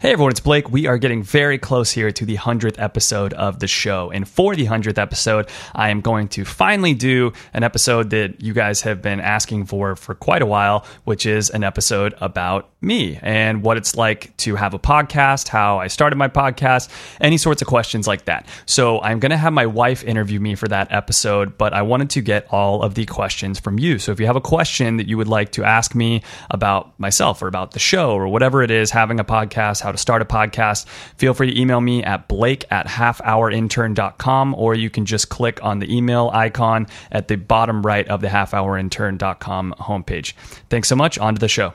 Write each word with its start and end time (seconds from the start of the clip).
Hey 0.00 0.12
everyone, 0.12 0.30
it's 0.30 0.38
Blake. 0.38 0.70
We 0.70 0.86
are 0.86 0.96
getting 0.96 1.24
very 1.24 1.58
close 1.58 1.90
here 1.90 2.12
to 2.12 2.24
the 2.24 2.36
100th 2.36 2.76
episode 2.78 3.32
of 3.32 3.58
the 3.58 3.66
show. 3.66 4.12
And 4.12 4.28
for 4.28 4.54
the 4.54 4.64
100th 4.64 4.96
episode, 4.96 5.50
I 5.74 5.88
am 5.90 6.02
going 6.02 6.28
to 6.28 6.44
finally 6.44 6.94
do 6.94 7.32
an 7.52 7.64
episode 7.64 8.10
that 8.10 8.40
you 8.40 8.52
guys 8.52 8.82
have 8.82 9.02
been 9.02 9.18
asking 9.18 9.64
for 9.66 9.96
for 9.96 10.14
quite 10.14 10.40
a 10.40 10.46
while, 10.46 10.86
which 11.02 11.26
is 11.26 11.50
an 11.50 11.64
episode 11.64 12.14
about 12.20 12.70
me 12.80 13.18
and 13.22 13.64
what 13.64 13.76
it's 13.76 13.96
like 13.96 14.36
to 14.36 14.54
have 14.54 14.72
a 14.72 14.78
podcast, 14.78 15.48
how 15.48 15.78
I 15.78 15.88
started 15.88 16.14
my 16.14 16.28
podcast, 16.28 16.90
any 17.20 17.36
sorts 17.36 17.60
of 17.60 17.66
questions 17.66 18.06
like 18.06 18.26
that. 18.26 18.46
So 18.66 19.00
I'm 19.00 19.18
going 19.18 19.30
to 19.30 19.36
have 19.36 19.52
my 19.52 19.66
wife 19.66 20.04
interview 20.04 20.38
me 20.38 20.54
for 20.54 20.68
that 20.68 20.92
episode, 20.92 21.58
but 21.58 21.72
I 21.72 21.82
wanted 21.82 22.10
to 22.10 22.20
get 22.20 22.46
all 22.52 22.84
of 22.84 22.94
the 22.94 23.04
questions 23.04 23.58
from 23.58 23.80
you. 23.80 23.98
So 23.98 24.12
if 24.12 24.20
you 24.20 24.26
have 24.26 24.36
a 24.36 24.40
question 24.40 24.98
that 24.98 25.08
you 25.08 25.16
would 25.16 25.26
like 25.26 25.50
to 25.52 25.64
ask 25.64 25.96
me 25.96 26.22
about 26.52 26.96
myself 27.00 27.42
or 27.42 27.48
about 27.48 27.72
the 27.72 27.80
show 27.80 28.12
or 28.12 28.28
whatever 28.28 28.62
it 28.62 28.70
is, 28.70 28.92
having 28.92 29.18
a 29.18 29.24
podcast, 29.24 29.87
how 29.88 29.92
to 29.92 29.98
start 29.98 30.20
a 30.20 30.24
podcast, 30.26 30.86
feel 31.16 31.32
free 31.34 31.52
to 31.52 31.60
email 31.60 31.80
me 31.80 32.04
at 32.04 32.28
blake 32.28 32.64
at 32.70 32.86
halfhourintern.com 32.86 34.54
or 34.54 34.74
you 34.74 34.90
can 34.90 35.06
just 35.06 35.30
click 35.30 35.62
on 35.64 35.78
the 35.78 35.94
email 35.94 36.30
icon 36.34 36.86
at 37.10 37.28
the 37.28 37.36
bottom 37.36 37.82
right 37.82 38.06
of 38.08 38.20
the 38.20 38.28
halfhourintern.com 38.28 39.74
homepage. 39.80 40.34
Thanks 40.68 40.88
so 40.88 40.96
much. 40.96 41.18
On 41.18 41.34
to 41.34 41.40
the 41.40 41.48
show 41.48 41.72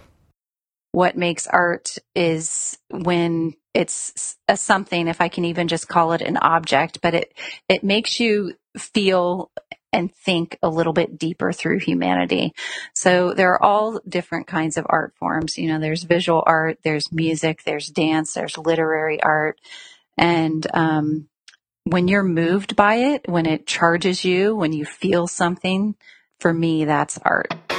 what 0.94 1.17
makes 1.17 1.48
art 1.48 1.98
is 2.16 2.77
when 2.91 3.55
it's 3.73 4.38
a 4.48 4.55
something, 4.55 5.08
if 5.08 5.22
I 5.22 5.27
can 5.27 5.44
even 5.45 5.67
just 5.67 5.88
call 5.88 6.14
it 6.14 6.22
an 6.22 6.38
object, 6.38 7.02
but 7.02 7.16
it, 7.16 7.34
it 7.67 7.84
makes 7.84 8.20
you 8.20 8.53
feel 8.77 9.52
and 9.93 10.13
think 10.13 10.57
a 10.63 10.70
little 10.70 10.93
bit 10.93 11.17
deeper 11.17 11.53
through 11.53 11.79
humanity. 11.79 12.53
So 12.93 13.33
there 13.33 13.53
are 13.53 13.63
all 13.63 14.02
different 14.07 14.47
kinds 14.47 14.77
of 14.77 14.85
art 14.89 15.13
forms. 15.17 15.57
You 15.57 15.69
know, 15.69 15.79
there's 15.79 16.03
visual 16.03 16.43
art, 16.45 16.79
there's 16.83 17.11
music, 17.11 17.63
there's 17.63 17.88
dance, 17.88 18.33
there's 18.33 18.57
literary 18.57 19.23
art. 19.23 19.59
And, 20.17 20.67
um, 20.73 21.29
when 21.85 22.07
you're 22.07 22.23
moved 22.23 22.75
by 22.75 22.95
it, 22.95 23.27
when 23.27 23.45
it 23.45 23.67
charges 23.67 24.23
you, 24.25 24.55
when 24.55 24.73
you 24.73 24.85
feel 24.85 25.27
something, 25.27 25.95
for 26.39 26.53
me, 26.53 26.85
that's 26.85 27.17
art. 27.19 27.53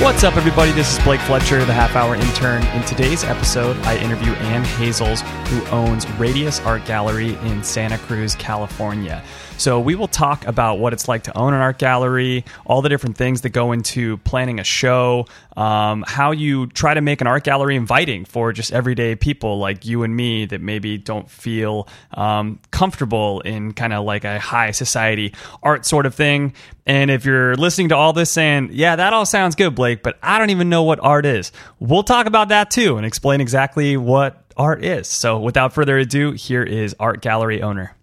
What's 0.00 0.24
up, 0.24 0.38
everybody? 0.38 0.72
This 0.72 0.96
is 0.96 1.04
Blake 1.04 1.20
Fletcher, 1.20 1.62
the 1.66 1.74
half 1.74 1.94
hour 1.94 2.14
intern. 2.14 2.62
In 2.68 2.82
today's 2.86 3.22
episode, 3.22 3.76
I 3.84 3.98
interview 3.98 4.32
Ann 4.32 4.64
Hazels, 4.64 5.20
who 5.20 5.62
owns 5.66 6.10
Radius 6.12 6.58
Art 6.60 6.86
Gallery 6.86 7.34
in 7.42 7.62
Santa 7.62 7.98
Cruz, 7.98 8.34
California. 8.34 9.22
So 9.60 9.78
we 9.78 9.94
will 9.94 10.08
talk 10.08 10.46
about 10.46 10.78
what 10.78 10.94
it's 10.94 11.06
like 11.06 11.24
to 11.24 11.36
own 11.36 11.52
an 11.52 11.60
art 11.60 11.78
gallery, 11.78 12.46
all 12.64 12.80
the 12.80 12.88
different 12.88 13.18
things 13.18 13.42
that 13.42 13.50
go 13.50 13.72
into 13.72 14.16
planning 14.16 14.58
a 14.58 14.64
show, 14.64 15.26
um, 15.54 16.02
how 16.06 16.30
you 16.30 16.68
try 16.68 16.94
to 16.94 17.02
make 17.02 17.20
an 17.20 17.26
art 17.26 17.44
gallery 17.44 17.76
inviting 17.76 18.24
for 18.24 18.54
just 18.54 18.72
everyday 18.72 19.16
people 19.16 19.58
like 19.58 19.84
you 19.84 20.02
and 20.02 20.16
me 20.16 20.46
that 20.46 20.62
maybe 20.62 20.96
don't 20.96 21.28
feel 21.30 21.88
um, 22.14 22.58
comfortable 22.70 23.40
in 23.42 23.74
kind 23.74 23.92
of 23.92 24.06
like 24.06 24.24
a 24.24 24.38
high 24.38 24.70
society 24.70 25.34
art 25.62 25.84
sort 25.84 26.06
of 26.06 26.14
thing. 26.14 26.54
And 26.86 27.10
if 27.10 27.26
you're 27.26 27.54
listening 27.54 27.90
to 27.90 27.96
all 27.96 28.14
this 28.14 28.32
saying, 28.32 28.70
yeah, 28.72 28.96
that 28.96 29.12
all 29.12 29.26
sounds 29.26 29.56
good, 29.56 29.74
Blake, 29.74 30.02
but 30.02 30.18
I 30.22 30.38
don't 30.38 30.48
even 30.48 30.70
know 30.70 30.84
what 30.84 31.00
art 31.02 31.26
is, 31.26 31.52
we'll 31.78 32.02
talk 32.02 32.24
about 32.24 32.48
that 32.48 32.70
too 32.70 32.96
and 32.96 33.04
explain 33.04 33.42
exactly 33.42 33.98
what 33.98 34.42
art 34.56 34.82
is. 34.82 35.06
So 35.06 35.38
without 35.38 35.74
further 35.74 35.98
ado, 35.98 36.32
here 36.32 36.62
is 36.62 36.96
art 36.98 37.20
gallery 37.20 37.60
owner. 37.60 37.94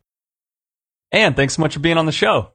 Ann, 1.11 1.33
thanks 1.33 1.55
so 1.55 1.61
much 1.61 1.73
for 1.73 1.79
being 1.79 1.97
on 1.97 2.05
the 2.05 2.11
show. 2.11 2.51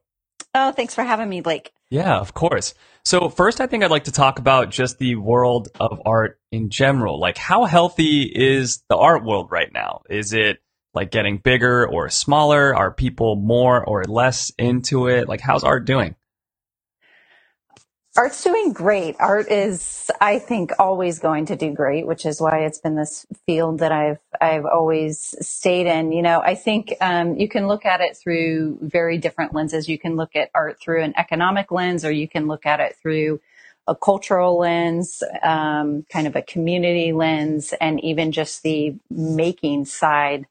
Oh, 0.54 0.72
thanks 0.72 0.94
for 0.94 1.02
having 1.02 1.28
me, 1.28 1.40
Blake. 1.40 1.72
Yeah, 1.90 2.18
of 2.18 2.34
course. 2.34 2.74
So 3.04 3.28
first, 3.28 3.60
I 3.60 3.66
think 3.66 3.82
I'd 3.82 3.90
like 3.90 4.04
to 4.04 4.12
talk 4.12 4.38
about 4.38 4.70
just 4.70 4.98
the 4.98 5.16
world 5.16 5.68
of 5.80 6.02
art 6.04 6.38
in 6.50 6.70
general. 6.70 7.18
Like, 7.18 7.38
how 7.38 7.64
healthy 7.64 8.22
is 8.22 8.82
the 8.88 8.96
art 8.96 9.24
world 9.24 9.50
right 9.50 9.72
now? 9.72 10.02
Is 10.08 10.32
it 10.32 10.58
like 10.94 11.10
getting 11.10 11.38
bigger 11.38 11.86
or 11.86 12.10
smaller? 12.10 12.74
Are 12.76 12.92
people 12.92 13.36
more 13.36 13.82
or 13.84 14.04
less 14.04 14.52
into 14.58 15.08
it? 15.08 15.28
Like, 15.28 15.40
how's 15.40 15.64
art 15.64 15.84
doing? 15.86 16.14
Art's 18.14 18.44
doing 18.44 18.74
great. 18.74 19.16
Art 19.20 19.50
is, 19.50 20.10
I 20.20 20.38
think, 20.38 20.72
always 20.78 21.18
going 21.18 21.46
to 21.46 21.56
do 21.56 21.72
great, 21.72 22.06
which 22.06 22.26
is 22.26 22.42
why 22.42 22.64
it's 22.66 22.78
been 22.78 22.94
this 22.94 23.26
field 23.46 23.78
that 23.78 23.90
I've 23.90 24.18
I've 24.38 24.66
always 24.66 25.34
stayed 25.40 25.86
in. 25.86 26.12
You 26.12 26.20
know, 26.20 26.42
I 26.42 26.54
think 26.54 26.92
um, 27.00 27.36
you 27.36 27.48
can 27.48 27.68
look 27.68 27.86
at 27.86 28.02
it 28.02 28.14
through 28.18 28.78
very 28.82 29.16
different 29.16 29.54
lenses. 29.54 29.88
You 29.88 29.98
can 29.98 30.16
look 30.16 30.36
at 30.36 30.50
art 30.54 30.78
through 30.78 31.02
an 31.02 31.14
economic 31.16 31.72
lens, 31.72 32.04
or 32.04 32.12
you 32.12 32.28
can 32.28 32.48
look 32.48 32.66
at 32.66 32.80
it 32.80 32.96
through 33.00 33.40
a 33.88 33.96
cultural 33.96 34.58
lens, 34.58 35.22
um, 35.42 36.04
kind 36.12 36.26
of 36.26 36.36
a 36.36 36.42
community 36.42 37.12
lens, 37.12 37.72
and 37.80 37.98
even 38.04 38.30
just 38.30 38.62
the 38.62 38.94
making 39.10 39.86
side, 39.86 40.46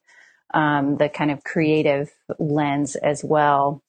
um, 0.56 0.98
the 0.98 1.10
kind 1.10 1.30
of 1.30 1.44
creative 1.44 2.12
lens 2.40 2.96
as 2.96 3.24
well 3.24 3.84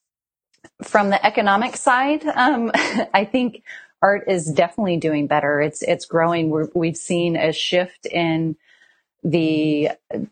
from 0.83 1.11
the 1.11 1.25
economic 1.25 1.77
side, 1.77 2.25
um, 2.27 2.71
I 3.15 3.25
think 3.25 3.63
art 4.01 4.25
is 4.29 4.47
definitely 4.47 4.97
doing 4.97 5.27
better. 5.27 5.61
It's 5.61 5.83
it's 5.83 6.05
growing. 6.05 6.69
we 6.75 6.89
have 6.89 6.97
seen 6.97 7.37
a 7.37 7.53
shift 7.53 8.07
in 8.07 8.57
the 9.25 9.91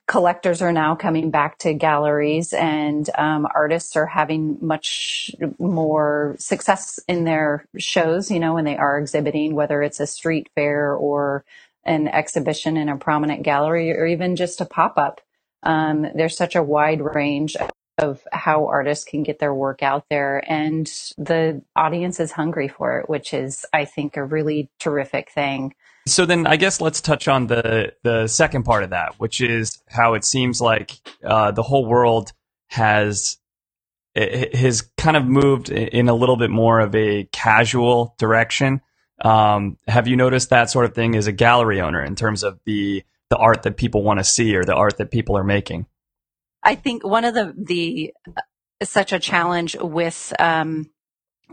collectors 0.08 0.60
are 0.62 0.72
now 0.72 0.96
coming 0.96 1.30
back 1.30 1.58
to 1.58 1.72
galleries, 1.74 2.52
and 2.52 3.08
um, 3.16 3.46
artists 3.54 3.94
are 3.96 4.06
having 4.06 4.58
much 4.60 5.30
more 5.60 6.34
success 6.38 6.98
in 7.06 7.24
their 7.24 7.64
shows. 7.78 8.30
You 8.30 8.40
know, 8.40 8.54
when 8.54 8.64
they 8.64 8.76
are 8.76 8.98
exhibiting, 8.98 9.54
whether 9.54 9.82
it's 9.82 10.00
a 10.00 10.06
street 10.06 10.50
fair 10.56 10.94
or 10.94 11.44
an 11.84 12.08
exhibition 12.08 12.76
in 12.76 12.88
a 12.88 12.96
prominent 12.96 13.42
gallery, 13.44 13.92
or 13.92 14.06
even 14.06 14.36
just 14.36 14.60
a 14.60 14.66
pop 14.66 14.98
up. 14.98 15.20
Um, 15.62 16.06
there's 16.14 16.36
such 16.36 16.56
a 16.56 16.62
wide 16.62 17.00
range 17.00 17.56
of 18.00 18.22
how 18.32 18.66
artists 18.66 19.04
can 19.04 19.22
get 19.22 19.38
their 19.38 19.54
work 19.54 19.82
out 19.82 20.04
there 20.10 20.44
and 20.50 20.86
the 21.18 21.62
audience 21.76 22.20
is 22.20 22.32
hungry 22.32 22.68
for 22.68 22.98
it 22.98 23.08
which 23.08 23.32
is 23.32 23.64
i 23.72 23.84
think 23.84 24.16
a 24.16 24.24
really 24.24 24.70
terrific 24.78 25.30
thing. 25.30 25.74
So 26.06 26.26
then 26.26 26.46
i 26.46 26.56
guess 26.56 26.80
let's 26.80 27.00
touch 27.00 27.28
on 27.28 27.46
the 27.46 27.92
the 28.02 28.26
second 28.26 28.64
part 28.64 28.82
of 28.82 28.90
that 28.90 29.14
which 29.18 29.40
is 29.40 29.82
how 29.88 30.14
it 30.14 30.24
seems 30.24 30.60
like 30.60 30.92
uh, 31.24 31.50
the 31.52 31.62
whole 31.62 31.86
world 31.86 32.32
has 32.68 33.38
has 34.14 34.82
kind 34.96 35.16
of 35.16 35.26
moved 35.26 35.70
in 35.70 36.08
a 36.08 36.14
little 36.14 36.36
bit 36.36 36.50
more 36.50 36.80
of 36.80 36.94
a 36.94 37.24
casual 37.32 38.14
direction. 38.18 38.80
Um, 39.22 39.78
have 39.86 40.08
you 40.08 40.16
noticed 40.16 40.50
that 40.50 40.70
sort 40.70 40.86
of 40.86 40.94
thing 40.94 41.14
as 41.14 41.26
a 41.26 41.32
gallery 41.32 41.80
owner 41.80 42.02
in 42.02 42.16
terms 42.16 42.42
of 42.42 42.58
the 42.64 43.04
the 43.28 43.36
art 43.36 43.62
that 43.62 43.76
people 43.76 44.02
want 44.02 44.18
to 44.18 44.24
see 44.24 44.56
or 44.56 44.64
the 44.64 44.74
art 44.74 44.98
that 44.98 45.10
people 45.10 45.36
are 45.36 45.44
making 45.44 45.86
I 46.62 46.74
think 46.74 47.04
one 47.04 47.24
of 47.24 47.34
the 47.34 47.54
the 47.56 48.14
uh, 48.36 48.42
such 48.84 49.12
a 49.12 49.18
challenge 49.18 49.76
with 49.80 50.32
um, 50.38 50.90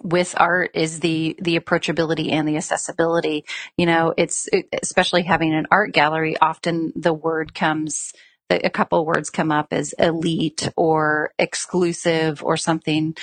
with 0.04 0.36
art 0.38 0.72
is 0.74 1.00
the 1.00 1.36
the 1.42 1.60
approachability 1.60 2.32
and 2.32 2.48
the 2.48 2.58
accessibility. 2.58 3.46
You 3.78 3.86
know, 3.86 4.14
it's 4.18 4.48
it, 4.52 4.68
especially 4.82 5.24
having 5.24 5.54
an 5.54 5.68
art 5.72 5.94
gallery. 5.94 6.38
Often 6.38 6.94
the 6.96 7.14
word 7.14 7.54
comes, 7.54 8.14
a 8.50 8.70
couple 8.70 9.06
words 9.06 9.30
come 9.30 9.52
up 9.52 9.68
as 9.72 9.94
elite 10.00 10.70
or 10.76 11.32
exclusive 11.40 12.44
or 12.44 12.58
something 12.58 13.16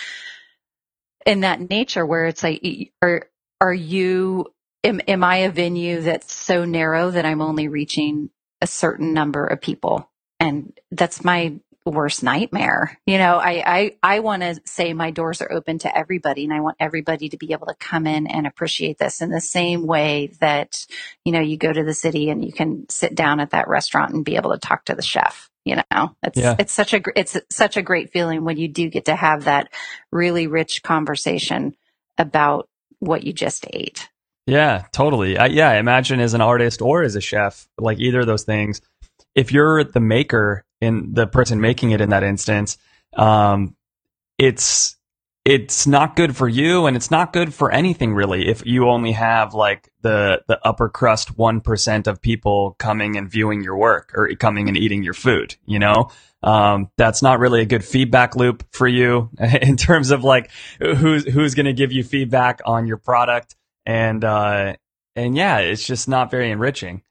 in 1.26 1.40
that 1.40 1.70
nature, 1.70 2.04
where 2.06 2.26
it's 2.26 2.42
like, 2.42 2.92
are 3.02 3.28
are 3.60 3.74
you? 3.74 4.46
Am, 4.84 5.00
am 5.08 5.24
I 5.24 5.36
a 5.38 5.50
venue 5.50 6.02
that's 6.02 6.34
so 6.34 6.64
narrow 6.66 7.10
that 7.10 7.24
I'm 7.24 7.40
only 7.40 7.68
reaching 7.68 8.30
a 8.60 8.66
certain 8.66 9.14
number 9.14 9.46
of 9.46 9.60
people? 9.62 10.10
And 10.38 10.78
that's 10.90 11.24
my 11.24 11.54
worst 11.90 12.22
nightmare. 12.22 12.98
You 13.06 13.18
know, 13.18 13.36
I, 13.36 13.62
I, 13.66 13.96
I 14.02 14.20
want 14.20 14.42
to 14.42 14.60
say 14.64 14.94
my 14.94 15.10
doors 15.10 15.42
are 15.42 15.52
open 15.52 15.78
to 15.80 15.96
everybody 15.96 16.44
and 16.44 16.52
I 16.52 16.60
want 16.60 16.76
everybody 16.80 17.28
to 17.28 17.36
be 17.36 17.52
able 17.52 17.66
to 17.66 17.74
come 17.74 18.06
in 18.06 18.26
and 18.26 18.46
appreciate 18.46 18.98
this 18.98 19.20
in 19.20 19.30
the 19.30 19.40
same 19.40 19.86
way 19.86 20.32
that, 20.40 20.86
you 21.24 21.32
know, 21.32 21.40
you 21.40 21.56
go 21.56 21.72
to 21.72 21.84
the 21.84 21.94
city 21.94 22.30
and 22.30 22.44
you 22.44 22.52
can 22.52 22.86
sit 22.88 23.14
down 23.14 23.40
at 23.40 23.50
that 23.50 23.68
restaurant 23.68 24.14
and 24.14 24.24
be 24.24 24.36
able 24.36 24.52
to 24.52 24.58
talk 24.58 24.86
to 24.86 24.94
the 24.94 25.02
chef. 25.02 25.50
You 25.64 25.76
know, 25.76 26.14
it's, 26.22 26.38
yeah. 26.38 26.56
it's 26.58 26.74
such 26.74 26.92
a, 26.92 27.00
it's 27.16 27.38
such 27.50 27.76
a 27.76 27.82
great 27.82 28.12
feeling 28.12 28.44
when 28.44 28.58
you 28.58 28.68
do 28.68 28.88
get 28.88 29.06
to 29.06 29.16
have 29.16 29.44
that 29.44 29.72
really 30.12 30.46
rich 30.46 30.82
conversation 30.82 31.74
about 32.18 32.68
what 32.98 33.24
you 33.24 33.32
just 33.32 33.66
ate. 33.72 34.08
Yeah, 34.46 34.84
totally. 34.92 35.38
I, 35.38 35.46
yeah, 35.46 35.72
imagine 35.74 36.20
as 36.20 36.34
an 36.34 36.42
artist 36.42 36.82
or 36.82 37.02
as 37.02 37.16
a 37.16 37.20
chef, 37.20 37.66
like 37.78 37.98
either 37.98 38.20
of 38.20 38.26
those 38.26 38.44
things, 38.44 38.82
if 39.34 39.52
you're 39.52 39.84
the 39.84 40.00
maker 40.00 40.64
in 40.80 41.14
the 41.14 41.26
person 41.26 41.60
making 41.60 41.90
it 41.90 42.00
in 42.00 42.10
that 42.10 42.22
instance, 42.22 42.78
um, 43.16 43.76
it's 44.38 44.96
it's 45.44 45.86
not 45.86 46.16
good 46.16 46.34
for 46.34 46.48
you 46.48 46.86
and 46.86 46.96
it's 46.96 47.10
not 47.10 47.32
good 47.32 47.52
for 47.52 47.70
anything 47.70 48.14
really 48.14 48.48
if 48.48 48.64
you 48.64 48.88
only 48.88 49.12
have 49.12 49.52
like 49.52 49.90
the 50.00 50.42
the 50.48 50.58
upper 50.66 50.88
crust 50.88 51.36
1% 51.36 52.06
of 52.06 52.22
people 52.22 52.74
coming 52.78 53.16
and 53.16 53.30
viewing 53.30 53.62
your 53.62 53.76
work 53.76 54.10
or 54.14 54.34
coming 54.36 54.68
and 54.68 54.76
eating 54.76 55.02
your 55.02 55.14
food 55.14 55.54
you 55.66 55.78
know? 55.78 56.10
Um, 56.42 56.90
that's 56.98 57.22
not 57.22 57.38
really 57.38 57.62
a 57.62 57.66
good 57.66 57.84
feedback 57.84 58.36
loop 58.36 58.64
for 58.70 58.86
you 58.86 59.30
in 59.62 59.76
terms 59.76 60.10
of 60.10 60.24
like 60.24 60.50
who's 60.78 61.24
who's 61.24 61.54
going 61.54 61.66
to 61.66 61.72
give 61.72 61.92
you 61.92 62.04
feedback 62.04 62.60
on 62.64 62.86
your 62.86 62.98
product 62.98 63.54
and 63.86 64.24
uh 64.24 64.74
and 65.16 65.36
yeah 65.36 65.58
it's 65.58 65.86
just 65.86 66.08
not 66.08 66.30
very 66.30 66.50
enriching 66.50 67.02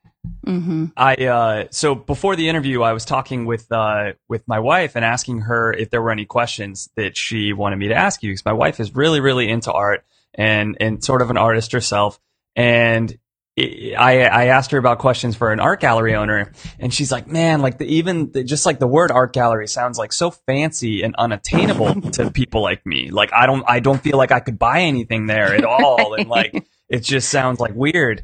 Mm-hmm. 0.45 0.85
I 0.97 1.15
uh, 1.15 1.65
so 1.71 1.95
before 1.95 2.35
the 2.35 2.49
interview, 2.49 2.81
I 2.81 2.93
was 2.93 3.05
talking 3.05 3.45
with 3.45 3.71
uh, 3.71 4.13
with 4.27 4.47
my 4.47 4.59
wife 4.59 4.95
and 4.95 5.05
asking 5.05 5.41
her 5.41 5.71
if 5.71 5.89
there 5.89 6.01
were 6.01 6.11
any 6.11 6.25
questions 6.25 6.89
that 6.95 7.17
she 7.17 7.53
wanted 7.53 7.77
me 7.77 7.89
to 7.89 7.95
ask 7.95 8.23
you 8.23 8.31
because 8.31 8.45
my 8.45 8.53
wife 8.53 8.79
is 8.79 8.95
really 8.95 9.19
really 9.19 9.49
into 9.49 9.71
art 9.71 10.05
and 10.33 10.77
and 10.79 11.03
sort 11.03 11.21
of 11.21 11.29
an 11.29 11.37
artist 11.37 11.71
herself. 11.71 12.19
And 12.55 13.17
I 13.57 14.25
I 14.25 14.45
asked 14.47 14.71
her 14.71 14.77
about 14.77 14.99
questions 14.99 15.35
for 15.35 15.51
an 15.51 15.59
art 15.59 15.79
gallery 15.79 16.15
owner, 16.15 16.51
and 16.79 16.93
she's 16.93 17.11
like, 17.11 17.27
"Man, 17.27 17.61
like 17.61 17.77
the 17.77 17.85
even 17.85 18.31
the, 18.31 18.43
just 18.43 18.65
like 18.65 18.79
the 18.79 18.87
word 18.87 19.11
art 19.11 19.31
gallery 19.31 19.67
sounds 19.67 19.97
like 19.97 20.11
so 20.11 20.31
fancy 20.31 21.03
and 21.03 21.15
unattainable 21.15 22.01
to 22.11 22.31
people 22.33 22.61
like 22.61 22.85
me. 22.85 23.11
Like 23.11 23.31
I 23.31 23.45
don't 23.45 23.63
I 23.67 23.79
don't 23.79 24.01
feel 24.01 24.17
like 24.17 24.31
I 24.31 24.39
could 24.39 24.57
buy 24.57 24.81
anything 24.81 25.27
there 25.27 25.53
at 25.53 25.65
all, 25.65 26.15
and 26.15 26.27
like 26.29 26.65
it 26.89 27.01
just 27.01 27.29
sounds 27.29 27.59
like 27.59 27.75
weird." 27.75 28.23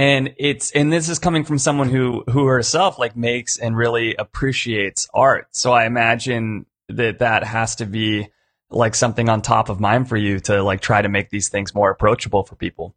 And 0.00 0.32
it's 0.38 0.70
and 0.70 0.90
this 0.90 1.10
is 1.10 1.18
coming 1.18 1.44
from 1.44 1.58
someone 1.58 1.90
who 1.90 2.24
who 2.30 2.46
herself 2.46 2.98
like 2.98 3.16
makes 3.16 3.58
and 3.58 3.76
really 3.76 4.14
appreciates 4.14 5.06
art. 5.12 5.48
So 5.50 5.72
i 5.72 5.84
imagine 5.84 6.64
that 6.88 7.18
that 7.18 7.44
has 7.44 7.76
to 7.76 7.86
be 7.86 8.30
like 8.70 8.94
something 8.94 9.28
on 9.28 9.42
top 9.42 9.68
of 9.68 9.78
mind 9.78 10.08
for 10.08 10.16
you 10.16 10.40
to 10.40 10.62
like 10.62 10.80
try 10.80 11.02
to 11.02 11.10
make 11.10 11.28
these 11.28 11.50
things 11.50 11.74
more 11.74 11.90
approachable 11.90 12.44
for 12.44 12.56
people. 12.56 12.94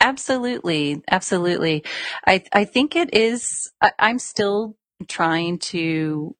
Absolutely. 0.00 1.02
Absolutely. 1.10 1.82
I 2.24 2.44
i 2.52 2.64
think 2.64 2.94
it 2.94 3.12
is 3.12 3.68
I, 3.80 3.90
i'm 3.98 4.20
still 4.20 4.76
trying 5.08 5.58
to 5.58 6.36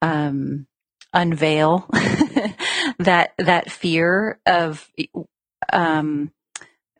um 0.00 0.66
unveil 1.12 1.86
that 2.98 3.34
that 3.36 3.70
fear 3.70 4.40
of 4.46 4.88
um 5.70 6.32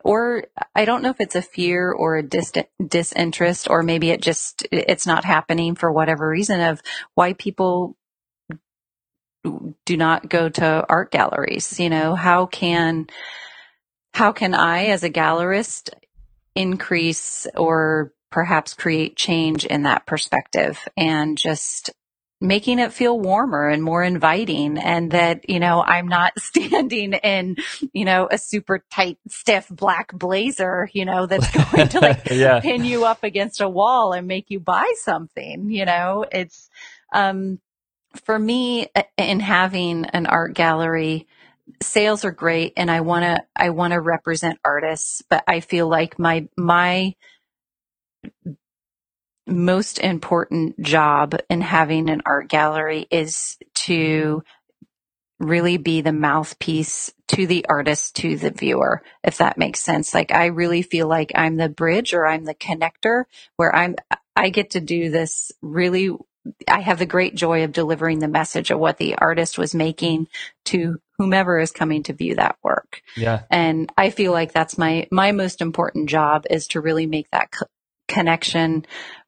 or 0.04 0.44
I 0.74 0.84
don't 0.84 1.02
know 1.02 1.10
if 1.10 1.20
it's 1.20 1.36
a 1.36 1.42
fear 1.42 1.90
or 1.90 2.16
a 2.16 2.22
dis- 2.22 2.52
disinterest, 2.84 3.68
or 3.68 3.82
maybe 3.82 4.10
it 4.10 4.22
just 4.22 4.66
it's 4.72 5.06
not 5.06 5.24
happening 5.24 5.74
for 5.74 5.92
whatever 5.92 6.28
reason 6.28 6.60
of 6.60 6.82
why 7.14 7.34
people 7.34 7.96
do 9.84 9.96
not 9.96 10.28
go 10.28 10.48
to 10.48 10.84
art 10.88 11.10
galleries. 11.10 11.80
You 11.80 11.90
know, 11.90 12.14
how 12.14 12.46
can 12.46 13.06
how 14.14 14.32
can 14.32 14.54
I, 14.54 14.86
as 14.86 15.04
a 15.04 15.10
gallerist, 15.10 15.90
increase 16.54 17.46
or 17.56 18.12
perhaps 18.30 18.74
create 18.74 19.16
change 19.16 19.64
in 19.64 19.82
that 19.82 20.06
perspective 20.06 20.78
and 20.96 21.36
just 21.36 21.90
making 22.40 22.78
it 22.78 22.92
feel 22.92 23.18
warmer 23.18 23.68
and 23.68 23.82
more 23.82 24.02
inviting 24.02 24.78
and 24.78 25.10
that, 25.10 25.48
you 25.48 25.60
know, 25.60 25.82
I'm 25.82 26.08
not 26.08 26.32
standing 26.38 27.12
in, 27.12 27.56
you 27.92 28.04
know, 28.04 28.28
a 28.30 28.38
super 28.38 28.82
tight, 28.90 29.18
stiff 29.28 29.68
black 29.68 30.12
blazer, 30.12 30.88
you 30.92 31.04
know, 31.04 31.26
that's 31.26 31.50
going 31.72 31.88
to 31.88 32.00
like 32.00 32.22
yeah. 32.30 32.60
pin 32.60 32.84
you 32.84 33.04
up 33.04 33.22
against 33.24 33.60
a 33.60 33.68
wall 33.68 34.12
and 34.12 34.26
make 34.26 34.46
you 34.48 34.58
buy 34.58 34.90
something, 35.02 35.70
you 35.70 35.84
know, 35.84 36.24
it's, 36.32 36.70
um, 37.12 37.60
for 38.24 38.38
me 38.38 38.86
in 39.16 39.38
having 39.38 40.06
an 40.06 40.26
art 40.26 40.54
gallery, 40.54 41.28
sales 41.80 42.24
are 42.24 42.32
great 42.32 42.72
and 42.76 42.90
I 42.90 43.02
want 43.02 43.24
to, 43.24 43.44
I 43.54 43.70
want 43.70 43.92
to 43.92 44.00
represent 44.00 44.58
artists, 44.64 45.22
but 45.28 45.44
I 45.46 45.60
feel 45.60 45.88
like 45.88 46.18
my, 46.18 46.48
my 46.56 47.14
most 49.50 49.98
important 49.98 50.80
job 50.80 51.36
in 51.48 51.60
having 51.60 52.08
an 52.08 52.22
art 52.24 52.48
gallery 52.48 53.06
is 53.10 53.58
to 53.74 54.42
really 55.40 55.78
be 55.78 56.02
the 56.02 56.12
mouthpiece 56.12 57.12
to 57.26 57.46
the 57.46 57.64
artist 57.68 58.16
to 58.16 58.36
the 58.36 58.50
viewer 58.50 59.02
if 59.24 59.38
that 59.38 59.56
makes 59.56 59.80
sense. 59.80 60.14
Like 60.14 60.32
i 60.32 60.46
really 60.46 60.82
feel 60.82 61.08
like 61.08 61.32
i'm 61.34 61.56
the 61.56 61.68
bridge 61.68 62.12
or 62.12 62.26
i'm 62.26 62.44
the 62.44 62.54
connector 62.54 63.24
where 63.56 63.74
i'm 63.74 63.96
i 64.36 64.50
get 64.50 64.70
to 64.70 64.80
do 64.80 65.10
this 65.10 65.50
really 65.62 66.10
i 66.68 66.80
have 66.80 66.98
the 66.98 67.06
great 67.06 67.34
joy 67.34 67.64
of 67.64 67.72
delivering 67.72 68.18
the 68.18 68.28
message 68.28 68.70
of 68.70 68.78
what 68.78 68.98
the 68.98 69.14
artist 69.16 69.58
was 69.58 69.74
making 69.74 70.28
to 70.66 71.00
whomever 71.18 71.58
is 71.58 71.70
coming 71.70 72.02
to 72.02 72.14
view 72.14 72.34
that 72.34 72.56
work. 72.62 73.02
Yeah. 73.16 73.42
And 73.50 73.90
i 73.96 74.10
feel 74.10 74.32
like 74.32 74.52
that's 74.52 74.76
my 74.76 75.08
my 75.10 75.32
most 75.32 75.62
important 75.62 76.08
job 76.08 76.44
is 76.50 76.66
to 76.68 76.80
really 76.80 77.06
make 77.06 77.30
that 77.30 77.50
co- 77.50 77.66
connection 78.08 78.84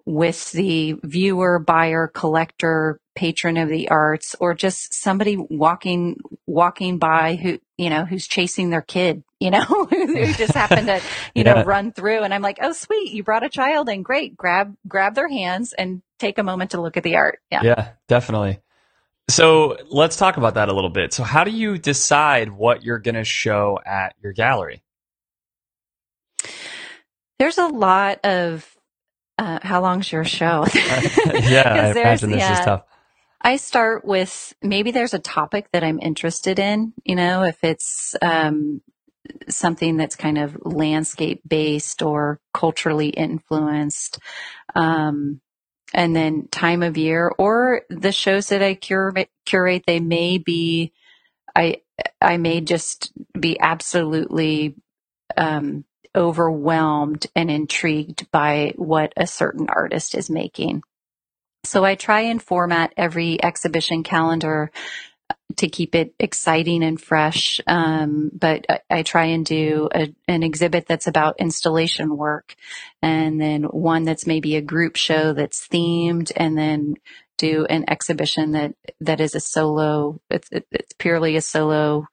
with 0.07 0.53
the 0.53 0.95
viewer, 1.05 1.59
buyer, 1.59 2.09
collector, 2.09 3.01
patron 3.17 3.57
of 3.59 3.69
the 3.69 3.91
arts, 3.91 4.37
or 4.41 4.55
just 4.55 4.95
somebody 4.95 5.37
walking 5.37 6.19
walking 6.47 6.99
by 6.99 7.37
who 7.37 7.59
you 7.79 7.91
know 7.91 8.05
who's 8.07 8.27
chasing 8.29 8.71
their 8.71 8.83
kid, 8.83 9.25
you 9.41 9.51
know, 9.51 9.65
who 9.91 10.35
just 10.35 10.55
happened 10.55 10.89
to 10.89 11.03
you 11.35 11.45
Yeah. 11.45 11.45
know 11.45 11.59
run 11.61 11.93
through. 11.93 12.23
And 12.23 12.35
I'm 12.35 12.43
like, 12.43 12.59
oh 12.63 12.73
sweet, 12.73 13.13
you 13.13 13.25
brought 13.25 13.45
a 13.45 13.51
child 13.51 13.89
in, 13.89 14.03
great. 14.03 14.37
Grab 14.37 14.77
grab 14.89 15.15
their 15.17 15.29
hands 15.29 15.73
and 15.75 16.03
take 16.19 16.39
a 16.39 16.45
moment 16.45 16.73
to 16.73 16.81
look 16.83 16.97
at 16.97 17.05
the 17.05 17.17
art. 17.17 17.41
Yeah. 17.51 17.65
yeah 17.65 17.91
definitely 18.09 18.61
so 19.31 19.79
let's 19.91 20.17
talk 20.17 20.37
about 20.39 20.55
that 20.55 20.69
a 20.69 20.75
little 20.75 20.91
bit 20.91 21.13
so 21.15 21.25
how 21.25 21.45
do 21.45 21.51
you 21.53 21.79
decide 21.79 22.51
what 22.53 22.85
you're 22.85 22.99
going 23.01 23.15
to 23.17 23.25
show 23.25 23.79
at 23.87 24.15
your 24.23 24.33
gallery 24.33 24.83
There's 27.39 27.59
a 27.59 27.69
lot 27.69 28.25
of 28.25 28.72
uh, 29.43 29.59
how 29.63 29.81
long's 29.81 30.11
your 30.11 30.25
show? 30.25 30.65
yeah 30.75 31.63
i 31.67 31.91
imagine 31.91 32.31
this 32.31 32.39
yeah. 32.39 32.59
is 32.59 32.65
tough 32.65 32.85
I 33.45 33.57
start 33.57 34.05
with 34.05 34.55
maybe 34.63 34.93
there's 34.93 35.15
a 35.15 35.19
topic 35.19 35.67
that 35.73 35.83
I'm 35.83 35.99
interested 36.01 36.61
in, 36.61 36.93
you 37.05 37.17
know, 37.17 37.43
if 37.43 37.59
it's 37.65 38.15
um, 38.23 38.83
something 39.49 39.97
that's 39.97 40.15
kind 40.15 40.39
of 40.39 40.57
landscape 40.65 41.41
based 41.47 42.03
or 42.03 42.39
culturally 42.55 43.09
influenced. 43.09 44.21
Um, 44.77 45.41
and 45.93 46.15
then 46.15 46.47
time 46.51 46.85
of 46.85 46.97
year 46.97 47.33
or 47.37 47.83
the 47.91 48.13
shows 48.13 48.49
that 48.51 48.63
I 48.63 48.75
curate, 48.75 49.29
curate 49.45 49.85
they 49.87 49.99
may 49.99 50.39
be, 50.39 50.93
I, 51.55 51.83
I 52.21 52.37
may 52.37 52.61
just 52.61 53.13
be 53.39 53.59
absolutely, 53.59 54.77
um, 55.37 55.85
overwhelmed 56.17 57.27
and 57.35 57.51
intrigued 57.51 58.31
by 58.31 58.73
what 58.77 59.13
a 59.17 59.27
certain 59.27 59.67
artist 59.69 60.15
is 60.15 60.31
making. 60.31 60.83
So 61.65 61.85
I 61.85 61.95
try 61.95 62.23
and 62.23 62.43
format 62.43 62.93
every 62.97 63.43
exhibition 63.43 64.03
calendar 64.03 64.71
to 65.57 65.69
keep 65.69 65.95
it 65.95 66.15
exciting 66.19 66.83
and 66.83 67.01
fresh. 67.01 67.61
Um, 67.67 68.31
but 68.33 68.67
I, 68.69 68.81
I 68.91 69.03
try 69.03 69.27
and 69.27 69.45
do 69.45 69.89
a, 69.95 70.13
an 70.29 70.43
exhibit 70.43 70.87
that's 70.87 71.07
about 71.07 71.41
installation 71.41 72.17
work 72.17 72.55
and 73.01 73.41
then 73.41 73.65
one 73.65 74.05
that's 74.05 74.27
maybe 74.27 74.57
a 74.57 74.63
group 74.63 74.97
show 74.97 75.33
that's 75.33 75.69
themed 75.69 76.33
and 76.37 76.57
then 76.57 76.97
do 77.39 77.67
an 77.67 77.85
exhibition 77.89 78.53
that, 78.53 78.75
that 79.01 79.21
is 79.21 79.35
a 79.35 79.41
solo, 79.41 80.21
it's, 80.31 80.49
it's 80.51 80.93
purely 80.99 81.37
a 81.37 81.43
solo 81.43 82.07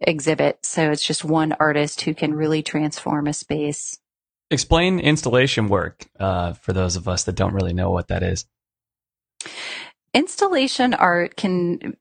exhibit. 0.00 0.64
So 0.64 0.90
it's 0.90 1.04
just 1.04 1.24
one 1.24 1.54
artist 1.58 2.02
who 2.02 2.14
can 2.14 2.34
really 2.34 2.62
transform 2.62 3.26
a 3.26 3.32
space. 3.32 3.98
explain 4.50 5.00
installation 5.00 5.68
work 5.68 6.06
uh, 6.18 6.52
for 6.54 6.72
those 6.72 6.96
of 6.96 7.08
us 7.08 7.24
that 7.24 7.34
don't 7.34 7.54
really 7.54 7.74
know 7.74 7.90
what 7.90 8.08
that 8.08 8.22
is 8.22 8.46
installation 10.14 10.94
art 10.94 11.36
can 11.36 11.96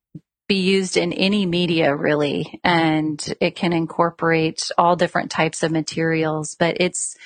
be 0.47 0.61
used 0.61 0.95
in 0.95 1.11
any 1.11 1.45
media 1.45 1.93
really 1.93 2.59
and 2.63 3.33
it 3.41 3.55
can 3.55 3.73
incorporate 3.73 4.71
all 4.77 4.95
different 4.95 5.29
types 5.29 5.61
of 5.61 5.71
materials 5.71 6.55
but 6.57 6.77
it's 6.79 7.17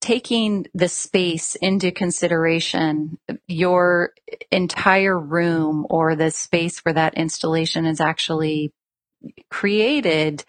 taking 0.00 0.66
the 0.74 0.88
space 0.88 1.54
into 1.56 1.92
consideration 1.92 3.18
your 3.46 4.12
entire 4.50 5.18
room 5.18 5.86
or 5.88 6.16
the 6.16 6.30
space 6.30 6.80
where 6.80 6.94
that 6.94 7.14
installation 7.14 7.86
is 7.86 8.00
actually 8.00 8.72
created 9.50 10.44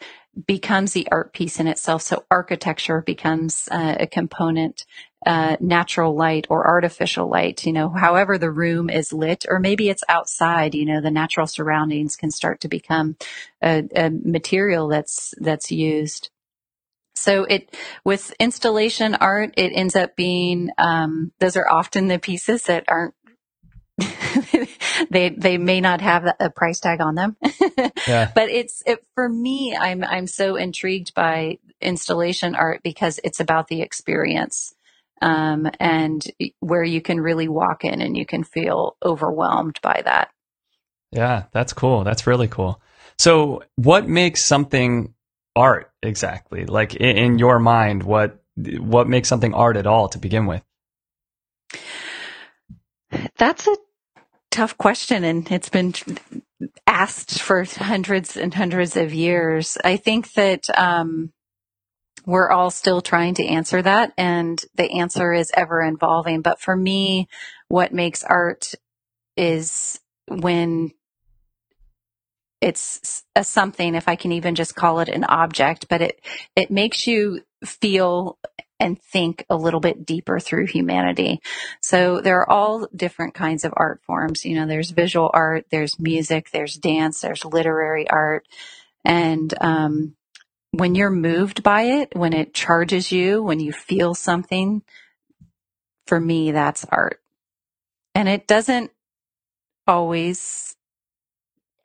becomes 0.47 0.93
the 0.93 1.07
art 1.11 1.33
piece 1.33 1.59
in 1.59 1.67
itself 1.67 2.01
so 2.01 2.23
architecture 2.31 3.01
becomes 3.01 3.67
uh, 3.69 3.95
a 3.99 4.07
component 4.07 4.85
uh, 5.25 5.55
natural 5.59 6.15
light 6.15 6.47
or 6.49 6.67
artificial 6.67 7.27
light, 7.27 7.65
you 7.65 7.73
know, 7.73 7.89
however 7.89 8.37
the 8.37 8.49
room 8.49 8.89
is 8.89 9.13
lit, 9.13 9.45
or 9.47 9.59
maybe 9.59 9.87
it's 9.87 10.03
outside, 10.09 10.73
you 10.73 10.85
know, 10.85 10.99
the 10.99 11.11
natural 11.11 11.45
surroundings 11.45 12.15
can 12.15 12.31
start 12.31 12.59
to 12.61 12.67
become 12.67 13.15
a, 13.61 13.87
a 13.95 14.09
material 14.09 14.87
that's, 14.87 15.35
that's 15.37 15.71
used. 15.71 16.31
So 17.15 17.43
it, 17.43 17.75
with 18.03 18.33
installation 18.39 19.13
art, 19.15 19.53
it 19.57 19.73
ends 19.75 19.95
up 19.95 20.15
being, 20.15 20.71
um, 20.79 21.31
those 21.39 21.55
are 21.55 21.69
often 21.69 22.07
the 22.07 22.17
pieces 22.17 22.63
that 22.63 22.85
aren't 22.87 23.13
they 25.09 25.29
they 25.29 25.57
may 25.57 25.81
not 25.81 26.01
have 26.01 26.25
a 26.39 26.49
price 26.49 26.79
tag 26.79 27.01
on 27.01 27.15
them 27.15 27.37
Yeah. 28.07 28.31
but 28.35 28.49
it's 28.49 28.83
it, 28.85 29.05
for 29.15 29.27
me 29.27 29.75
i'm 29.75 30.03
i'm 30.03 30.27
so 30.27 30.55
intrigued 30.55 31.13
by 31.13 31.57
installation 31.81 32.55
art 32.55 32.81
because 32.83 33.19
it's 33.23 33.39
about 33.39 33.67
the 33.67 33.81
experience 33.81 34.73
um, 35.23 35.69
and 35.79 36.25
where 36.61 36.83
you 36.83 36.99
can 37.01 37.21
really 37.21 37.47
walk 37.47 37.85
in 37.85 38.01
and 38.01 38.17
you 38.17 38.25
can 38.25 38.43
feel 38.43 38.97
overwhelmed 39.03 39.79
by 39.81 40.01
that 40.05 40.29
Yeah, 41.11 41.43
that's 41.51 41.73
cool. 41.73 42.03
That's 42.03 42.25
really 42.25 42.47
cool. 42.47 42.81
So, 43.17 43.63
what 43.75 44.07
makes 44.07 44.43
something 44.43 45.13
art 45.55 45.91
exactly? 46.01 46.65
Like 46.65 46.95
in, 46.95 47.17
in 47.17 47.39
your 47.39 47.59
mind, 47.59 48.03
what 48.03 48.41
what 48.55 49.07
makes 49.07 49.29
something 49.29 49.53
art 49.53 49.77
at 49.77 49.87
all 49.87 50.09
to 50.09 50.17
begin 50.17 50.45
with? 50.45 50.63
That's 53.37 53.67
a 53.67 53.75
tough 54.51 54.77
question, 54.77 55.23
and 55.23 55.49
it's 55.51 55.69
been 55.69 55.93
asked 56.85 57.41
for 57.41 57.63
hundreds 57.63 58.37
and 58.37 58.53
hundreds 58.53 58.95
of 58.97 59.13
years. 59.13 59.77
I 59.83 59.97
think 59.97 60.33
that 60.33 60.69
um, 60.77 61.31
we're 62.25 62.51
all 62.51 62.69
still 62.69 63.01
trying 63.01 63.33
to 63.35 63.45
answer 63.45 63.81
that, 63.81 64.13
and 64.17 64.63
the 64.75 64.91
answer 64.91 65.33
is 65.33 65.51
ever 65.55 65.81
evolving. 65.81 66.41
But 66.41 66.59
for 66.59 66.75
me, 66.75 67.27
what 67.67 67.93
makes 67.93 68.23
art 68.23 68.73
is 69.35 69.99
when 70.27 70.91
it's 72.59 73.23
a 73.35 73.43
something, 73.43 73.95
if 73.95 74.07
I 74.07 74.15
can 74.15 74.31
even 74.33 74.53
just 74.53 74.75
call 74.75 74.99
it 74.99 75.09
an 75.09 75.23
object, 75.23 75.87
but 75.89 76.01
it 76.01 76.21
it 76.55 76.69
makes 76.69 77.07
you 77.07 77.41
feel 77.65 78.37
and 78.81 79.01
think 79.01 79.45
a 79.49 79.57
little 79.57 79.81
bit 79.81 80.05
deeper 80.05 80.41
through 80.41 80.67
humanity. 80.67 81.41
So 81.81 82.21
there 82.21 82.39
are 82.41 82.51
all 82.51 82.87
different 82.95 83.35
kinds 83.35 83.65
of 83.65 83.73
art 83.77 84.01
forms. 84.05 84.45
You 84.45 84.57
know, 84.57 84.67
there's 84.67 84.91
visual 84.91 85.31
art, 85.33 85.67
there's 85.71 85.99
music, 85.99 86.51
there's 86.51 86.75
dance, 86.75 87.21
there's 87.21 87.45
literary 87.45 88.09
art. 88.09 88.47
And 89.05 89.53
um, 89.61 90.15
when 90.71 90.95
you're 90.95 91.11
moved 91.11 91.63
by 91.63 91.83
it, 91.83 92.15
when 92.15 92.33
it 92.33 92.53
charges 92.53 93.11
you, 93.11 93.43
when 93.43 93.59
you 93.61 93.73
feel 93.73 94.15
something, 94.15 94.83
for 96.07 96.19
me, 96.19 96.51
that's 96.51 96.85
art. 96.85 97.21
And 98.15 98.29
it 98.29 98.47
doesn't 98.47 98.91
always 99.87 100.77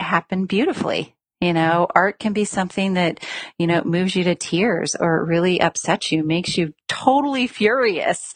happen 0.01 0.47
beautifully. 0.47 1.16
You 1.41 1.53
know, 1.53 1.87
art 1.95 2.19
can 2.19 2.33
be 2.33 2.47
something 2.47 2.95
that, 2.95 3.23
you 3.59 3.67
know, 3.67 3.83
moves 3.85 4.17
you 4.17 4.25
to 4.25 4.35
tears 4.35 4.95
or 4.95 5.25
really 5.25 5.61
upsets 5.61 6.11
you, 6.11 6.25
makes 6.25 6.57
you 6.57 6.73
totally 6.89 7.47
furious, 7.47 8.33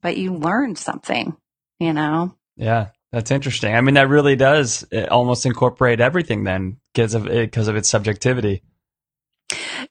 but 0.00 0.16
you 0.16 0.34
learned 0.34 0.78
something, 0.78 1.36
you 1.78 1.92
know? 1.92 2.34
Yeah, 2.56 2.88
that's 3.12 3.30
interesting. 3.30 3.74
I 3.74 3.82
mean, 3.82 3.94
that 3.94 4.08
really 4.08 4.34
does 4.34 4.86
uh, 4.92 5.06
almost 5.10 5.44
incorporate 5.44 6.00
everything 6.00 6.44
then 6.44 6.78
because 6.94 7.14
of 7.14 7.24
because 7.24 7.68
of 7.68 7.76
its 7.76 7.88
subjectivity. 7.90 8.62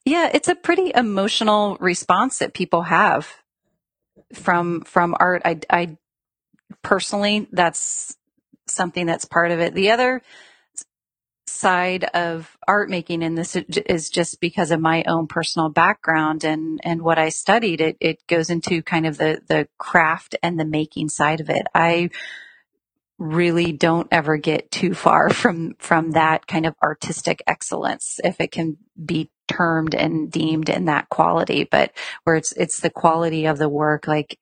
Yeah, 0.03 0.29
it's 0.33 0.47
a 0.47 0.55
pretty 0.55 0.91
emotional 0.93 1.77
response 1.79 2.39
that 2.39 2.53
people 2.53 2.83
have 2.83 3.27
from 4.33 4.81
from 4.81 5.15
art. 5.19 5.43
I, 5.45 5.59
I 5.69 5.97
personally, 6.81 7.47
that's 7.51 8.17
something 8.67 9.05
that's 9.05 9.25
part 9.25 9.51
of 9.51 9.59
it. 9.59 9.73
The 9.73 9.91
other 9.91 10.21
side 11.57 12.03
of 12.05 12.55
art 12.67 12.89
making, 12.89 13.23
and 13.23 13.37
this 13.37 13.55
is 13.55 14.09
just 14.09 14.39
because 14.39 14.71
of 14.71 14.79
my 14.79 15.03
own 15.07 15.27
personal 15.27 15.69
background 15.69 16.43
and, 16.43 16.79
and 16.83 17.01
what 17.01 17.17
I 17.17 17.29
studied, 17.29 17.81
it, 17.81 17.97
it 17.99 18.25
goes 18.27 18.49
into 18.49 18.81
kind 18.81 19.05
of 19.05 19.17
the, 19.17 19.41
the 19.47 19.67
craft 19.77 20.35
and 20.43 20.59
the 20.59 20.65
making 20.65 21.09
side 21.09 21.41
of 21.41 21.49
it. 21.49 21.65
I 21.73 22.09
really 23.17 23.71
don't 23.71 24.07
ever 24.11 24.37
get 24.37 24.69
too 24.71 24.93
far 24.93 25.29
from, 25.33 25.75
from 25.79 26.11
that 26.11 26.47
kind 26.47 26.65
of 26.65 26.75
artistic 26.81 27.41
excellence, 27.47 28.19
if 28.23 28.39
it 28.39 28.51
can 28.51 28.77
be 29.03 29.29
termed 29.47 29.95
and 29.95 30.31
deemed 30.31 30.69
in 30.69 30.85
that 30.85 31.09
quality, 31.09 31.63
but 31.63 31.91
where 32.23 32.35
it's, 32.35 32.51
it's 32.53 32.79
the 32.79 32.89
quality 32.89 33.45
of 33.45 33.57
the 33.57 33.69
work. 33.69 34.07
Like 34.07 34.37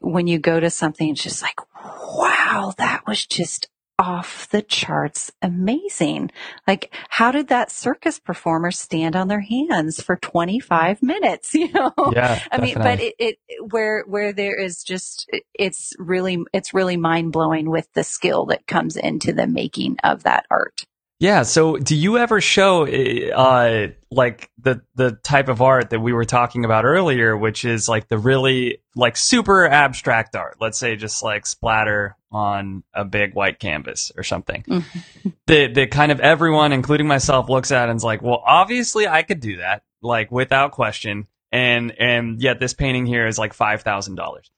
when 0.00 0.26
you 0.26 0.38
go 0.38 0.58
to 0.58 0.70
something, 0.70 1.10
it's 1.10 1.22
just 1.22 1.42
like, 1.42 1.60
wow, 1.84 2.72
that 2.78 3.06
was 3.06 3.26
just 3.26 3.68
off 3.98 4.48
the 4.50 4.62
charts 4.62 5.30
amazing. 5.42 6.30
Like, 6.66 6.94
how 7.08 7.30
did 7.30 7.48
that 7.48 7.70
circus 7.70 8.18
performer 8.18 8.70
stand 8.70 9.16
on 9.16 9.28
their 9.28 9.40
hands 9.40 10.02
for 10.02 10.16
25 10.16 11.02
minutes? 11.02 11.54
You 11.66 11.72
know? 11.72 11.92
Yeah, 12.12 12.40
I 12.52 12.60
mean, 12.60 12.74
but 12.74 13.00
it, 13.00 13.14
it, 13.18 13.38
where, 13.70 14.04
where 14.06 14.32
there 14.32 14.54
is 14.54 14.82
just, 14.84 15.28
it's 15.54 15.94
really, 15.98 16.38
it's 16.52 16.74
really 16.74 16.96
mind 16.96 17.32
blowing 17.32 17.70
with 17.70 17.90
the 17.94 18.04
skill 18.04 18.46
that 18.46 18.66
comes 18.66 18.96
into 18.96 19.32
the 19.32 19.46
making 19.46 19.96
of 20.04 20.24
that 20.24 20.46
art. 20.50 20.84
Yeah. 21.18 21.44
So, 21.44 21.76
do 21.76 21.96
you 21.96 22.18
ever 22.18 22.40
show 22.40 22.86
uh, 22.86 23.88
like 24.10 24.50
the 24.58 24.82
the 24.94 25.12
type 25.12 25.48
of 25.48 25.62
art 25.62 25.90
that 25.90 26.00
we 26.00 26.12
were 26.12 26.26
talking 26.26 26.64
about 26.64 26.84
earlier, 26.84 27.36
which 27.36 27.64
is 27.64 27.88
like 27.88 28.08
the 28.08 28.18
really 28.18 28.82
like 28.94 29.16
super 29.16 29.66
abstract 29.66 30.36
art? 30.36 30.56
Let's 30.60 30.78
say 30.78 30.96
just 30.96 31.22
like 31.22 31.46
splatter 31.46 32.16
on 32.30 32.84
a 32.92 33.04
big 33.04 33.34
white 33.34 33.58
canvas 33.58 34.12
or 34.14 34.22
something. 34.22 34.62
Mm-hmm. 34.68 35.28
the 35.46 35.68
the 35.68 35.86
kind 35.86 36.12
of 36.12 36.20
everyone, 36.20 36.72
including 36.72 37.06
myself, 37.06 37.48
looks 37.48 37.72
at 37.72 37.88
and 37.88 37.96
is 37.96 38.04
like, 38.04 38.20
well, 38.20 38.42
obviously 38.44 39.08
I 39.08 39.22
could 39.22 39.40
do 39.40 39.58
that, 39.58 39.84
like 40.02 40.30
without 40.30 40.72
question. 40.72 41.26
And 41.50 41.92
and 41.98 42.42
yet 42.42 42.60
this 42.60 42.74
painting 42.74 43.06
here 43.06 43.26
is 43.26 43.38
like 43.38 43.54
five 43.54 43.80
thousand 43.82 44.16
dollars. 44.16 44.50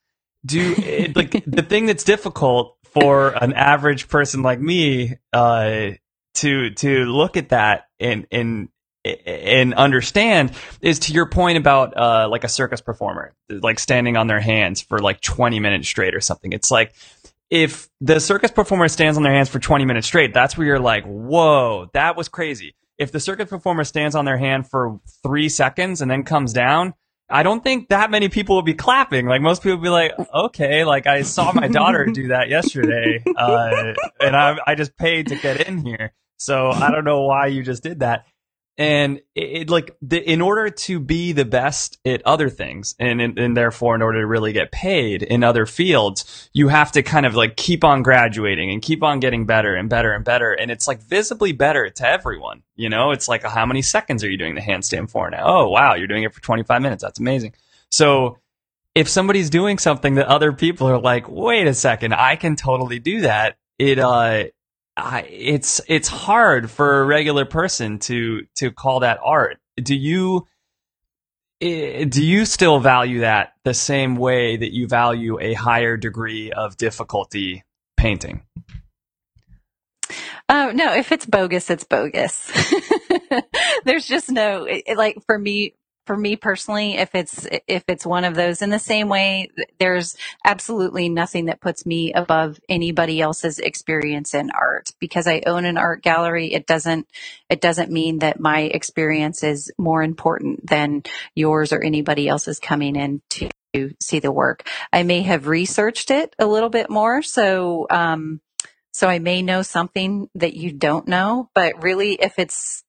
Do 0.45 0.75
it, 0.77 1.15
like 1.15 1.45
the 1.47 1.63
thing 1.63 1.87
that's 1.87 2.05
difficult 2.05 2.77
for 2.93 3.29
an 3.31 3.53
average 3.53 4.09
person 4.09 4.43
like 4.43 4.61
me. 4.61 5.17
Uh, 5.33 5.91
to 6.39 6.71
to 6.71 7.05
look 7.05 7.37
at 7.37 7.51
that 7.51 7.89
and 7.99 8.27
and 8.31 8.69
and 9.05 9.75
understand 9.75 10.53
is 10.81 10.99
to 11.01 11.13
your 11.13 11.27
point 11.27 11.57
about 11.57 11.97
uh, 11.97 12.29
like 12.29 12.45
a 12.45 12.49
circus 12.49 12.81
performer 12.81 13.35
like 13.49 13.79
standing 13.79 14.17
on 14.17 14.27
their 14.27 14.41
hands 14.41 14.81
for 14.81 14.99
like 14.99 15.21
20 15.21 15.61
minutes 15.61 15.89
straight 15.89 16.15
or 16.15 16.21
something 16.21 16.53
it's 16.53 16.71
like 16.71 16.95
if 17.51 17.89
the 18.01 18.21
circus 18.21 18.51
performer 18.51 18.89
stands 18.89 19.17
on 19.17 19.23
their 19.23 19.33
hands 19.33 19.49
for 19.49 19.59
20 19.59 19.85
minutes 19.85 20.07
straight 20.07 20.35
that's 20.35 20.57
where 20.57 20.67
you're 20.67 20.81
like 20.81 21.05
whoa 21.05 21.89
that 21.93 22.17
was 22.17 22.29
crazy 22.29 22.75
if 22.99 23.13
the 23.13 23.21
circus 23.21 23.49
performer 23.49 23.85
stands 23.85 24.15
on 24.15 24.25
their 24.25 24.39
hand 24.39 24.69
for 24.69 25.01
three 25.23 25.49
seconds 25.49 26.01
and 26.03 26.11
then 26.11 26.23
comes 26.23 26.53
down 26.53 26.95
I 27.31 27.43
don't 27.43 27.63
think 27.63 27.91
that 27.91 28.11
many 28.11 28.29
people 28.29 28.57
would 28.57 28.65
be 28.65 28.75
clapping. 28.75 29.27
Like 29.27 29.43
most 29.43 29.63
people 29.63 29.77
would 29.77 29.83
be 29.83 29.91
like, 29.91 30.13
okay, 30.35 30.85
like 30.85 31.07
I 31.07 31.23
saw 31.23 31.53
my 31.53 31.69
daughter 31.69 32.07
do 32.07 32.29
that 32.29 32.49
yesterday, 32.49 33.23
uh, 33.37 33.95
and 34.19 34.35
I, 34.35 34.57
I 34.67 34.75
just 34.75 34.97
paid 34.97 35.29
to 35.29 35.37
get 35.37 35.69
in 35.69 35.85
here. 35.85 36.13
So 36.39 36.71
I 36.71 36.91
don't 36.91 37.05
know 37.05 37.23
why 37.23 37.47
you 37.47 37.63
just 37.63 37.83
did 37.83 38.01
that. 38.01 38.27
And 38.79 39.19
it, 39.35 39.63
it 39.63 39.71
like 39.71 39.97
the, 40.01 40.23
in 40.23 40.41
order 40.41 40.71
to 40.71 41.01
be 41.01 41.33
the 41.33 41.45
best 41.45 41.99
at 42.05 42.23
other 42.25 42.49
things, 42.49 42.95
and, 43.01 43.21
and 43.21 43.37
and 43.37 43.57
therefore 43.57 43.97
in 43.97 44.03
order 44.03 44.21
to 44.21 44.27
really 44.27 44.53
get 44.53 44.71
paid 44.71 45.25
in 45.25 45.43
other 45.43 45.67
fields, 45.67 46.49
you 46.53 46.69
have 46.69 46.93
to 46.93 47.03
kind 47.03 47.27
of 47.27 47.35
like 47.35 47.57
keep 47.57 47.83
on 47.83 48.05
graduating 48.05 48.71
and 48.71 48.81
keep 48.81 49.03
on 49.03 49.19
getting 49.19 49.47
better 49.47 49.75
and 49.75 49.91
better 49.91 50.13
and 50.13 50.25
better. 50.25 50.53
And 50.53 50.71
it's 50.71 50.87
like 50.87 51.03
visibly 51.03 51.51
better 51.51 51.91
to 51.91 52.09
everyone. 52.09 52.63
You 52.77 52.89
know, 52.89 53.11
it's 53.11 53.27
like 53.27 53.43
how 53.43 53.67
many 53.67 53.83
seconds 53.83 54.23
are 54.23 54.31
you 54.31 54.39
doing 54.39 54.55
the 54.55 54.61
handstand 54.61 55.11
for 55.11 55.29
now? 55.29 55.43
Oh 55.45 55.71
wow, 55.71 55.95
you're 55.95 56.07
doing 56.07 56.23
it 56.23 56.33
for 56.33 56.41
25 56.41 56.81
minutes. 56.81 57.03
That's 57.03 57.19
amazing. 57.19 57.55
So 57.91 58.39
if 58.95 59.09
somebody's 59.09 59.51
doing 59.51 59.79
something 59.79 60.15
that 60.15 60.27
other 60.27 60.53
people 60.53 60.87
are 60.87 61.01
like, 61.01 61.29
wait 61.29 61.67
a 61.67 61.75
second, 61.75 62.15
I 62.15 62.37
can 62.37 62.55
totally 62.55 63.01
do 63.01 63.23
that. 63.23 63.57
It 63.77 63.99
uh 63.99 64.45
I, 64.99 65.21
it's 65.21 65.81
it's 65.89 66.09
hard 66.09 66.71
for 66.71 67.01
a 67.01 67.05
regular 67.05 67.45
person 67.45 67.99
to 68.01 68.47
to 68.57 68.71
call 68.71 69.01
that 69.01 69.21
art. 69.23 69.59
Do 69.77 69.95
you 69.95 70.47
eh, 71.61 72.05
do 72.05 72.25
you 72.25 72.45
still 72.45 72.81
value 72.81 73.21
that 73.21 73.55
the 73.65 73.75
same 73.75 74.17
way 74.17 74.57
that 74.57 74.75
you 74.75 74.89
value 74.89 75.39
a 75.41 75.55
higher 75.55 75.97
degree 75.97 76.53
of 76.53 76.77
difficulty 76.77 77.65
painting? 77.97 78.43
Oh 80.49 80.73
no! 80.75 80.95
If 80.95 81.13
it's 81.13 81.27
bogus, 81.27 81.71
it's 81.71 81.85
bogus. 81.85 82.51
There's 83.85 84.07
just 84.07 84.31
no 84.31 84.65
it, 84.65 84.97
like 84.97 85.19
for 85.27 85.39
me 85.39 85.75
for 86.09 86.17
me 86.17 86.37
personally, 86.37 86.97
if 86.97 87.15
it's 87.15 87.47
if 87.67 87.85
it's 87.87 88.07
one 88.07 88.25
of 88.25 88.35
those 88.35 88.63
in 88.63 88.71
the 88.71 88.79
same 88.79 89.11
way, 89.11 89.51
there's 89.79 90.17
absolutely 90.43 91.11
nothing 91.11 91.45
that 91.45 91.61
puts 91.61 91.85
me 91.85 92.15
above 92.15 92.59
anybody 92.67 93.21
else's 93.21 93.59
experience 93.59 94.33
in 94.33 94.51
art. 94.51 94.91
Because 95.01 95.27
I 95.27 95.43
own 95.45 95.67
an 95.67 95.77
art 95.77 96.03
gallery, 96.03 96.55
it 96.55 96.67
doesn't 96.67 97.07
it 97.51 97.61
doesn't 97.61 97.93
mean 97.93 98.21
that 98.21 98.41
my 98.41 98.61
experience 98.61 99.45
is 99.45 99.71
more 99.77 100.03
important 100.03 100.67
than 100.67 101.03
yours 101.35 101.75
or 101.75 101.83
anybody 101.83 102.27
else's 102.27 102.59
coming 102.59 102.97
in 102.97 103.21
to 103.29 103.51
see 104.01 104.19
the 104.19 104.33
work. 104.33 104.67
I 104.91 105.03
may 105.03 105.21
have 105.21 105.47
researched 105.47 106.11
it 106.11 106.35
a 106.39 106.47
little 106.47 106.71
bit 106.71 106.89
more, 106.89 107.21
so 107.21 107.87
um, 107.91 108.41
so 108.93 109.09
I 109.09 109.19
may 109.19 109.43
know 109.43 109.61
something 109.61 110.31
that 110.37 110.55
you 110.55 110.73
don't 110.73 111.07
know. 111.07 111.51
But 111.55 111.83
really, 111.83 112.15
if 112.15 112.39
it's 112.39 112.83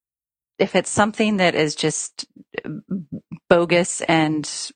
if 0.60 0.76
it's 0.76 0.90
something 0.90 1.38
that 1.38 1.56
is 1.56 1.76
just 1.76 2.26
bogus 3.50 4.02
and 4.02 4.72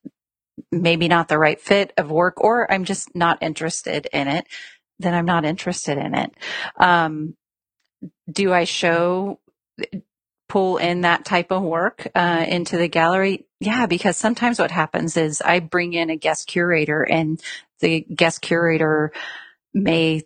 maybe 0.71 1.07
not 1.07 1.27
the 1.27 1.37
right 1.37 1.59
fit 1.59 1.93
of 1.97 2.09
work 2.09 2.41
or 2.41 2.71
I'm 2.71 2.85
just 2.85 3.15
not 3.15 3.41
interested 3.41 4.07
in 4.11 4.27
it, 4.27 4.47
then 4.99 5.13
I'm 5.13 5.25
not 5.25 5.45
interested 5.45 5.97
in 5.97 6.15
it. 6.15 6.31
Um, 6.77 7.35
do 8.31 8.53
I 8.53 8.63
show 8.63 9.39
pull 10.49 10.77
in 10.77 11.01
that 11.01 11.25
type 11.25 11.51
of 11.51 11.63
work 11.63 12.07
uh, 12.15 12.45
into 12.47 12.77
the 12.77 12.87
gallery? 12.87 13.45
Yeah, 13.59 13.85
because 13.85 14.17
sometimes 14.17 14.59
what 14.59 14.71
happens 14.71 15.17
is 15.17 15.41
I 15.41 15.59
bring 15.59 15.93
in 15.93 16.09
a 16.09 16.17
guest 16.17 16.47
curator, 16.47 17.01
and 17.01 17.41
the 17.79 18.01
guest 18.01 18.41
curator 18.41 19.11
may 19.73 20.21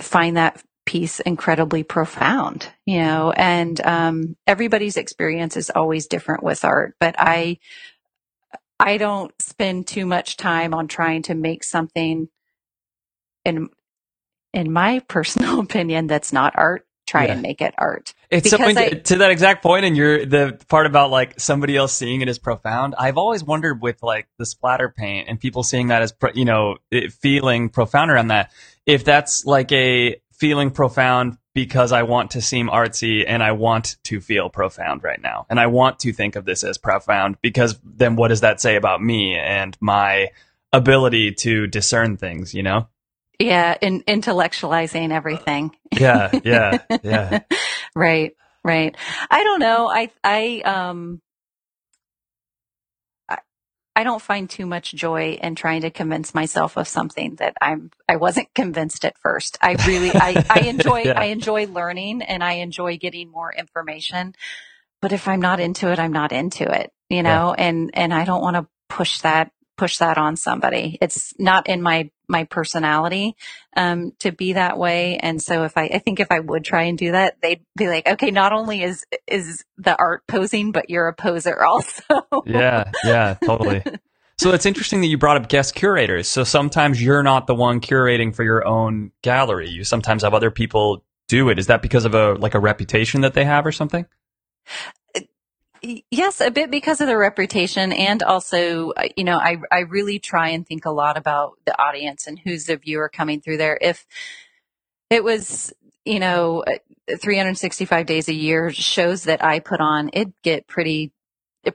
find 0.00 0.36
that 0.36 0.62
piece 0.86 1.20
incredibly 1.20 1.82
profound, 1.82 2.68
you 2.86 3.00
know, 3.00 3.32
and 3.32 3.78
um, 3.84 4.36
everybody's 4.46 4.96
experience 4.96 5.56
is 5.56 5.68
always 5.70 6.06
different 6.06 6.42
with 6.42 6.64
art, 6.64 6.94
but 7.00 7.14
I 7.18 7.58
I 8.78 8.98
don't 8.98 9.32
spend 9.40 9.86
too 9.86 10.06
much 10.06 10.36
time 10.36 10.74
on 10.74 10.86
trying 10.88 11.22
to 11.24 11.34
make 11.34 11.64
something 11.64 12.28
in 13.44 13.68
in 14.54 14.72
my 14.72 15.00
personal 15.08 15.60
opinion 15.60 16.06
that's 16.06 16.32
not 16.32 16.54
art 16.56 16.86
try 17.06 17.26
Yeah. 17.26 17.34
and 17.34 17.42
make 17.42 17.62
it 17.62 17.72
art. 17.78 18.14
It's 18.30 18.50
something 18.50 18.76
I- 18.76 18.88
to 18.90 19.18
that 19.18 19.30
exact 19.30 19.62
point, 19.62 19.84
and 19.84 19.96
you're 19.96 20.26
the 20.26 20.58
part 20.68 20.86
about 20.86 21.10
like 21.10 21.38
somebody 21.38 21.76
else 21.76 21.92
seeing 21.92 22.20
it 22.20 22.28
as 22.28 22.38
profound. 22.38 22.94
I've 22.98 23.16
always 23.16 23.44
wondered 23.44 23.80
with 23.80 24.02
like 24.02 24.26
the 24.38 24.46
splatter 24.46 24.88
paint 24.88 25.28
and 25.28 25.38
people 25.38 25.62
seeing 25.62 25.88
that 25.88 26.02
as 26.02 26.12
pro- 26.12 26.32
you 26.34 26.44
know 26.44 26.78
it, 26.90 27.12
feeling 27.12 27.68
profound 27.68 28.10
around 28.10 28.28
that. 28.28 28.50
If 28.86 29.04
that's 29.04 29.44
like 29.46 29.70
a 29.72 30.16
feeling 30.38 30.70
profound 30.70 31.38
because 31.54 31.92
I 31.92 32.02
want 32.02 32.32
to 32.32 32.42
seem 32.42 32.68
artsy 32.68 33.24
and 33.26 33.42
I 33.42 33.52
want 33.52 33.96
to 34.04 34.20
feel 34.20 34.50
profound 34.50 35.02
right 35.02 35.20
now, 35.20 35.46
and 35.48 35.58
I 35.58 35.66
want 35.66 36.00
to 36.00 36.12
think 36.12 36.36
of 36.36 36.44
this 36.44 36.62
as 36.64 36.78
profound 36.78 37.36
because 37.40 37.78
then 37.82 38.16
what 38.16 38.28
does 38.28 38.42
that 38.42 38.60
say 38.60 38.76
about 38.76 39.02
me 39.02 39.36
and 39.36 39.76
my 39.80 40.30
ability 40.72 41.32
to 41.32 41.66
discern 41.66 42.16
things? 42.16 42.54
You 42.54 42.62
know? 42.62 42.88
Yeah, 43.38 43.76
in 43.80 44.02
intellectualizing 44.02 45.12
everything. 45.12 45.76
Yeah, 45.92 46.30
yeah, 46.44 46.78
yeah. 47.02 47.40
right, 47.94 48.36
right. 48.64 48.96
I 49.30 49.44
don't 49.44 49.60
know. 49.60 49.88
I 49.88 50.10
I 50.24 50.60
um 50.64 51.20
I 53.96 54.04
don't 54.04 54.22
find 54.22 54.50
too 54.50 54.66
much 54.66 54.94
joy 54.94 55.38
in 55.42 55.56
trying 55.56 55.82
to 55.82 55.90
convince 55.90 56.34
myself 56.34 56.76
of 56.76 56.86
something 56.86 57.36
that 57.36 57.56
I'm 57.62 57.90
I 58.08 58.16
wasn't 58.16 58.54
convinced 58.54 59.06
at 59.06 59.18
first. 59.18 59.58
I 59.62 59.76
really 59.88 60.12
I, 60.14 60.44
I 60.50 60.60
enjoy 60.68 61.04
Yeah. 61.04 61.14
I 61.16 61.26
enjoy 61.26 61.66
learning 61.66 62.22
and 62.22 62.44
I 62.44 62.54
enjoy 62.54 62.98
getting 62.98 63.30
more 63.30 63.52
information. 63.52 64.34
But 65.02 65.12
if 65.12 65.28
I'm 65.28 65.40
not 65.40 65.60
into 65.60 65.90
it, 65.92 65.98
I'm 65.98 66.12
not 66.12 66.32
into 66.32 66.70
it, 66.70 66.92
you 67.10 67.22
know, 67.24 67.54
and 67.54 67.90
and 67.94 68.14
I 68.14 68.24
don't 68.26 68.42
want 68.42 68.56
to 68.56 68.68
push 68.90 69.20
that 69.22 69.52
push 69.76 69.98
that 69.98 70.18
on 70.18 70.36
somebody. 70.36 70.98
It's 71.00 71.32
not 71.38 71.68
in 71.68 71.82
my 71.82 72.10
my 72.28 72.44
personality 72.44 73.36
um, 73.76 74.12
to 74.18 74.32
be 74.32 74.54
that 74.54 74.78
way. 74.78 75.16
And 75.18 75.40
so 75.40 75.64
if 75.64 75.76
I, 75.76 75.84
I 75.84 75.98
think 75.98 76.18
if 76.18 76.30
I 76.30 76.40
would 76.40 76.64
try 76.64 76.82
and 76.84 76.98
do 76.98 77.12
that, 77.12 77.36
they'd 77.40 77.64
be 77.76 77.88
like, 77.88 78.08
okay, 78.08 78.30
not 78.32 78.52
only 78.52 78.82
is, 78.82 79.04
is 79.28 79.64
the 79.78 79.96
art 79.96 80.26
posing, 80.26 80.72
but 80.72 80.90
you're 80.90 81.06
a 81.06 81.14
poser 81.14 81.64
also. 81.64 82.02
yeah, 82.44 82.90
yeah, 83.04 83.36
totally. 83.44 83.82
So 84.38 84.52
it's 84.52 84.66
interesting 84.66 85.00
that 85.00 85.06
you 85.06 85.16
brought 85.16 85.38
up 85.38 85.48
guest 85.48 85.74
curators. 85.74 86.28
So 86.28 86.44
sometimes 86.44 87.02
you're 87.02 87.22
not 87.22 87.46
the 87.46 87.54
one 87.54 87.80
curating 87.80 88.34
for 88.34 88.42
your 88.42 88.66
own 88.66 89.12
gallery. 89.22 89.70
You 89.70 89.82
sometimes 89.82 90.22
have 90.24 90.34
other 90.34 90.50
people 90.50 91.04
do 91.26 91.48
it. 91.48 91.58
Is 91.58 91.68
that 91.68 91.80
because 91.80 92.04
of 92.04 92.14
a 92.14 92.34
like 92.34 92.54
a 92.54 92.60
reputation 92.60 93.22
that 93.22 93.34
they 93.34 93.44
have 93.44 93.64
or 93.64 93.72
something? 93.72 94.04
Yes, 96.10 96.40
a 96.40 96.50
bit 96.50 96.70
because 96.70 97.00
of 97.00 97.06
the 97.06 97.16
reputation 97.16 97.92
and 97.92 98.22
also, 98.22 98.90
uh, 98.90 99.04
you 99.16 99.24
know, 99.24 99.38
I, 99.38 99.58
I 99.70 99.80
really 99.80 100.18
try 100.18 100.48
and 100.48 100.66
think 100.66 100.84
a 100.84 100.90
lot 100.90 101.16
about 101.16 101.58
the 101.64 101.80
audience 101.80 102.26
and 102.26 102.38
who's 102.38 102.64
the 102.64 102.76
viewer 102.76 103.08
coming 103.08 103.40
through 103.40 103.58
there. 103.58 103.78
If 103.80 104.04
it 105.10 105.22
was, 105.22 105.72
you 106.04 106.18
know, 106.18 106.64
uh, 106.66 106.78
365 107.20 108.06
days 108.06 108.28
a 108.28 108.34
year 108.34 108.72
shows 108.72 109.24
that 109.24 109.44
I 109.44 109.60
put 109.60 109.80
on, 109.80 110.10
it'd 110.12 110.32
get 110.42 110.66
pretty, 110.66 111.12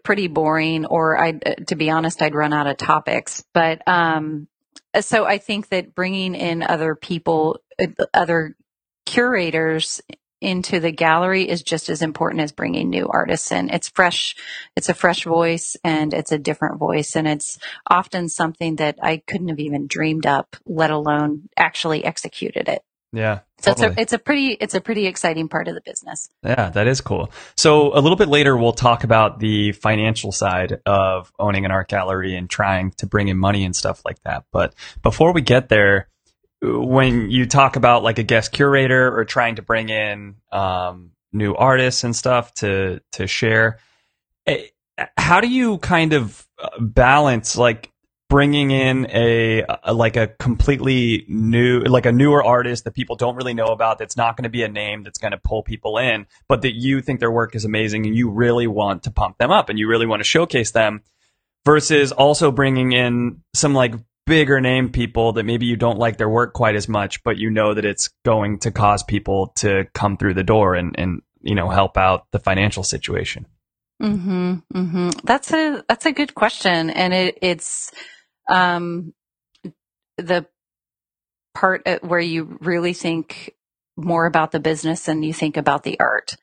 pretty 0.03 0.27
boring 0.27 0.86
or 0.86 1.18
I, 1.18 1.32
to 1.68 1.75
be 1.75 1.90
honest, 1.90 2.22
I'd 2.22 2.35
run 2.35 2.53
out 2.53 2.68
of 2.68 2.77
topics. 2.77 3.44
But, 3.53 3.88
um, 3.88 4.48
so 5.00 5.25
I 5.25 5.38
think 5.38 5.70
that 5.70 5.96
bringing 5.96 6.35
in 6.35 6.64
other 6.64 6.96
people, 6.96 7.59
uh, 7.79 7.88
other 8.14 8.57
curators 9.05 10.01
into 10.42 10.80
the 10.80 10.92
gallery 10.92 11.48
is 11.48 11.62
just 11.62 11.90
as 11.90 12.01
important 12.01 12.42
as 12.42 12.51
bringing 12.51 12.90
new 12.90 13.08
artists 13.08 13.51
in. 13.51 13.70
It's 13.70 13.90
fresh, 13.90 14.36
it's 14.75 14.90
a 14.90 14.94
fresh 14.94 15.24
voice 15.24 15.77
and 15.84 16.14
it's 16.14 16.32
a 16.32 16.40
different 16.40 16.80
voice 16.80 17.16
and 17.16 17.27
it's 17.27 17.60
often 17.88 18.27
something 18.27 18.77
that 18.77 18.98
I 19.01 19.18
couldn't 19.18 19.50
have 19.50 19.60
even 19.60 19.88
dreamed 19.88 20.25
up, 20.25 20.56
let 20.66 20.90
alone 20.92 21.50
actually 21.56 22.04
executed 22.04 22.68
it. 22.68 22.84
Yeah. 23.14 23.40
So 23.60 23.74
totally. 23.74 23.88
it's 23.88 23.98
a, 23.98 24.01
it's 24.01 24.14
a 24.14 24.20
pretty, 24.20 24.48
it's 24.54 24.74
a 24.74 24.82
pretty 24.82 25.06
exciting 25.06 25.50
part 25.50 25.68
of 25.68 25.75
the 25.75 25.82
business. 25.82 26.30
Yeah, 26.44 26.70
that 26.70 26.88
is 26.88 27.01
cool. 27.01 27.30
So 27.58 27.94
a 27.94 28.00
little 28.00 28.16
bit 28.16 28.30
later, 28.30 28.56
we'll 28.56 28.72
talk 28.72 29.04
about 29.04 29.40
the 29.40 29.74
financial 29.74 30.32
side 30.32 30.80
of 30.86 31.32
owning 31.38 31.66
an 31.66 31.72
art 31.72 31.90
gallery 31.90 32.36
and 32.36 32.50
trying 32.50 32.92
to 32.98 33.08
bring 33.08 33.27
in 33.27 33.38
money 33.38 33.66
and 33.66 33.75
stuff 33.75 34.01
like 34.06 34.22
that. 34.24 34.46
But 34.51 34.74
before 35.04 35.34
we 35.34 35.42
get 35.42 35.70
there, 35.70 36.08
when 36.61 37.31
you 37.31 37.45
talk 37.45 37.75
about 37.75 38.03
like 38.03 38.19
a 38.19 38.24
guest 38.24 38.51
curator 38.51 39.17
or 39.17 39.25
trying 39.25 39.55
to 39.55 39.61
bring 39.61 39.89
in 39.89 40.35
um, 40.51 41.11
new 41.33 41.55
artists 41.55 42.03
and 42.03 42.15
stuff 42.15 42.53
to 42.55 43.01
to 43.13 43.27
share, 43.27 43.79
eh, 44.45 44.67
how 45.17 45.41
do 45.41 45.47
you 45.47 45.77
kind 45.79 46.13
of 46.13 46.47
uh, 46.61 46.69
balance 46.79 47.57
like 47.57 47.91
bringing 48.29 48.71
in 48.71 49.07
a, 49.09 49.65
a 49.83 49.93
like 49.93 50.15
a 50.15 50.27
completely 50.27 51.25
new 51.27 51.81
like 51.81 52.05
a 52.05 52.13
newer 52.13 52.41
artist 52.41 52.85
that 52.85 52.93
people 52.93 53.17
don't 53.17 53.35
really 53.35 53.53
know 53.53 53.65
about 53.65 53.97
that's 54.00 54.15
not 54.15 54.37
going 54.37 54.43
to 54.43 54.50
be 54.50 54.63
a 54.63 54.69
name 54.69 55.03
that's 55.03 55.17
going 55.17 55.31
to 55.31 55.37
pull 55.37 55.61
people 55.63 55.97
in 55.97 56.25
but 56.47 56.61
that 56.61 56.71
you 56.71 57.01
think 57.01 57.19
their 57.19 57.29
work 57.29 57.55
is 57.55 57.65
amazing 57.65 58.05
and 58.05 58.15
you 58.15 58.29
really 58.29 58.67
want 58.67 59.03
to 59.03 59.11
pump 59.11 59.37
them 59.37 59.51
up 59.51 59.67
and 59.67 59.77
you 59.77 59.85
really 59.85 60.05
want 60.05 60.21
to 60.21 60.24
showcase 60.24 60.71
them 60.71 61.01
versus 61.65 62.13
also 62.13 62.53
bringing 62.53 62.93
in 62.93 63.41
some 63.53 63.74
like 63.74 63.95
bigger 64.31 64.61
name 64.61 64.89
people 64.89 65.33
that 65.33 65.44
maybe 65.44 65.65
you 65.65 65.75
don't 65.75 66.00
like 66.00 66.17
their 66.17 66.29
work 66.29 66.53
quite 66.53 66.75
as 66.75 66.87
much 66.87 67.22
but 67.24 67.37
you 67.37 67.50
know 67.50 67.74
that 67.74 67.85
it's 67.85 68.07
going 68.24 68.57
to 68.59 68.72
cause 68.72 69.03
people 69.03 69.51
to 69.55 69.85
come 69.94 70.15
through 70.15 70.33
the 70.33 70.44
door 70.44 70.74
and 70.74 70.96
and 70.98 71.22
you 71.41 71.53
know 71.53 71.70
help 71.70 71.98
out 71.98 72.25
the 72.31 72.39
financial 72.39 72.83
situation 72.83 73.46
Mm-hmm, 74.01 74.53
mm-hmm. 74.74 75.09
That's 75.24 75.53
a 75.53 75.83
that's 75.87 76.07
a 76.07 76.11
good 76.11 76.33
question, 76.33 76.89
and 76.89 77.13
it, 77.13 77.37
it's 77.41 77.91
um, 78.50 79.13
the 80.17 80.48
part 81.53 81.87
where 82.01 82.20
you 82.20 82.57
really 82.61 82.94
think 82.94 83.53
more 83.96 84.25
about 84.25 84.51
the 84.51 84.59
business 84.59 85.05
than 85.05 85.22
you 85.22 85.33
think 85.33 85.55
about 85.55 85.83
the 85.83 86.00
art, 86.00 86.35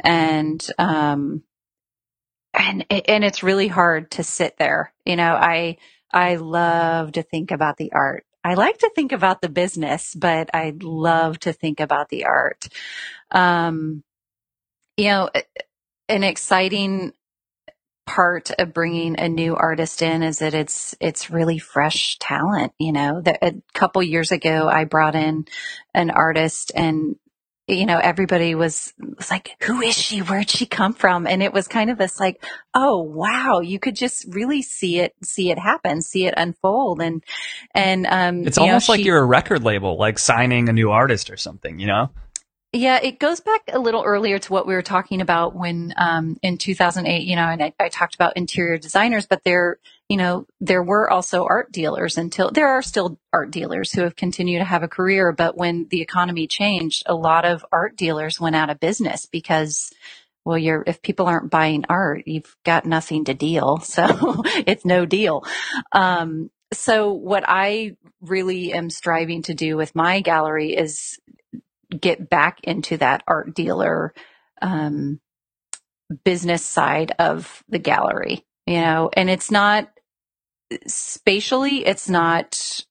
and 0.00 0.66
um, 0.76 1.44
and 2.52 2.84
and 2.90 3.24
it's 3.24 3.44
really 3.44 3.68
hard 3.68 4.10
to 4.12 4.24
sit 4.24 4.56
there. 4.58 4.92
You 5.04 5.14
know, 5.14 5.34
I 5.34 5.76
I 6.14 6.36
love 6.36 7.12
to 7.12 7.22
think 7.22 7.50
about 7.50 7.76
the 7.76 7.92
art. 7.92 8.24
I 8.44 8.54
like 8.54 8.78
to 8.78 8.90
think 8.94 9.12
about 9.12 9.42
the 9.42 9.48
business, 9.48 10.14
but 10.14 10.50
I 10.54 10.74
love 10.80 11.40
to 11.40 11.52
think 11.52 11.80
about 11.80 12.08
the 12.08 12.26
art. 12.26 12.68
Um, 13.30 14.04
you 14.96 15.06
know, 15.06 15.30
an 16.08 16.22
exciting 16.22 17.12
part 18.06 18.50
of 18.58 18.74
bringing 18.74 19.18
a 19.18 19.28
new 19.28 19.56
artist 19.56 20.02
in 20.02 20.22
is 20.22 20.40
that 20.40 20.54
it's 20.54 20.94
it's 21.00 21.30
really 21.30 21.58
fresh 21.58 22.18
talent 22.18 22.72
you 22.78 22.92
know 22.92 23.22
the, 23.22 23.38
a 23.42 23.54
couple 23.72 24.02
years 24.02 24.30
ago 24.30 24.68
i 24.68 24.84
brought 24.84 25.14
in 25.14 25.46
an 25.94 26.10
artist 26.10 26.70
and 26.74 27.16
you 27.66 27.86
know 27.86 27.98
everybody 27.98 28.54
was 28.54 28.92
was 29.16 29.30
like 29.30 29.56
who 29.62 29.80
is 29.80 29.96
she? 29.96 30.20
Where'd 30.20 30.50
she 30.50 30.66
come 30.66 30.92
from? 30.92 31.26
And 31.26 31.42
it 31.42 31.52
was 31.52 31.66
kind 31.66 31.90
of 31.90 31.98
this 31.98 32.20
like 32.20 32.44
oh 32.74 33.00
wow 33.02 33.60
you 33.60 33.78
could 33.78 33.96
just 33.96 34.26
really 34.28 34.62
see 34.62 35.00
it 35.00 35.14
see 35.22 35.50
it 35.50 35.58
happen 35.58 36.02
see 36.02 36.26
it 36.26 36.34
unfold. 36.36 37.00
And 37.00 37.24
and 37.74 38.06
um 38.06 38.46
it's 38.46 38.58
you 38.58 38.64
know, 38.64 38.72
almost 38.72 38.88
like 38.88 39.00
she- 39.00 39.06
you're 39.06 39.18
a 39.18 39.24
record 39.24 39.62
label 39.62 39.96
like 39.96 40.18
signing 40.18 40.68
a 40.68 40.72
new 40.72 40.90
artist 40.90 41.30
or 41.30 41.36
something 41.36 41.78
you 41.78 41.86
know 41.86 42.10
Yeah, 42.74 42.98
it 43.00 43.20
goes 43.20 43.38
back 43.38 43.62
a 43.72 43.78
little 43.78 44.02
earlier 44.02 44.40
to 44.40 44.52
what 44.52 44.66
we 44.66 44.74
were 44.74 44.82
talking 44.82 45.20
about 45.20 45.54
when 45.54 45.94
um, 45.96 46.36
in 46.42 46.58
2008, 46.58 47.22
you 47.22 47.36
know, 47.36 47.46
and 47.46 47.62
I, 47.62 47.72
I 47.78 47.88
talked 47.88 48.16
about 48.16 48.36
interior 48.36 48.78
designers, 48.78 49.26
but 49.26 49.44
there, 49.44 49.78
you 50.08 50.16
know, 50.16 50.48
there 50.60 50.82
were 50.82 51.08
also 51.08 51.44
art 51.44 51.70
dealers 51.70 52.18
until 52.18 52.50
there 52.50 52.66
are 52.70 52.82
still 52.82 53.20
art 53.32 53.52
dealers 53.52 53.92
who 53.92 54.02
have 54.02 54.16
continued 54.16 54.58
to 54.58 54.64
have 54.64 54.82
a 54.82 54.88
career. 54.88 55.30
But 55.30 55.56
when 55.56 55.86
the 55.88 56.00
economy 56.00 56.48
changed, 56.48 57.04
a 57.06 57.14
lot 57.14 57.44
of 57.44 57.64
art 57.70 57.94
dealers 57.94 58.40
went 58.40 58.56
out 58.56 58.70
of 58.70 58.80
business 58.80 59.24
because, 59.26 59.92
well, 60.44 60.58
you're, 60.58 60.82
if 60.84 61.00
people 61.00 61.26
aren't 61.26 61.52
buying 61.52 61.84
art, 61.88 62.24
you've 62.26 62.56
got 62.64 62.86
nothing 62.86 63.26
to 63.26 63.34
deal. 63.34 63.78
So 63.84 64.42
it's 64.66 64.84
no 64.84 65.06
deal. 65.06 65.44
Um, 65.92 66.50
so 66.72 67.12
what 67.12 67.44
I 67.46 67.96
really 68.20 68.72
am 68.72 68.90
striving 68.90 69.42
to 69.42 69.54
do 69.54 69.76
with 69.76 69.94
my 69.94 70.22
gallery 70.22 70.74
is 70.74 71.20
get 72.00 72.30
back 72.30 72.60
into 72.64 72.96
that 72.98 73.22
art 73.26 73.54
dealer 73.54 74.14
um, 74.62 75.20
business 76.24 76.64
side 76.64 77.12
of 77.18 77.62
the 77.68 77.78
gallery, 77.78 78.44
you 78.66 78.80
know, 78.80 79.10
and 79.12 79.30
it's 79.30 79.50
not 79.50 79.90
spatially, 80.86 81.86
it's 81.86 82.08
not 82.08 82.84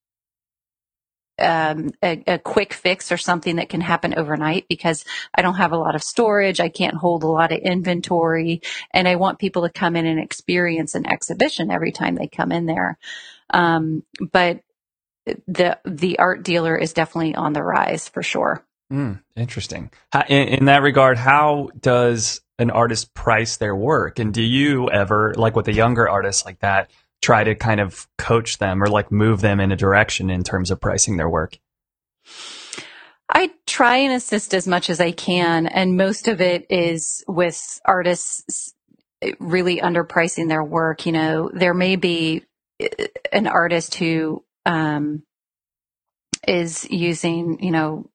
um, 1.39 1.91
a, 2.03 2.23
a 2.27 2.39
quick 2.39 2.73
fix 2.73 3.11
or 3.11 3.17
something 3.17 3.57
that 3.57 3.69
can 3.69 3.81
happen 3.81 4.13
overnight 4.15 4.67
because 4.69 5.03
I 5.33 5.41
don't 5.41 5.55
have 5.55 5.71
a 5.71 5.77
lot 5.77 5.95
of 5.95 6.03
storage. 6.03 6.59
I 6.59 6.69
can't 6.69 6.95
hold 6.95 7.23
a 7.23 7.27
lot 7.27 7.51
of 7.51 7.59
inventory 7.59 8.61
and 8.91 9.07
I 9.07 9.15
want 9.15 9.39
people 9.39 9.63
to 9.63 9.69
come 9.69 9.95
in 9.95 10.05
and 10.05 10.19
experience 10.19 10.95
an 10.95 11.07
exhibition 11.07 11.71
every 11.71 11.91
time 11.91 12.15
they 12.15 12.27
come 12.27 12.51
in 12.51 12.65
there. 12.65 12.97
Um, 13.49 14.03
but 14.31 14.61
the, 15.47 15.79
the 15.85 16.19
art 16.19 16.43
dealer 16.43 16.77
is 16.77 16.93
definitely 16.93 17.35
on 17.35 17.53
the 17.53 17.63
rise 17.63 18.09
for 18.09 18.23
sure. 18.23 18.63
Mm, 18.93 19.21
interesting. 19.35 19.89
In, 20.29 20.47
in 20.49 20.65
that 20.65 20.83
regard, 20.83 21.17
how 21.17 21.69
does 21.79 22.41
an 22.59 22.69
artist 22.69 23.15
price 23.15 23.57
their 23.57 23.75
work? 23.75 24.19
And 24.19 24.31
do 24.31 24.43
you 24.43 24.89
ever, 24.91 25.33
like 25.35 25.55
with 25.55 25.67
a 25.67 25.73
younger 25.73 26.07
artist 26.07 26.45
like 26.45 26.59
that, 26.59 26.91
try 27.19 27.43
to 27.43 27.55
kind 27.55 27.79
of 27.79 28.07
coach 28.19 28.59
them 28.59 28.83
or 28.83 28.87
like 28.87 29.11
move 29.11 29.41
them 29.41 29.59
in 29.59 29.71
a 29.71 29.75
direction 29.75 30.29
in 30.29 30.43
terms 30.43 30.69
of 30.69 30.79
pricing 30.79 31.17
their 31.17 31.29
work? 31.29 31.57
I 33.29 33.49
try 33.65 33.97
and 33.97 34.13
assist 34.13 34.53
as 34.53 34.67
much 34.67 34.91
as 34.91 34.99
I 34.99 35.11
can, 35.11 35.65
and 35.65 35.97
most 35.97 36.27
of 36.27 36.39
it 36.39 36.67
is 36.69 37.23
with 37.27 37.79
artists 37.83 38.73
really 39.39 39.79
underpricing 39.79 40.49
their 40.49 40.63
work. 40.63 41.07
You 41.07 41.13
know, 41.13 41.49
there 41.51 41.73
may 41.73 41.95
be 41.95 42.43
uh, 42.81 42.87
an 43.31 43.47
artist 43.47 43.95
who 43.95 44.43
um, 44.67 45.23
is 46.47 46.87
using, 46.91 47.63
you 47.63 47.71
know, 47.71 48.09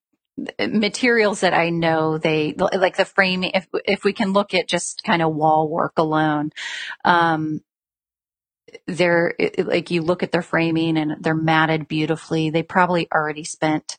materials 0.61 1.41
that 1.41 1.55
I 1.55 1.71
know 1.71 2.19
they 2.19 2.55
like 2.55 2.97
the 2.97 3.05
framing. 3.05 3.53
If 3.55 3.69
if 3.87 4.05
we 4.05 4.13
can 4.13 4.33
look 4.33 4.55
at 4.55 4.69
just 4.69 5.05
kind 5.05 5.23
of 5.23 5.35
wall 5.35 5.69
work 5.69 5.95
alone, 5.99 6.51
um, 7.05 7.63
they're 8.87 9.35
like 9.59 9.91
you 9.91 10.03
look 10.03 10.23
at 10.23 10.33
their 10.33 10.43
framing 10.43 10.99
and 10.99 11.17
they're 11.23 11.35
matted 11.35 11.89
beautifully. 11.89 12.51
They 12.51 12.63
probably 12.63 13.09
already 13.13 13.45
spent 13.45 13.99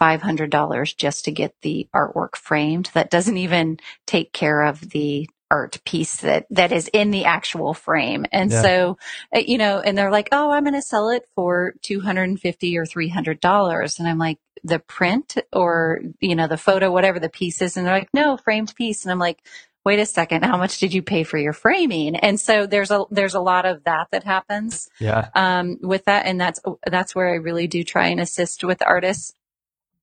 $500 0.00 0.96
just 0.96 1.24
to 1.26 1.32
get 1.32 1.54
the 1.62 1.88
artwork 1.94 2.36
framed. 2.36 2.90
That 2.94 3.10
doesn't 3.10 3.38
even 3.38 3.78
take 4.06 4.32
care 4.32 4.62
of 4.62 4.90
the 4.90 5.28
art 5.50 5.80
piece 5.84 6.16
that 6.16 6.46
that 6.50 6.72
is 6.72 6.88
in 6.92 7.10
the 7.10 7.24
actual 7.24 7.74
frame. 7.74 8.26
And 8.32 8.50
yeah. 8.50 8.62
so, 8.62 8.98
uh, 9.34 9.40
you 9.40 9.58
know, 9.58 9.80
and 9.80 9.96
they're 9.96 10.10
like, 10.10 10.28
"Oh, 10.32 10.50
I'm 10.50 10.64
going 10.64 10.74
to 10.74 10.82
sell 10.82 11.10
it 11.10 11.28
for 11.34 11.74
250 11.82 12.78
or 12.78 12.84
$300." 12.84 13.98
And 13.98 14.08
I'm 14.08 14.18
like, 14.18 14.38
"The 14.62 14.78
print 14.78 15.36
or, 15.52 16.00
you 16.20 16.34
know, 16.34 16.48
the 16.48 16.56
photo, 16.56 16.90
whatever 16.90 17.20
the 17.20 17.28
piece 17.28 17.62
is." 17.62 17.76
And 17.76 17.86
they're 17.86 17.94
like, 17.94 18.14
"No, 18.14 18.36
framed 18.36 18.74
piece." 18.74 19.04
And 19.04 19.12
I'm 19.12 19.18
like, 19.18 19.40
wait 19.84 20.00
a 20.00 20.06
second, 20.06 20.44
how 20.44 20.56
much 20.56 20.80
did 20.80 20.94
you 20.94 21.02
pay 21.02 21.24
for 21.24 21.36
your 21.36 21.52
framing? 21.52 22.16
And 22.16 22.40
so 22.40 22.66
there's 22.66 22.90
a, 22.90 23.04
there's 23.10 23.34
a 23.34 23.40
lot 23.40 23.66
of 23.66 23.84
that 23.84 24.08
that 24.12 24.24
happens. 24.24 24.88
Yeah. 24.98 25.28
Um, 25.34 25.78
with 25.82 26.06
that. 26.06 26.24
And 26.24 26.40
that's, 26.40 26.58
that's 26.86 27.14
where 27.14 27.28
I 27.28 27.34
really 27.34 27.66
do 27.66 27.84
try 27.84 28.08
and 28.08 28.18
assist 28.18 28.64
with 28.64 28.82
artists. 28.82 29.34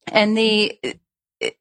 And 0.08 0.38
the 0.38 0.78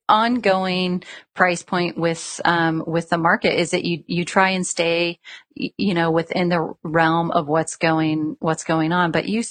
ongoing 0.08 1.02
price 1.34 1.62
point 1.62 1.96
with, 1.98 2.40
um, 2.44 2.84
with 2.86 3.08
the 3.08 3.18
market 3.18 3.58
is 3.58 3.70
that 3.70 3.84
you, 3.84 4.04
you 4.06 4.24
try 4.24 4.50
and 4.50 4.66
stay, 4.66 5.18
you 5.54 5.94
know, 5.94 6.10
within 6.10 6.48
the 6.48 6.74
realm 6.82 7.30
of 7.30 7.48
what's 7.48 7.76
going, 7.76 8.36
what's 8.40 8.64
going 8.64 8.92
on, 8.92 9.10
but 9.10 9.28
you, 9.28 9.42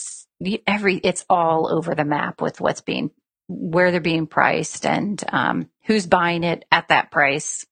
every, 0.67 0.97
it's 0.97 1.25
all 1.29 1.71
over 1.71 1.95
the 1.95 2.05
map 2.05 2.41
with 2.41 2.61
what's 2.61 2.81
being, 2.81 3.11
where 3.47 3.91
they're 3.91 3.99
being 3.99 4.27
priced 4.27 4.85
and, 4.85 5.23
um, 5.29 5.69
who's 5.85 6.05
buying 6.05 6.43
it 6.43 6.65
at 6.71 6.87
that 6.89 7.11
price 7.11 7.65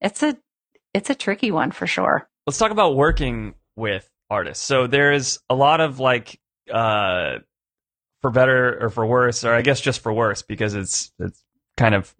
it's 0.00 0.22
a 0.22 0.36
it's 0.94 1.10
a 1.10 1.14
tricky 1.14 1.50
one 1.50 1.70
for 1.70 1.86
sure. 1.86 2.28
Let's 2.46 2.58
talk 2.58 2.72
about 2.72 2.96
working 2.96 3.54
with 3.76 4.08
artists. 4.28 4.64
So 4.64 4.86
there's 4.86 5.38
a 5.48 5.54
lot 5.54 5.80
of 5.80 6.00
like 6.00 6.40
uh 6.72 7.38
for 8.20 8.30
better 8.30 8.84
or 8.84 8.90
for 8.90 9.06
worse, 9.06 9.44
or 9.44 9.54
I 9.54 9.62
guess 9.62 9.80
just 9.80 10.00
for 10.00 10.12
worse 10.12 10.42
because 10.42 10.74
it's 10.74 11.12
it's 11.18 11.42
kind 11.80 11.94
of 11.94 12.14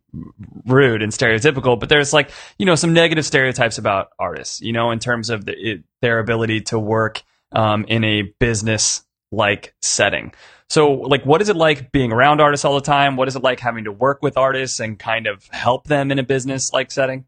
rude 0.64 1.02
and 1.02 1.12
stereotypical, 1.12 1.78
but 1.78 1.90
there's 1.90 2.14
like, 2.14 2.30
you 2.58 2.64
know, 2.64 2.74
some 2.74 2.94
negative 2.94 3.26
stereotypes 3.26 3.76
about 3.76 4.08
artists, 4.18 4.62
you 4.62 4.72
know, 4.72 4.90
in 4.90 4.98
terms 4.98 5.28
of 5.28 5.44
the, 5.44 5.52
it, 5.52 5.84
their 6.00 6.18
ability 6.18 6.62
to 6.62 6.78
work 6.78 7.22
um, 7.52 7.84
in 7.86 8.02
a 8.02 8.22
business 8.22 9.04
like 9.30 9.74
setting. 9.82 10.32
So, 10.70 10.92
like, 10.92 11.26
what 11.26 11.42
is 11.42 11.50
it 11.50 11.56
like 11.56 11.92
being 11.92 12.10
around 12.10 12.40
artists 12.40 12.64
all 12.64 12.74
the 12.74 12.80
time? 12.80 13.16
What 13.16 13.28
is 13.28 13.36
it 13.36 13.42
like 13.42 13.60
having 13.60 13.84
to 13.84 13.92
work 13.92 14.22
with 14.22 14.38
artists 14.38 14.80
and 14.80 14.98
kind 14.98 15.26
of 15.26 15.46
help 15.48 15.86
them 15.86 16.10
in 16.10 16.18
a 16.18 16.22
business 16.22 16.72
like 16.72 16.90
setting? 16.90 17.26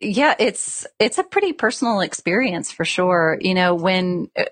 Yeah, 0.00 0.34
it's 0.38 0.86
it's 0.98 1.18
a 1.18 1.24
pretty 1.24 1.52
personal 1.52 2.00
experience 2.00 2.72
for 2.72 2.86
sure. 2.86 3.36
You 3.38 3.52
know, 3.52 3.74
when 3.74 4.30
uh, 4.34 4.44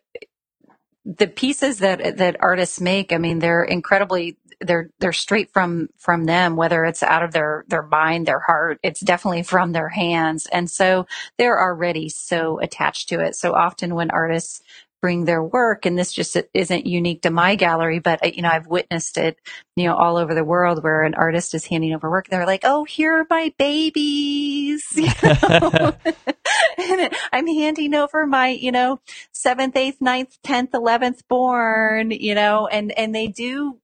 the 1.06 1.26
pieces 1.26 1.78
that 1.78 2.18
that 2.18 2.36
artists 2.40 2.82
make, 2.82 3.14
I 3.14 3.18
mean, 3.18 3.38
they're 3.38 3.64
incredibly 3.64 4.36
they're 4.60 4.90
they're 4.98 5.12
straight 5.12 5.52
from 5.52 5.88
from 5.96 6.24
them 6.24 6.56
whether 6.56 6.84
it's 6.84 7.02
out 7.02 7.22
of 7.22 7.32
their 7.32 7.64
their 7.68 7.82
mind 7.82 8.26
their 8.26 8.40
heart 8.40 8.78
it's 8.82 9.00
definitely 9.00 9.42
from 9.42 9.72
their 9.72 9.88
hands. 9.88 10.46
And 10.52 10.70
so 10.70 11.06
they're 11.36 11.60
already 11.60 12.08
so 12.08 12.58
attached 12.60 13.08
to 13.10 13.20
it. 13.20 13.34
So 13.36 13.54
often 13.54 13.94
when 13.94 14.10
artists 14.10 14.60
bring 15.00 15.24
their 15.24 15.42
work 15.42 15.86
and 15.86 15.96
this 15.96 16.12
just 16.12 16.36
isn't 16.54 16.86
unique 16.86 17.22
to 17.22 17.30
my 17.30 17.54
gallery 17.54 18.00
but 18.00 18.34
you 18.34 18.42
know 18.42 18.48
i've 18.48 18.66
witnessed 18.66 19.16
it 19.16 19.38
you 19.76 19.84
know 19.86 19.94
all 19.94 20.16
over 20.16 20.34
the 20.34 20.44
world 20.44 20.82
where 20.82 21.02
an 21.02 21.14
artist 21.14 21.54
is 21.54 21.64
handing 21.66 21.94
over 21.94 22.10
work 22.10 22.26
they're 22.28 22.46
like 22.46 22.62
oh 22.64 22.84
here 22.84 23.20
are 23.20 23.26
my 23.30 23.52
babies. 23.58 24.84
You 24.98 25.06
know? 25.48 25.94
and 26.78 27.12
i'm 27.32 27.46
handing 27.46 27.94
over 27.94 28.26
my 28.26 28.48
you 28.48 28.72
know 28.72 29.00
seventh 29.32 29.76
eighth 29.76 30.00
ninth 30.00 30.36
tenth 30.42 30.74
eleventh 30.74 31.26
born 31.28 32.10
you 32.10 32.34
know 32.34 32.66
and 32.66 32.90
and 32.98 33.14
they 33.14 33.28
do 33.28 33.78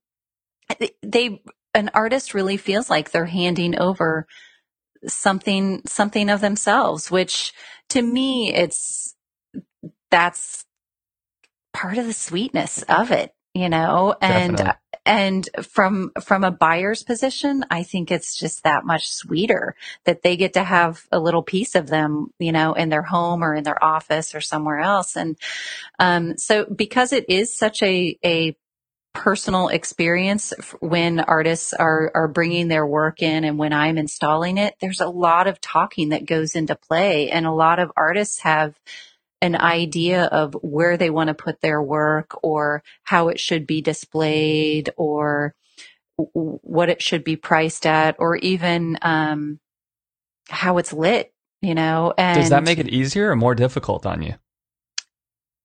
they 1.01 1.41
an 1.73 1.91
artist 1.93 2.33
really 2.33 2.57
feels 2.57 2.89
like 2.89 3.11
they're 3.11 3.25
handing 3.25 3.77
over 3.79 4.27
something 5.07 5.81
something 5.85 6.29
of 6.29 6.41
themselves 6.41 7.11
which 7.11 7.53
to 7.89 8.01
me 8.01 8.53
it's 8.53 9.15
that's 10.09 10.65
part 11.75 11.97
of 11.97 12.05
the 12.05 12.13
sweetness 12.13 12.83
of 12.83 13.11
it, 13.11 13.33
you 13.53 13.69
know, 13.69 14.15
and, 14.21 14.55
Definitely. 14.55 14.79
and 15.05 15.49
from, 15.61 16.11
from 16.23 16.43
a 16.45 16.51
buyer's 16.51 17.03
position, 17.03 17.65
I 17.69 17.83
think 17.83 18.11
it's 18.11 18.37
just 18.37 18.63
that 18.63 18.85
much 18.85 19.09
sweeter 19.09 19.75
that 20.05 20.23
they 20.23 20.37
get 20.37 20.53
to 20.53 20.63
have 20.63 21.03
a 21.11 21.19
little 21.19 21.43
piece 21.43 21.75
of 21.75 21.87
them, 21.87 22.31
you 22.39 22.53
know, 22.53 22.73
in 22.73 22.89
their 22.89 23.03
home 23.03 23.43
or 23.43 23.53
in 23.53 23.65
their 23.65 23.83
office 23.83 24.33
or 24.33 24.41
somewhere 24.41 24.79
else. 24.79 25.17
And, 25.17 25.37
um, 25.99 26.37
so 26.37 26.65
because 26.65 27.11
it 27.11 27.25
is 27.29 27.55
such 27.55 27.83
a, 27.83 28.17
a 28.23 28.55
personal 29.15 29.69
experience 29.69 30.53
when 30.79 31.19
artists 31.19 31.73
are 31.73 32.11
are 32.13 32.27
bringing 32.27 32.67
their 32.67 32.85
work 32.85 33.21
in 33.21 33.43
and 33.43 33.57
when 33.57 33.73
I'm 33.73 33.97
installing 33.97 34.57
it 34.57 34.75
there's 34.79 35.01
a 35.01 35.09
lot 35.09 35.47
of 35.47 35.59
talking 35.61 36.09
that 36.09 36.25
goes 36.25 36.55
into 36.55 36.75
play. 36.75 37.31
And 37.31 37.45
a 37.45 37.51
lot 37.51 37.79
of 37.79 37.91
artists 37.97 38.41
have 38.41 38.79
an 39.41 39.55
idea 39.55 40.25
of 40.25 40.53
where 40.61 40.97
they 40.97 41.09
want 41.09 41.29
to 41.29 41.33
put 41.33 41.61
their 41.61 41.81
work 41.81 42.43
or 42.43 42.83
how 43.03 43.29
it 43.29 43.39
should 43.39 43.65
be 43.65 43.81
displayed 43.81 44.89
or 44.97 45.55
what 46.17 46.89
it 46.89 47.01
should 47.01 47.23
be 47.23 47.35
priced 47.35 47.85
at 47.85 48.15
or 48.19 48.35
even 48.37 48.97
um, 49.01 49.59
how 50.49 50.77
it's 50.77 50.93
lit 50.93 51.33
you 51.61 51.75
know 51.75 52.13
and 52.17 52.39
does 52.39 52.49
that 52.49 52.63
make 52.63 52.77
it 52.77 52.89
easier 52.89 53.31
or 53.31 53.35
more 53.35 53.55
difficult 53.55 54.05
on 54.05 54.21
you 54.21 54.35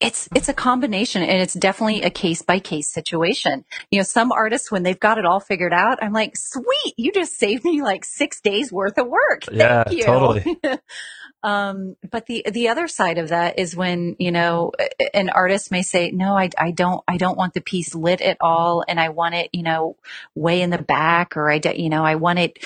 it's 0.00 0.28
it's 0.34 0.48
a 0.48 0.54
combination 0.54 1.22
and 1.22 1.42
it's 1.42 1.54
definitely 1.54 2.02
a 2.02 2.10
case 2.10 2.42
by 2.42 2.58
case 2.58 2.88
situation. 2.88 3.64
You 3.90 3.98
know, 4.00 4.04
some 4.04 4.32
artists 4.32 4.72
when 4.72 4.82
they've 4.82 4.98
got 4.98 5.18
it 5.18 5.26
all 5.26 5.40
figured 5.40 5.74
out, 5.74 5.98
I'm 6.02 6.12
like, 6.12 6.36
"Sweet, 6.36 6.94
you 6.96 7.12
just 7.12 7.38
saved 7.38 7.64
me 7.64 7.82
like 7.82 8.04
6 8.04 8.40
days 8.40 8.72
worth 8.72 8.98
of 8.98 9.06
work." 9.08 9.44
Thank 9.44 9.58
yeah, 9.58 9.84
you. 9.90 10.04
totally. 10.04 10.58
Um, 11.42 11.96
but 12.11 12.26
the, 12.26 12.44
the 12.50 12.68
other 12.68 12.87
side 12.88 13.18
of 13.18 13.29
that 13.29 13.59
is 13.59 13.74
when, 13.74 14.16
you 14.18 14.31
know, 14.31 14.72
an 15.14 15.31
artist 15.31 15.70
may 15.70 15.83
say, 15.83 16.11
no, 16.11 16.37
I, 16.37 16.50
I 16.59 16.70
don't, 16.70 17.03
I 17.09 17.16
don't 17.16 17.37
want 17.37 17.55
the 17.55 17.61
piece 17.61 17.94
lit 17.94 18.20
at 18.20 18.37
all. 18.40 18.85
And 18.87 19.00
I 19.00 19.09
want 19.09 19.35
it, 19.35 19.50
you 19.53 19.62
know, 19.62 19.96
way 20.35 20.61
in 20.61 20.70
the 20.70 20.83
back 20.83 21.37
or 21.37 21.50
I, 21.50 21.61
you 21.74 21.88
know, 21.88 22.05
I 22.05 22.16
want 22.16 22.38
it 22.38 22.59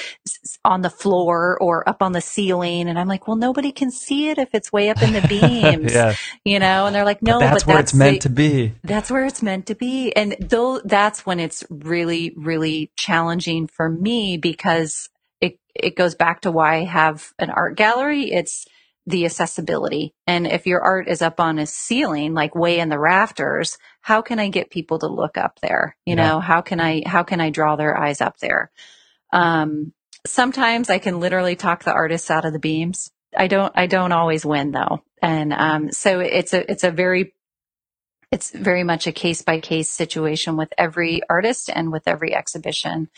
on 0.65 0.83
the 0.83 0.91
floor 0.91 1.57
or 1.61 1.89
up 1.89 2.03
on 2.03 2.13
the 2.13 2.21
ceiling. 2.21 2.89
And 2.89 2.99
I'm 2.99 3.09
like, 3.09 3.29
well, 3.29 3.37
nobody 3.37 3.71
can 3.71 3.91
see 3.91 4.29
it 4.29 4.39
if 4.39 4.49
it's 4.53 4.73
way 4.73 4.91
up 4.91 5.03
in 5.03 5.13
the 5.13 5.21
beams, 5.29 5.93
yeah. 5.93 6.15
you 6.45 6.59
know, 6.59 6.87
and 6.87 6.95
they're 6.95 7.05
like, 7.05 7.23
no, 7.23 7.39
but 7.39 7.51
that's 7.51 7.65
but 7.65 7.69
where 7.69 7.77
that's 7.77 7.93
it's 7.93 7.99
meant 7.99 8.23
the, 8.23 8.29
to 8.29 8.35
be. 8.35 8.75
That's 8.83 9.11
where 9.11 9.25
it's 9.25 9.43
meant 9.43 9.67
to 9.67 9.75
be. 9.75 10.15
And 10.17 10.37
though 10.41 10.81
that's 10.85 11.25
when 11.25 11.39
it's 11.39 11.65
really, 11.71 12.33
really 12.37 12.91
challenging 12.97 13.67
for 13.69 13.89
me 13.89 14.37
because 14.37 15.09
it 15.41 15.59
it 15.75 15.97
goes 15.97 16.15
back 16.15 16.43
to 16.43 16.51
why 16.51 16.77
I 16.77 16.85
have 16.85 17.33
an 17.39 17.51
art 17.51 17.77
gallery. 17.77 18.33
It's 18.33 18.67
the 19.07 19.27
accessibility. 19.27 20.15
And 20.27 20.47
if 20.47 20.67
your 20.67 20.81
art 20.81 21.09
is 21.09 21.21
up 21.21 21.39
on 21.39 21.59
a 21.59 21.67
ceiling, 21.67 22.33
like 22.33 22.55
way 22.55 22.79
in 22.79 22.89
the 22.89 22.99
rafters, 22.99 23.77
how 24.01 24.23
can 24.23 24.39
I 24.39 24.49
get 24.49 24.71
people 24.71 24.99
to 25.01 25.07
look 25.07 25.37
up 25.37 25.61
there? 25.61 25.97
You 26.07 26.17
yeah. 26.17 26.29
know, 26.29 26.41
how 26.41 26.63
can 26.63 26.81
I, 26.81 27.03
how 27.05 27.23
can 27.23 27.41
I 27.41 27.51
draw 27.51 27.77
their 27.77 27.97
eyes 27.99 28.21
up 28.21 28.39
there? 28.39 28.71
Um, 29.33 29.93
sometimes 30.27 30.89
I 30.89 30.99
can 30.99 31.21
literally 31.21 31.55
talk 31.55 31.85
the 31.85 31.93
artists 31.93 32.31
out 32.31 32.47
of 32.47 32.55
the 32.55 32.59
beams. 32.59 33.11
I 33.37 33.47
don't, 33.47 33.73
I 33.77 33.87
don't 33.87 34.13
always 34.13 34.47
win 34.47 34.71
though. 34.71 35.03
And, 35.21 35.53
um, 35.53 35.93
so 35.93 36.21
it's 36.21 36.55
a, 36.55 36.71
it's 36.71 36.85
a 36.85 36.91
very, 36.91 37.35
it's 38.31 38.51
very 38.51 38.85
much 38.85 39.07
a 39.07 39.13
case 39.13 39.43
by 39.43 39.61
case 39.61 39.91
situation 39.91 40.57
with 40.57 40.73
every 40.79 41.21
artist 41.29 41.69
and 41.73 41.93
with 41.93 42.09
every 42.09 42.35
exhibition. 42.35 43.11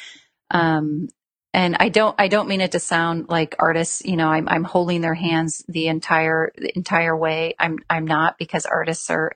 Um, 0.50 1.08
and 1.56 1.74
I 1.80 1.88
don't, 1.88 2.14
I 2.18 2.28
don't 2.28 2.48
mean 2.48 2.60
it 2.60 2.72
to 2.72 2.78
sound 2.78 3.30
like 3.30 3.56
artists, 3.58 4.02
you 4.04 4.16
know, 4.16 4.28
I'm, 4.28 4.46
I'm 4.46 4.62
holding 4.62 5.00
their 5.00 5.14
hands 5.14 5.64
the 5.66 5.86
entire, 5.86 6.52
the 6.54 6.70
entire 6.76 7.16
way. 7.16 7.54
I'm, 7.58 7.78
I'm 7.88 8.06
not 8.06 8.36
because 8.36 8.66
artists 8.66 9.08
are 9.08 9.32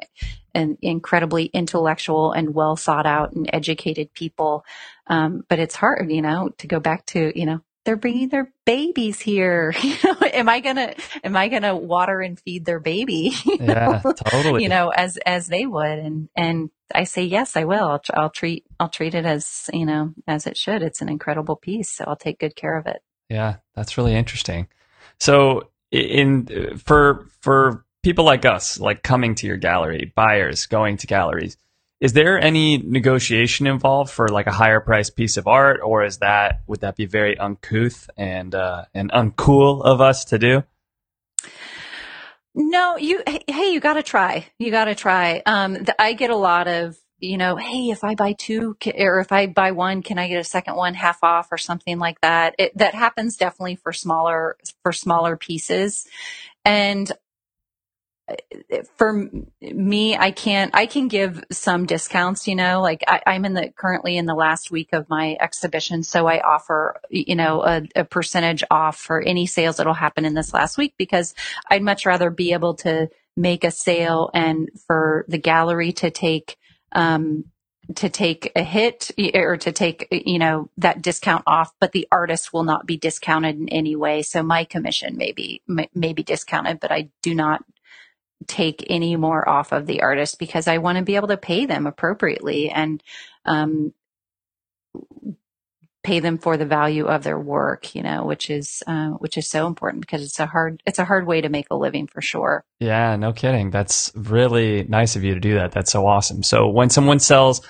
an 0.54 0.76
incredibly 0.82 1.46
intellectual 1.46 2.32
and 2.32 2.54
well 2.54 2.76
thought 2.76 3.06
out 3.06 3.32
and 3.32 3.48
educated 3.50 4.12
people. 4.12 4.66
Um, 5.06 5.44
but 5.48 5.60
it's 5.60 5.74
hard, 5.74 6.12
you 6.12 6.20
know, 6.20 6.50
to 6.58 6.66
go 6.66 6.78
back 6.78 7.06
to, 7.06 7.32
you 7.34 7.46
know, 7.46 7.62
they're 7.86 7.96
bringing 7.96 8.28
their 8.28 8.52
babies 8.66 9.18
here. 9.18 9.74
You 9.82 9.96
know, 10.04 10.16
am 10.20 10.50
I 10.50 10.60
gonna 10.60 10.94
am 11.24 11.34
I 11.34 11.48
gonna 11.48 11.74
water 11.74 12.20
and 12.20 12.38
feed 12.38 12.66
their 12.66 12.80
baby? 12.80 13.32
Yeah, 13.46 14.00
know? 14.04 14.12
totally. 14.12 14.62
You 14.62 14.68
know, 14.68 14.90
as 14.90 15.16
as 15.16 15.48
they 15.48 15.64
would, 15.64 15.98
and 15.98 16.28
and 16.36 16.70
I 16.94 17.04
say 17.04 17.24
yes, 17.24 17.56
I 17.56 17.64
will. 17.64 17.84
I'll, 17.84 18.02
I'll 18.14 18.30
treat 18.30 18.66
I'll 18.78 18.88
treat 18.88 19.14
it 19.14 19.24
as 19.24 19.68
you 19.72 19.86
know 19.86 20.14
as 20.26 20.46
it 20.46 20.56
should. 20.56 20.82
It's 20.82 21.00
an 21.00 21.08
incredible 21.08 21.56
piece, 21.56 21.90
so 21.90 22.04
I'll 22.06 22.16
take 22.16 22.38
good 22.38 22.56
care 22.56 22.76
of 22.76 22.86
it. 22.86 23.02
Yeah, 23.28 23.56
that's 23.74 23.96
really 23.96 24.14
interesting. 24.14 24.68
So 25.18 25.70
in 25.90 26.78
for 26.78 27.26
for 27.40 27.84
people 28.02 28.24
like 28.24 28.44
us, 28.44 28.80
like 28.80 29.02
coming 29.02 29.34
to 29.36 29.46
your 29.46 29.56
gallery, 29.56 30.12
buyers 30.14 30.66
going 30.66 30.96
to 30.98 31.06
galleries 31.06 31.56
is 32.00 32.14
there 32.14 32.40
any 32.40 32.78
negotiation 32.78 33.66
involved 33.66 34.10
for 34.10 34.28
like 34.28 34.46
a 34.46 34.52
higher 34.52 34.80
price 34.80 35.10
piece 35.10 35.36
of 35.36 35.46
art, 35.46 35.80
or 35.84 36.02
is 36.02 36.18
that 36.18 36.62
would 36.66 36.80
that 36.80 36.96
be 36.96 37.04
very 37.04 37.36
uncouth 37.38 38.08
and 38.16 38.54
uh, 38.54 38.86
and 38.94 39.12
uncool 39.12 39.84
of 39.84 40.00
us 40.00 40.24
to 40.26 40.38
do? 40.38 40.64
No, 42.60 42.98
you. 42.98 43.22
Hey, 43.48 43.72
you 43.72 43.80
got 43.80 43.94
to 43.94 44.04
try. 44.04 44.46
You 44.58 44.72
got 44.72 44.86
to 44.86 44.96
try. 44.96 45.42
Um, 45.46 45.74
the, 45.74 46.00
I 46.02 46.14
get 46.14 46.30
a 46.30 46.36
lot 46.36 46.68
of 46.68 46.98
you 47.20 47.38
know, 47.38 47.56
hey, 47.56 47.90
if 47.90 48.04
I 48.04 48.16
buy 48.16 48.34
two 48.34 48.76
or 48.98 49.20
if 49.20 49.32
I 49.32 49.48
buy 49.48 49.72
one, 49.72 50.02
can 50.02 50.18
I 50.20 50.28
get 50.28 50.40
a 50.40 50.44
second 50.44 50.76
one 50.76 50.94
half 50.94 51.24
off 51.24 51.48
or 51.52 51.58
something 51.58 51.98
like 51.98 52.20
that? 52.22 52.54
It, 52.58 52.78
that 52.78 52.94
happens 52.94 53.38
definitely 53.38 53.76
for 53.78 53.94
smaller 53.94 54.58
for 54.84 54.92
smaller 54.92 55.36
pieces, 55.38 56.06
and 56.64 57.10
for 58.96 59.28
me, 59.60 60.16
I 60.16 60.30
can't, 60.30 60.74
I 60.74 60.86
can 60.86 61.08
give 61.08 61.42
some 61.50 61.86
discounts, 61.86 62.46
you 62.46 62.54
know, 62.54 62.80
like 62.80 63.04
I, 63.08 63.34
am 63.34 63.44
in 63.44 63.54
the 63.54 63.72
currently 63.76 64.16
in 64.16 64.26
the 64.26 64.34
last 64.34 64.70
week 64.70 64.90
of 64.92 65.08
my 65.08 65.36
exhibition. 65.40 66.02
So 66.02 66.26
I 66.26 66.40
offer, 66.40 67.00
you 67.10 67.34
know, 67.34 67.62
a, 67.62 67.82
a, 67.96 68.04
percentage 68.04 68.62
off 68.70 68.96
for 68.96 69.20
any 69.20 69.46
sales 69.46 69.76
that'll 69.76 69.94
happen 69.94 70.24
in 70.24 70.34
this 70.34 70.54
last 70.54 70.78
week 70.78 70.94
because 70.96 71.34
I'd 71.68 71.82
much 71.82 72.06
rather 72.06 72.30
be 72.30 72.52
able 72.52 72.74
to 72.76 73.08
make 73.36 73.64
a 73.64 73.70
sale 73.70 74.30
and 74.34 74.68
for 74.86 75.24
the 75.28 75.38
gallery 75.38 75.92
to 75.92 76.10
take, 76.10 76.56
um, 76.92 77.44
to 77.96 78.08
take 78.08 78.52
a 78.54 78.62
hit 78.62 79.10
or 79.34 79.56
to 79.56 79.72
take, 79.72 80.06
you 80.12 80.38
know, 80.38 80.70
that 80.76 81.02
discount 81.02 81.42
off, 81.46 81.72
but 81.80 81.92
the 81.92 82.06
artist 82.12 82.52
will 82.52 82.62
not 82.62 82.86
be 82.86 82.96
discounted 82.96 83.56
in 83.56 83.68
any 83.68 83.96
way. 83.96 84.22
So 84.22 84.42
my 84.42 84.64
commission 84.64 85.16
may 85.16 85.32
be, 85.32 85.62
may 85.66 86.12
be 86.12 86.22
discounted, 86.22 86.78
but 86.78 86.92
I 86.92 87.08
do 87.22 87.34
not 87.34 87.64
take 88.46 88.84
any 88.88 89.16
more 89.16 89.46
off 89.48 89.72
of 89.72 89.86
the 89.86 90.02
artist 90.02 90.38
because 90.38 90.66
I 90.66 90.78
want 90.78 90.98
to 90.98 91.04
be 91.04 91.16
able 91.16 91.28
to 91.28 91.36
pay 91.36 91.66
them 91.66 91.86
appropriately 91.86 92.70
and 92.70 93.02
um, 93.44 93.92
pay 96.02 96.20
them 96.20 96.38
for 96.38 96.56
the 96.56 96.66
value 96.66 97.06
of 97.06 97.22
their 97.22 97.38
work. 97.38 97.94
You 97.94 98.02
know, 98.02 98.24
which 98.24 98.50
is 98.50 98.82
uh, 98.86 99.10
which 99.10 99.36
is 99.36 99.48
so 99.48 99.66
important 99.66 100.00
because 100.02 100.22
it's 100.22 100.40
a 100.40 100.46
hard 100.46 100.82
it's 100.86 100.98
a 100.98 101.04
hard 101.04 101.26
way 101.26 101.40
to 101.40 101.48
make 101.48 101.66
a 101.70 101.76
living 101.76 102.06
for 102.06 102.20
sure. 102.20 102.64
Yeah, 102.78 103.16
no 103.16 103.32
kidding. 103.32 103.70
That's 103.70 104.10
really 104.14 104.84
nice 104.84 105.16
of 105.16 105.24
you 105.24 105.34
to 105.34 105.40
do 105.40 105.54
that. 105.54 105.72
That's 105.72 105.92
so 105.92 106.06
awesome. 106.06 106.42
So 106.42 106.68
when 106.68 106.90
someone 106.90 107.20
sells 107.20 107.60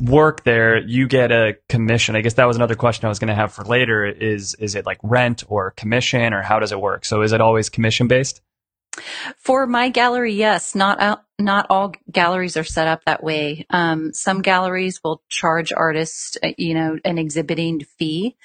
work 0.00 0.44
there, 0.44 0.78
you 0.78 1.08
get 1.08 1.32
a 1.32 1.56
commission. 1.68 2.14
I 2.16 2.20
guess 2.20 2.34
that 2.34 2.46
was 2.46 2.56
another 2.56 2.76
question 2.76 3.06
I 3.06 3.08
was 3.08 3.18
going 3.18 3.28
to 3.28 3.34
have 3.34 3.52
for 3.52 3.64
later. 3.64 4.04
Is 4.04 4.54
is 4.54 4.74
it 4.74 4.86
like 4.86 4.98
rent 5.02 5.44
or 5.48 5.72
commission 5.72 6.32
or 6.32 6.42
how 6.42 6.58
does 6.58 6.72
it 6.72 6.80
work? 6.80 7.04
So 7.04 7.22
is 7.22 7.32
it 7.32 7.40
always 7.40 7.68
commission 7.68 8.08
based? 8.08 8.40
For 9.36 9.66
my 9.66 9.88
gallery, 9.90 10.34
yes. 10.34 10.74
Not 10.74 11.24
not 11.38 11.66
all 11.70 11.92
galleries 12.10 12.56
are 12.56 12.64
set 12.64 12.88
up 12.88 13.04
that 13.04 13.22
way. 13.22 13.66
Um, 13.70 14.12
some 14.12 14.42
galleries 14.42 15.00
will 15.02 15.22
charge 15.28 15.72
artists, 15.72 16.36
uh, 16.42 16.52
you 16.58 16.74
know, 16.74 16.98
an 17.04 17.18
exhibiting 17.18 17.80
fee. 17.80 18.36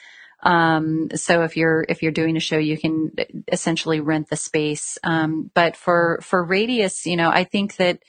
Um, 0.44 1.10
so 1.16 1.44
if 1.44 1.56
you're 1.58 1.86
if 1.88 2.04
you're 2.04 2.12
doing 2.12 2.38
a 2.38 2.42
show, 2.42 2.58
you 2.58 2.78
can 2.78 3.12
essentially 3.52 4.00
rent 4.00 4.30
the 4.30 4.36
space. 4.36 4.98
Um, 5.04 5.50
but 5.54 5.76
for 5.76 6.20
for 6.22 6.44
Radius, 6.44 7.06
you 7.06 7.18
know, 7.18 7.30
I 7.30 7.44
think 7.44 7.78
that. 7.78 8.00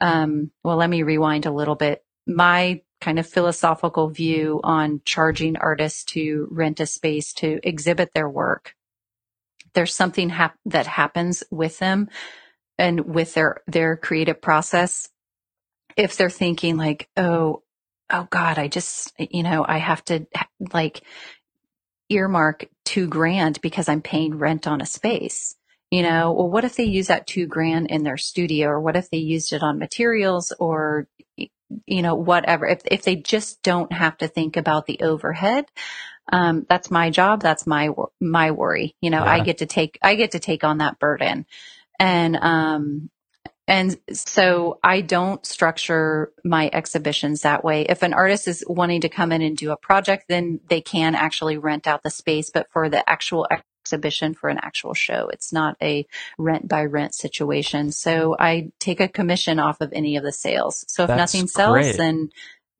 Um, 0.00 0.52
well, 0.62 0.76
let 0.76 0.88
me 0.88 1.02
rewind 1.02 1.44
a 1.44 1.50
little 1.50 1.74
bit. 1.74 2.04
My 2.24 2.82
kind 3.00 3.18
of 3.18 3.26
philosophical 3.26 4.08
view 4.08 4.60
on 4.62 5.00
charging 5.04 5.56
artists 5.56 6.04
to 6.04 6.46
rent 6.52 6.78
a 6.78 6.86
space 6.86 7.32
to 7.32 7.58
exhibit 7.64 8.14
their 8.14 8.28
work 8.28 8.74
there's 9.74 9.94
something 9.94 10.30
hap- 10.30 10.58
that 10.66 10.86
happens 10.86 11.44
with 11.50 11.78
them 11.78 12.08
and 12.78 13.00
with 13.14 13.34
their 13.34 13.58
their 13.66 13.96
creative 13.96 14.40
process. 14.42 15.08
If 15.96 16.16
they're 16.16 16.30
thinking 16.30 16.76
like 16.76 17.08
oh 17.16 17.62
oh 18.10 18.28
god 18.30 18.58
i 18.58 18.68
just 18.68 19.12
you 19.18 19.42
know 19.42 19.64
i 19.68 19.78
have 19.78 20.04
to 20.04 20.26
like 20.72 21.02
earmark 22.10 22.66
2 22.86 23.08
grand 23.08 23.60
because 23.62 23.88
i'm 23.88 24.02
paying 24.02 24.38
rent 24.38 24.66
on 24.68 24.80
a 24.80 24.86
space 24.86 25.56
you 25.90 26.02
know? 26.02 26.32
Well 26.32 26.50
what 26.50 26.64
if 26.64 26.76
they 26.76 26.84
use 26.84 27.08
that 27.08 27.28
2 27.28 27.46
grand 27.48 27.88
in 27.90 28.04
their 28.04 28.18
studio? 28.18 28.68
Or 28.70 28.80
what 28.80 28.96
if 28.96 29.10
they 29.10 29.18
used 29.18 29.54
it 29.54 29.62
on 29.64 29.78
materials 29.78 30.52
or 30.60 31.08
you 31.86 32.02
know 32.02 32.16
whatever? 32.16 32.66
If 32.66 32.82
if 32.86 33.02
they 33.04 33.16
just 33.16 33.62
don't 33.62 33.92
have 33.92 34.18
to 34.18 34.28
think 34.28 34.56
about 34.58 34.86
the 34.86 35.00
overhead 35.02 35.66
um, 36.30 36.66
that's 36.68 36.90
my 36.90 37.10
job. 37.10 37.40
That's 37.40 37.66
my, 37.66 37.90
my 38.20 38.50
worry. 38.50 38.94
You 39.00 39.10
know, 39.10 39.24
yeah. 39.24 39.32
I 39.32 39.40
get 39.40 39.58
to 39.58 39.66
take, 39.66 39.98
I 40.02 40.14
get 40.14 40.32
to 40.32 40.38
take 40.38 40.64
on 40.64 40.78
that 40.78 40.98
burden. 40.98 41.46
And, 41.98 42.36
um, 42.36 43.10
and 43.66 43.98
so 44.14 44.78
I 44.82 45.02
don't 45.02 45.44
structure 45.44 46.32
my 46.42 46.70
exhibitions 46.72 47.42
that 47.42 47.62
way. 47.62 47.82
If 47.82 48.02
an 48.02 48.14
artist 48.14 48.48
is 48.48 48.64
wanting 48.66 49.02
to 49.02 49.10
come 49.10 49.30
in 49.30 49.42
and 49.42 49.56
do 49.56 49.72
a 49.72 49.76
project, 49.76 50.24
then 50.28 50.60
they 50.70 50.80
can 50.80 51.14
actually 51.14 51.58
rent 51.58 51.86
out 51.86 52.02
the 52.02 52.10
space. 52.10 52.48
But 52.48 52.68
for 52.72 52.88
the 52.88 53.06
actual 53.08 53.46
exhibition, 53.50 54.32
for 54.32 54.48
an 54.48 54.58
actual 54.62 54.94
show, 54.94 55.28
it's 55.30 55.52
not 55.52 55.76
a 55.82 56.06
rent 56.38 56.66
by 56.66 56.84
rent 56.86 57.14
situation. 57.14 57.92
So 57.92 58.36
I 58.38 58.70
take 58.80 59.00
a 59.00 59.08
commission 59.08 59.58
off 59.58 59.82
of 59.82 59.92
any 59.92 60.16
of 60.16 60.24
the 60.24 60.32
sales. 60.32 60.84
So 60.88 61.02
if 61.02 61.08
That's 61.08 61.34
nothing 61.34 61.46
sells, 61.46 61.72
great. 61.72 61.96
then, 61.98 62.30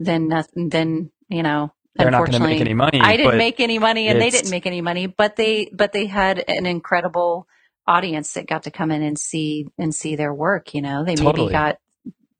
then, 0.01 0.31
then, 0.55 1.11
you 1.29 1.43
know, 1.43 1.71
they're 1.99 2.11
not 2.11 2.31
going 2.31 2.41
to 2.41 2.49
make 2.49 2.61
any 2.61 2.75
money. 2.75 3.01
I 3.01 3.17
didn't 3.17 3.39
make 3.39 3.61
any 3.61 3.79
money 3.79 4.09
and 4.09 4.21
they 4.21 4.31
didn't 4.31 4.51
make 4.51 4.67
any 4.67 4.81
money, 4.81 5.07
but 5.07 5.37
they, 5.37 5.71
but 5.73 5.93
they 5.93 6.07
had 6.07 6.45
an 6.49 6.67
incredible 6.67 7.47
audience 7.87 8.35
that 8.35 8.47
got 8.47 8.65
to 8.65 8.71
come 8.71 8.91
in 8.91 9.03
and 9.03 9.19
see, 9.19 9.67
and 9.79 9.95
see 9.95 10.17
their 10.17 10.33
work. 10.33 10.75
You 10.75 10.83
know, 10.83 11.05
they 11.05 11.17
totally. 11.17 11.47
maybe 11.47 11.53
got 11.53 11.79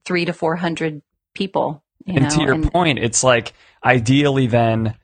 three 0.05 0.25
to 0.25 0.33
400 0.33 1.03
people. 1.35 1.83
and 2.07 2.23
know, 2.23 2.31
to 2.31 2.41
your 2.43 2.55
and, 2.55 2.73
point, 2.73 2.99
it's 2.99 3.25
like 3.25 3.53
ideally 3.85 4.47
then 4.47 4.95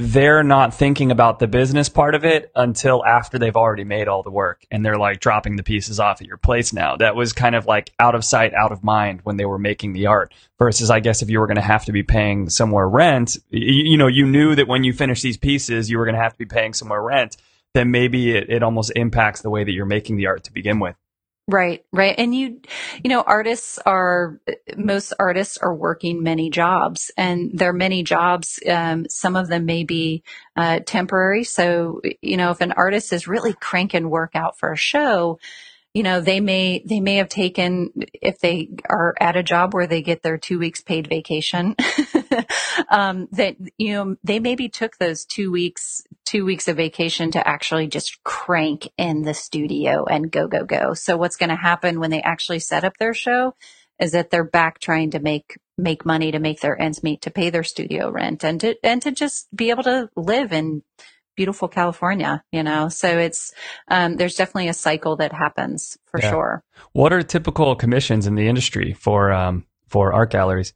they're 0.00 0.44
not 0.44 0.72
thinking 0.72 1.10
about 1.10 1.40
the 1.40 1.48
business 1.48 1.88
part 1.88 2.14
of 2.14 2.24
it 2.24 2.52
until 2.54 3.04
after 3.04 3.36
they've 3.36 3.56
already 3.56 3.82
made 3.82 4.06
all 4.06 4.22
the 4.22 4.30
work 4.30 4.64
and 4.70 4.86
they're 4.86 4.96
like 4.96 5.18
dropping 5.18 5.56
the 5.56 5.64
pieces 5.64 5.98
off 5.98 6.20
at 6.20 6.26
your 6.28 6.36
place 6.36 6.72
now. 6.72 6.94
That 6.94 7.16
was 7.16 7.32
kind 7.32 7.56
of 7.56 7.66
like 7.66 7.90
out 7.98 8.14
of 8.14 8.24
sight, 8.24 8.54
out 8.54 8.70
of 8.70 8.84
mind 8.84 9.22
when 9.24 9.38
they 9.38 9.44
were 9.44 9.58
making 9.58 9.94
the 9.94 10.06
art 10.06 10.32
versus 10.56 10.88
I 10.88 11.00
guess 11.00 11.20
if 11.20 11.30
you 11.30 11.40
were 11.40 11.48
going 11.48 11.56
to 11.56 11.62
have 11.62 11.84
to 11.86 11.92
be 11.92 12.04
paying 12.04 12.48
somewhere 12.48 12.88
rent, 12.88 13.38
you, 13.50 13.90
you, 13.90 13.96
know, 13.96 14.06
you 14.06 14.24
knew 14.24 14.54
that 14.54 14.68
when 14.68 14.84
you 14.84 14.92
finish 14.92 15.20
these 15.20 15.36
pieces, 15.36 15.90
you 15.90 15.98
were 15.98 16.04
going 16.04 16.14
to 16.14 16.22
have 16.22 16.34
to 16.34 16.38
be 16.38 16.46
paying 16.46 16.74
somewhere 16.74 17.02
rent, 17.02 17.36
then 17.74 17.90
maybe 17.90 18.36
it, 18.36 18.48
it 18.48 18.62
almost 18.62 18.92
impacts 18.94 19.42
the 19.42 19.50
way 19.50 19.64
that 19.64 19.72
you're 19.72 19.84
making 19.84 20.16
the 20.16 20.28
art 20.28 20.44
to 20.44 20.52
begin 20.52 20.78
with. 20.78 20.94
Right, 21.50 21.82
right. 21.92 22.14
And 22.18 22.34
you, 22.34 22.60
you 23.02 23.08
know, 23.08 23.22
artists 23.22 23.78
are, 23.86 24.38
most 24.76 25.14
artists 25.18 25.56
are 25.56 25.74
working 25.74 26.22
many 26.22 26.50
jobs 26.50 27.10
and 27.16 27.58
their 27.58 27.72
many 27.72 28.02
jobs, 28.02 28.60
um, 28.68 29.06
some 29.08 29.34
of 29.34 29.48
them 29.48 29.64
may 29.64 29.84
be, 29.84 30.24
uh, 30.56 30.80
temporary. 30.86 31.44
So, 31.44 32.02
you 32.20 32.36
know, 32.36 32.50
if 32.50 32.60
an 32.60 32.72
artist 32.72 33.14
is 33.14 33.28
really 33.28 33.54
cranking 33.54 34.10
work 34.10 34.32
out 34.34 34.58
for 34.58 34.72
a 34.72 34.76
show, 34.76 35.38
you 35.94 36.02
know, 36.04 36.20
they 36.20 36.40
may, 36.40 36.82
they 36.86 37.00
may 37.00 37.16
have 37.16 37.30
taken, 37.30 37.90
if 38.14 38.40
they 38.40 38.70
are 38.88 39.14
at 39.20 39.36
a 39.36 39.42
job 39.42 39.74
where 39.74 39.86
they 39.88 40.02
get 40.02 40.22
their 40.22 40.38
two 40.38 40.58
weeks 40.58 40.82
paid 40.82 41.08
vacation, 41.08 41.74
um, 42.90 43.28
that, 43.32 43.56
you 43.78 43.94
know, 43.94 44.16
they 44.24 44.38
maybe 44.38 44.68
took 44.68 44.98
those 44.98 45.24
two 45.24 45.50
weeks, 45.50 46.04
two 46.28 46.44
weeks 46.44 46.68
of 46.68 46.76
vacation 46.76 47.30
to 47.30 47.48
actually 47.48 47.86
just 47.86 48.22
crank 48.22 48.86
in 48.98 49.22
the 49.22 49.32
studio 49.32 50.04
and 50.04 50.30
go, 50.30 50.46
go, 50.46 50.62
go. 50.62 50.92
So 50.92 51.16
what's 51.16 51.36
going 51.36 51.48
to 51.48 51.56
happen 51.56 52.00
when 52.00 52.10
they 52.10 52.20
actually 52.20 52.58
set 52.58 52.84
up 52.84 52.98
their 52.98 53.14
show 53.14 53.54
is 53.98 54.12
that 54.12 54.30
they're 54.30 54.44
back 54.44 54.78
trying 54.78 55.12
to 55.12 55.20
make, 55.20 55.56
make 55.78 56.04
money 56.04 56.30
to 56.30 56.38
make 56.38 56.60
their 56.60 56.80
ends 56.80 57.02
meet, 57.02 57.22
to 57.22 57.30
pay 57.30 57.48
their 57.48 57.64
studio 57.64 58.10
rent 58.10 58.44
and 58.44 58.60
to, 58.60 58.76
and 58.84 59.00
to 59.00 59.10
just 59.10 59.48
be 59.56 59.70
able 59.70 59.84
to 59.84 60.10
live 60.16 60.52
in 60.52 60.82
beautiful 61.34 61.68
California, 61.68 62.44
you 62.52 62.62
know. 62.62 62.90
So 62.90 63.18
it's 63.18 63.54
um, 63.88 64.16
there's 64.16 64.34
definitely 64.34 64.68
a 64.68 64.74
cycle 64.74 65.16
that 65.16 65.32
happens 65.32 65.96
for 66.10 66.20
Yeah. 66.20 66.30
sure. 66.30 66.62
What 66.92 67.14
are 67.14 67.22
typical 67.22 67.74
commissions 67.74 68.26
in 68.26 68.34
the 68.34 68.48
industry 68.48 68.92
for 68.92 69.32
um, 69.32 69.64
for 69.88 70.12
art 70.12 70.30
galleries? 70.30 70.74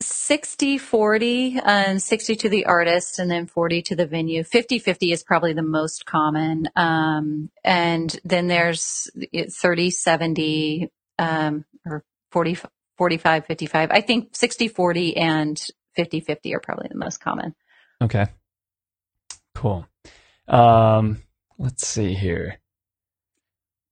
60 0.00 0.78
40 0.78 1.60
um, 1.60 1.98
60 1.98 2.36
to 2.36 2.48
the 2.48 2.66
artist 2.66 3.18
and 3.18 3.30
then 3.30 3.46
40 3.46 3.82
to 3.82 3.96
the 3.96 4.06
venue 4.06 4.44
50 4.44 4.78
50 4.78 5.12
is 5.12 5.24
probably 5.24 5.52
the 5.52 5.62
most 5.62 6.06
common 6.06 6.68
um, 6.76 7.50
and 7.64 8.18
then 8.24 8.46
there's 8.46 9.10
30 9.34 9.90
70 9.90 10.90
um, 11.18 11.64
or 11.84 12.04
40 12.30 12.58
45 12.96 13.46
55 13.46 13.90
i 13.90 14.00
think 14.00 14.36
60 14.36 14.68
40 14.68 15.16
and 15.16 15.66
50 15.96 16.20
50 16.20 16.54
are 16.54 16.60
probably 16.60 16.88
the 16.88 16.98
most 16.98 17.20
common 17.20 17.54
Okay. 18.00 18.26
Cool. 19.54 19.86
Um, 20.46 21.22
let's 21.58 21.86
see 21.86 22.14
here. 22.14 22.58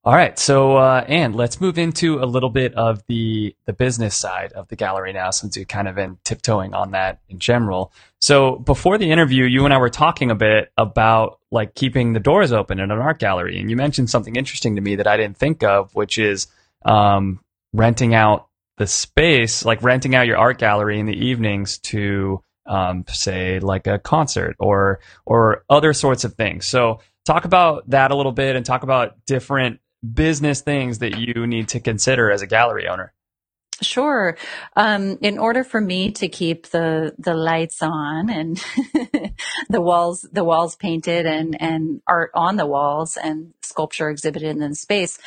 All 0.07 0.15
right. 0.15 0.39
So, 0.39 0.77
uh, 0.77 1.05
and 1.09 1.35
let's 1.35 1.61
move 1.61 1.79
into 1.79 2.23
a 2.23 2.27
little 2.27 2.49
bit 2.49 2.73
of 2.75 3.05
the, 3.09 3.57
the 3.65 3.73
business 3.73 4.15
side 4.15 4.53
of 4.53 4.69
the 4.69 4.77
gallery 4.77 5.13
now, 5.13 5.33
since 5.33 5.57
you've 5.57 5.67
kind 5.67 5.89
of 5.89 5.97
been 5.97 6.17
tiptoeing 6.23 6.75
on 6.75 6.93
that 6.93 7.19
in 7.29 7.41
general. 7.41 7.93
So 8.21 8.55
before 8.55 8.99
the 8.99 9.11
interview, 9.11 9.47
you 9.47 9.65
and 9.65 9.75
I 9.75 9.79
were 9.79 9.91
talking 9.91 10.31
a 10.31 10.37
bit 10.37 10.71
about 10.77 11.41
like 11.51 11.75
keeping 11.75 12.13
the 12.13 12.21
doors 12.21 12.53
open 12.53 12.79
in 12.79 12.93
an 12.93 13.01
art 13.01 13.19
gallery. 13.19 13.59
And 13.59 13.69
you 13.69 13.75
mentioned 13.75 14.09
something 14.09 14.37
interesting 14.37 14.77
to 14.77 14.81
me 14.81 14.95
that 14.95 15.09
I 15.09 15.17
didn't 15.17 15.39
think 15.39 15.65
of, 15.65 15.93
which 15.97 16.19
is, 16.19 16.47
um, 16.85 17.41
renting 17.73 18.15
out 18.15 18.47
the 18.79 18.87
space, 18.87 19.65
like 19.65 19.83
renting 19.83 20.15
out 20.15 20.29
your 20.29 20.39
art 20.39 20.59
gallery 20.59 21.01
in 21.01 21.07
the 21.07 21.17
evenings 21.17 21.79
to, 21.79 22.45
um, 22.67 23.05
say 23.09 23.59
like 23.59 23.89
a 23.89 23.99
concert 23.99 24.55
or 24.61 25.01
or 25.25 25.65
other 25.69 25.93
sorts 25.93 26.23
of 26.23 26.35
things. 26.35 26.65
So 26.65 27.01
talk 27.25 27.45
about 27.45 27.91
that 27.91 28.13
a 28.13 28.17
little 28.17 28.31
bit 28.31 28.55
and 28.55 28.65
talk 28.65 28.85
about 28.85 29.17
different 29.27 29.81
business 30.15 30.61
things 30.61 30.99
that 31.01 31.19
you 31.19 31.47
need 31.47 31.69
to 31.69 31.81
consider 31.81 32.31
as 32.31 32.43
a 32.43 32.47
gallery 32.47 32.89
owner. 32.89 33.13
Sure. 33.83 34.39
Um, 34.75 35.19
in 35.21 35.39
order 35.39 35.63
for 35.63 35.83
me 35.83 36.11
to 36.13 36.29
keep 36.29 36.69
the 36.69 37.15
the 37.19 37.35
lights 37.35 37.83
on 37.83 38.31
and 38.31 38.57
the 39.69 39.83
walls 39.83 40.27
the 40.33 40.45
walls 40.45 40.77
painted 40.77 41.27
and 41.27 41.61
and 41.61 42.01
art 42.07 42.31
on 42.33 42.57
the 42.57 42.65
walls 42.65 43.19
and 43.23 43.53
sculpture 43.61 44.09
exhibited 44.09 44.49
in 44.49 44.61
the 44.61 44.75
space, 44.75 45.19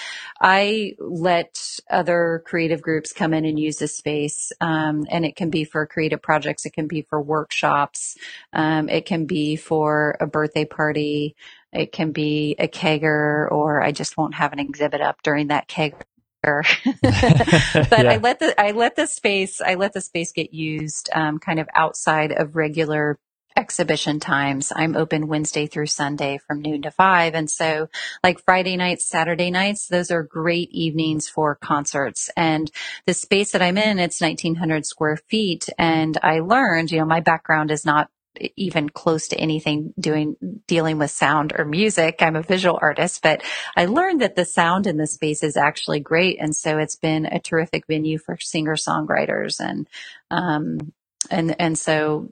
I 0.42 0.96
let 0.98 1.80
other 1.92 2.42
creative 2.44 2.82
groups 2.82 3.14
come 3.14 3.36
in 3.36 3.46
and 3.46 3.60
use 3.60 3.78
this 3.78 3.96
space. 3.96 4.52
Um, 4.60 5.06
and 5.12 5.26
it 5.26 5.36
can 5.36 5.52
be 5.52 5.64
for 5.64 5.86
creative 5.86 6.22
projects, 6.22 6.66
it 6.66 6.74
can 6.74 6.88
be 6.88 7.04
for 7.04 7.22
workshops, 7.22 8.18
um, 8.54 8.90
it 8.90 9.06
can 9.06 9.28
be 9.28 9.58
for 9.58 10.18
a 10.20 10.26
birthday 10.26 10.66
party. 10.66 11.36
It 11.72 11.92
can 11.92 12.12
be 12.12 12.56
a 12.58 12.68
kegger, 12.68 13.52
or 13.52 13.82
I 13.82 13.92
just 13.92 14.18
won't 14.18 14.36
have 14.36 14.54
an 14.54 14.60
exhibit 14.60 15.02
up 15.02 15.22
during 15.24 15.48
that 15.48 15.68
kegger. 15.68 16.04
but 17.90 18.06
Yeah. 18.06 18.12
I 18.12 18.18
let 18.18 18.40
the 18.40 18.60
I 18.60 18.72
let 18.72 18.96
the 18.96 19.08
space 19.08 19.62
I 19.62 19.76
let 19.76 19.94
the 19.94 20.02
space 20.02 20.32
get 20.32 20.54
used 20.54 21.10
um, 21.14 21.38
kind 21.40 21.60
of 21.60 21.68
outside 21.76 22.32
of 22.32 22.56
regular 22.56 23.18
exhibition 23.58 24.20
times. 24.22 24.72
I'm 24.74 24.96
open 24.96 25.28
Wednesday 25.28 25.68
through 25.68 25.88
Sunday 25.88 26.40
from 26.48 26.62
noon 26.62 26.84
to 26.84 26.92
five, 26.92 27.36
and 27.36 27.50
so 27.50 27.90
like 28.24 28.40
Friday 28.40 28.78
nights, 28.78 29.06
Saturday 29.06 29.52
nights, 29.52 29.88
those 29.88 30.12
are 30.12 30.24
great 30.24 30.70
evenings 30.72 31.28
for 31.28 31.56
concerts. 31.56 32.30
And 32.38 32.72
the 33.06 33.14
space 33.14 33.52
that 33.52 33.62
I'm 33.62 33.78
in, 33.78 34.00
it's 34.00 34.22
1,900 34.22 34.86
square 34.86 35.18
feet, 35.18 35.68
and 35.78 36.18
I 36.24 36.40
learned, 36.40 36.92
you 36.92 37.00
know, 37.00 37.06
my 37.06 37.20
background 37.20 37.70
is 37.70 37.86
not 37.86 38.10
even 38.56 38.90
close 38.90 39.30
to 39.30 39.38
anything 39.38 39.94
doing 40.00 40.36
dealing 40.68 40.98
with 40.98 41.12
sound 41.12 41.54
or 41.58 41.66
music. 41.66 42.18
I'm 42.20 42.36
a 42.36 42.42
visual 42.42 42.80
artist, 42.82 43.22
but 43.22 43.44
I 43.76 43.86
learned 43.86 44.22
that 44.22 44.36
the 44.36 44.46
sound 44.46 44.88
in 44.88 44.98
the 44.98 45.08
space 45.08 45.44
is 45.44 45.58
actually 45.58 46.00
great. 46.00 46.38
And 46.40 46.56
so 46.56 46.78
it's 46.78 46.96
been 46.96 47.26
a 47.26 47.40
terrific 47.40 47.88
venue 47.88 48.18
for 48.18 48.38
singer 48.40 48.76
songwriters 48.76 49.60
and, 49.60 49.88
um, 50.32 50.94
and, 51.30 51.56
and 51.60 51.78
so 51.78 52.30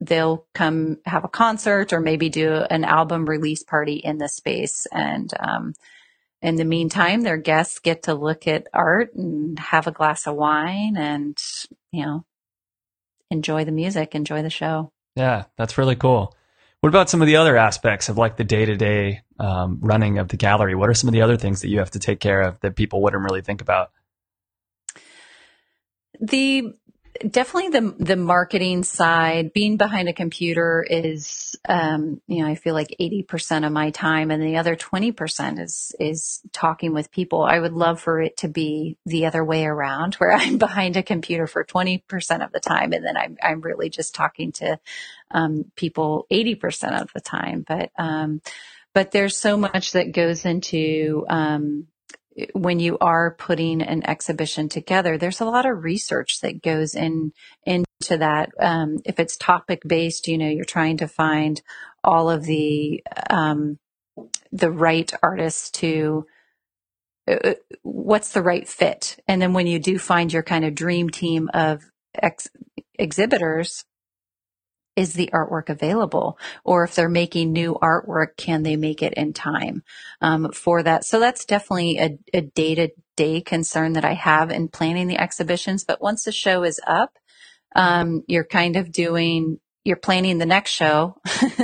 they'll 0.00 0.46
come 0.54 0.98
have 1.04 1.24
a 1.24 1.28
concert 1.28 1.92
or 1.92 2.00
maybe 2.00 2.28
do 2.28 2.54
an 2.54 2.84
album 2.84 3.26
release 3.26 3.62
party 3.62 3.96
in 3.96 4.18
the 4.18 4.28
space. 4.28 4.86
And, 4.92 5.32
um, 5.38 5.74
in 6.42 6.56
the 6.56 6.64
meantime, 6.64 7.20
their 7.20 7.36
guests 7.36 7.80
get 7.80 8.04
to 8.04 8.14
look 8.14 8.46
at 8.46 8.66
art 8.72 9.14
and 9.14 9.58
have 9.58 9.86
a 9.86 9.92
glass 9.92 10.26
of 10.26 10.36
wine 10.36 10.96
and, 10.96 11.36
you 11.92 12.04
know, 12.06 12.24
enjoy 13.30 13.64
the 13.64 13.72
music, 13.72 14.14
enjoy 14.14 14.42
the 14.42 14.50
show. 14.50 14.92
Yeah, 15.20 15.44
that's 15.58 15.76
really 15.76 15.96
cool. 15.96 16.34
What 16.80 16.88
about 16.88 17.10
some 17.10 17.20
of 17.20 17.26
the 17.26 17.36
other 17.36 17.58
aspects 17.58 18.08
of 18.08 18.16
like 18.16 18.38
the 18.38 18.44
day 18.44 18.64
to 18.64 18.74
day 18.74 19.20
running 19.38 20.16
of 20.16 20.28
the 20.28 20.38
gallery? 20.38 20.74
What 20.74 20.88
are 20.88 20.94
some 20.94 21.08
of 21.08 21.12
the 21.12 21.20
other 21.20 21.36
things 21.36 21.60
that 21.60 21.68
you 21.68 21.78
have 21.80 21.90
to 21.90 21.98
take 21.98 22.20
care 22.20 22.40
of 22.40 22.58
that 22.60 22.74
people 22.74 23.02
wouldn't 23.02 23.22
really 23.22 23.42
think 23.42 23.60
about? 23.60 23.90
The 26.22 26.72
definitely 27.28 27.68
the 27.68 27.94
the 27.98 28.16
marketing 28.16 28.82
side, 28.82 29.52
being 29.52 29.76
behind 29.76 30.08
a 30.08 30.12
computer 30.12 30.84
is, 30.88 31.56
um, 31.68 32.20
you 32.26 32.42
know, 32.42 32.48
I 32.48 32.54
feel 32.54 32.74
like 32.74 32.96
eighty 32.98 33.22
percent 33.22 33.64
of 33.64 33.72
my 33.72 33.90
time, 33.90 34.30
and 34.30 34.42
the 34.42 34.56
other 34.56 34.76
twenty 34.76 35.12
percent 35.12 35.58
is 35.58 35.94
is 36.00 36.40
talking 36.52 36.92
with 36.92 37.10
people. 37.10 37.42
I 37.42 37.58
would 37.58 37.72
love 37.72 38.00
for 38.00 38.20
it 38.20 38.38
to 38.38 38.48
be 38.48 38.96
the 39.06 39.26
other 39.26 39.44
way 39.44 39.64
around, 39.66 40.14
where 40.14 40.32
I'm 40.36 40.58
behind 40.58 40.96
a 40.96 41.02
computer 41.02 41.46
for 41.46 41.64
twenty 41.64 41.98
percent 41.98 42.42
of 42.42 42.52
the 42.52 42.60
time, 42.60 42.92
and 42.92 43.04
then 43.04 43.16
I'm 43.16 43.36
I'm 43.42 43.60
really 43.60 43.90
just 43.90 44.14
talking 44.14 44.52
to 44.52 44.78
um, 45.30 45.66
people 45.76 46.26
eighty 46.30 46.54
percent 46.54 46.96
of 46.96 47.10
the 47.14 47.20
time. 47.20 47.64
But 47.66 47.90
um, 47.98 48.40
but 48.94 49.12
there's 49.12 49.36
so 49.36 49.56
much 49.56 49.92
that 49.92 50.12
goes 50.12 50.44
into 50.44 51.24
um, 51.28 51.86
when 52.52 52.78
you 52.78 52.96
are 53.00 53.34
putting 53.34 53.82
an 53.82 54.08
exhibition 54.08 54.68
together, 54.68 55.18
there's 55.18 55.40
a 55.40 55.44
lot 55.46 55.66
of 55.66 55.84
research 55.84 56.40
that 56.40 56.62
goes 56.62 56.94
in 56.94 57.32
into 57.64 57.88
that. 58.18 58.50
Um, 58.58 58.98
if 59.04 59.18
it's 59.18 59.36
topic 59.36 59.82
based, 59.86 60.28
you 60.28 60.38
know, 60.38 60.48
you're 60.48 60.64
trying 60.64 60.98
to 60.98 61.08
find 61.08 61.60
all 62.04 62.30
of 62.30 62.44
the 62.44 63.02
um, 63.28 63.78
the 64.52 64.70
right 64.70 65.12
artists 65.22 65.70
to 65.70 66.26
uh, 67.28 67.54
what's 67.82 68.32
the 68.32 68.42
right 68.42 68.68
fit, 68.68 69.18
and 69.26 69.42
then 69.42 69.52
when 69.52 69.66
you 69.66 69.78
do 69.78 69.98
find 69.98 70.32
your 70.32 70.42
kind 70.42 70.64
of 70.64 70.74
dream 70.74 71.10
team 71.10 71.50
of 71.52 71.82
ex- 72.14 72.48
exhibitors, 72.98 73.84
is 75.00 75.14
the 75.14 75.30
artwork 75.32 75.68
available? 75.68 76.38
Or 76.64 76.84
if 76.84 76.94
they're 76.94 77.08
making 77.08 77.52
new 77.52 77.78
artwork 77.82 78.36
can 78.36 78.62
they 78.62 78.76
make 78.76 79.02
it 79.02 79.14
in 79.14 79.32
time? 79.32 79.82
Um, 80.20 80.52
for 80.52 80.82
that 80.82 81.04
so 81.04 81.20
that's 81.20 81.44
definitely 81.44 81.98
a, 81.98 82.18
a 82.34 82.42
day-to-day 82.42 83.40
concern 83.42 83.94
that 83.94 84.04
i 84.04 84.14
have 84.14 84.50
in 84.50 84.68
planning 84.68 85.08
the 85.08 85.20
exhibitions. 85.20 85.84
But 85.84 86.02
once 86.02 86.24
the 86.24 86.32
show 86.32 86.62
is 86.64 86.80
up 86.86 87.18
um, 87.76 88.22
you're 88.26 88.44
kind 88.44 88.76
of 88.76 88.92
doing 88.92 89.58
you're 89.84 89.96
planning 89.96 90.38
the 90.38 90.46
next 90.46 90.70
show 90.72 91.16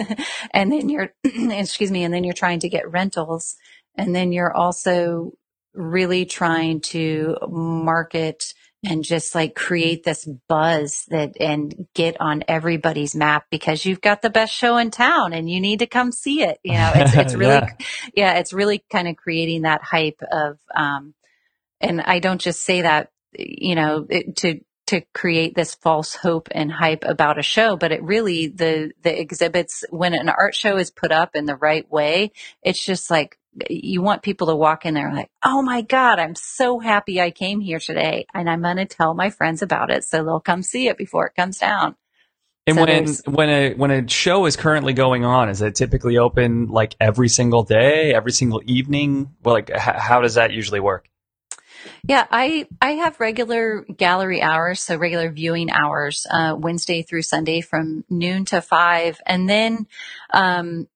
and 0.52 0.72
then 0.72 0.88
you're 0.88 1.12
excuse 1.24 1.90
me 1.90 2.04
and 2.04 2.14
then 2.14 2.24
you're 2.24 2.34
trying 2.34 2.60
to 2.60 2.68
get 2.68 2.90
rentals. 2.90 3.56
And 3.96 4.14
then 4.14 4.32
you're 4.32 4.54
also 4.54 5.32
really 5.74 6.24
trying 6.24 6.80
to 6.80 7.36
market 7.48 8.54
and 8.88 9.02
just 9.02 9.34
like 9.34 9.54
create 9.54 10.04
this 10.04 10.24
buzz 10.48 11.04
that 11.08 11.36
and 11.40 11.86
get 11.94 12.20
on 12.20 12.44
everybody's 12.48 13.14
map 13.14 13.46
because 13.50 13.84
you've 13.84 14.00
got 14.00 14.22
the 14.22 14.30
best 14.30 14.54
show 14.54 14.76
in 14.76 14.90
town 14.90 15.32
and 15.32 15.50
you 15.50 15.60
need 15.60 15.80
to 15.80 15.86
come 15.86 16.12
see 16.12 16.42
it. 16.42 16.58
You 16.62 16.74
know, 16.74 16.92
it's, 16.94 17.14
it's 17.14 17.34
really, 17.42 17.54
Yeah. 17.54 17.72
yeah. 18.14 18.34
it's 18.38 18.52
really 18.52 18.84
kind 18.90 19.08
of 19.08 19.16
creating 19.16 19.62
that 19.62 19.82
hype 19.82 20.20
of, 20.30 20.58
um, 20.74 21.14
and 21.80 22.00
I 22.00 22.20
don't 22.20 22.40
just 22.40 22.62
say 22.62 22.82
that, 22.82 23.10
you 23.36 23.74
know, 23.74 24.06
it, 24.08 24.36
to, 24.36 24.60
to 24.86 25.02
create 25.12 25.54
this 25.56 25.74
false 25.74 26.14
hope 26.14 26.48
and 26.52 26.70
hype 26.70 27.02
about 27.04 27.38
a 27.40 27.42
show, 27.42 27.76
but 27.76 27.90
it 27.90 28.02
really, 28.04 28.46
the, 28.46 28.92
the 29.02 29.20
exhibits, 29.20 29.84
when 29.90 30.14
an 30.14 30.28
art 30.28 30.54
show 30.54 30.76
is 30.76 30.92
put 30.92 31.10
up 31.10 31.34
in 31.34 31.44
the 31.44 31.56
right 31.56 31.90
way, 31.90 32.30
it's 32.62 32.82
just 32.82 33.10
like, 33.10 33.36
you 33.70 34.02
want 34.02 34.22
people 34.22 34.48
to 34.48 34.56
walk 34.56 34.84
in 34.86 34.94
there 34.94 35.12
like, 35.12 35.30
oh 35.42 35.62
my 35.62 35.82
God, 35.82 36.18
I'm 36.18 36.34
so 36.34 36.78
happy 36.78 37.20
I 37.20 37.30
came 37.30 37.60
here 37.60 37.80
today. 37.80 38.26
And 38.34 38.48
I'm 38.48 38.62
going 38.62 38.76
to 38.76 38.84
tell 38.84 39.14
my 39.14 39.30
friends 39.30 39.62
about 39.62 39.90
it 39.90 40.04
so 40.04 40.24
they'll 40.24 40.40
come 40.40 40.62
see 40.62 40.88
it 40.88 40.98
before 40.98 41.26
it 41.26 41.34
comes 41.34 41.58
down. 41.58 41.96
And 42.66 42.76
So 42.76 42.80
when 42.84 42.88
there's- 42.88 43.22
when 43.26 43.48
a 43.48 43.74
when 43.74 43.90
a 43.92 44.08
show 44.08 44.46
is 44.46 44.56
currently 44.56 44.92
going 44.92 45.24
on, 45.24 45.48
is 45.48 45.62
it 45.62 45.76
typically 45.76 46.18
open 46.18 46.66
like 46.66 46.96
every 47.00 47.28
single 47.28 47.62
day, 47.62 48.12
every 48.12 48.32
single 48.32 48.60
evening? 48.66 49.30
Well, 49.44 49.54
like 49.54 49.70
h- 49.70 49.78
how 49.80 50.20
does 50.20 50.34
that 50.34 50.52
usually 50.52 50.80
work? 50.80 51.08
Yeah, 52.02 52.26
I 52.30 52.66
I 52.80 52.92
have 52.92 53.20
regular 53.20 53.82
gallery 53.82 54.42
hours, 54.42 54.82
so 54.82 54.96
regular 54.96 55.30
viewing 55.30 55.70
hours, 55.70 56.26
uh, 56.28 56.56
Wednesday 56.58 57.02
through 57.02 57.22
Sunday 57.22 57.60
from 57.60 58.04
noon 58.10 58.44
to 58.46 58.60
five, 58.60 59.20
and 59.26 59.48
then 59.48 59.86
um, 60.32 60.88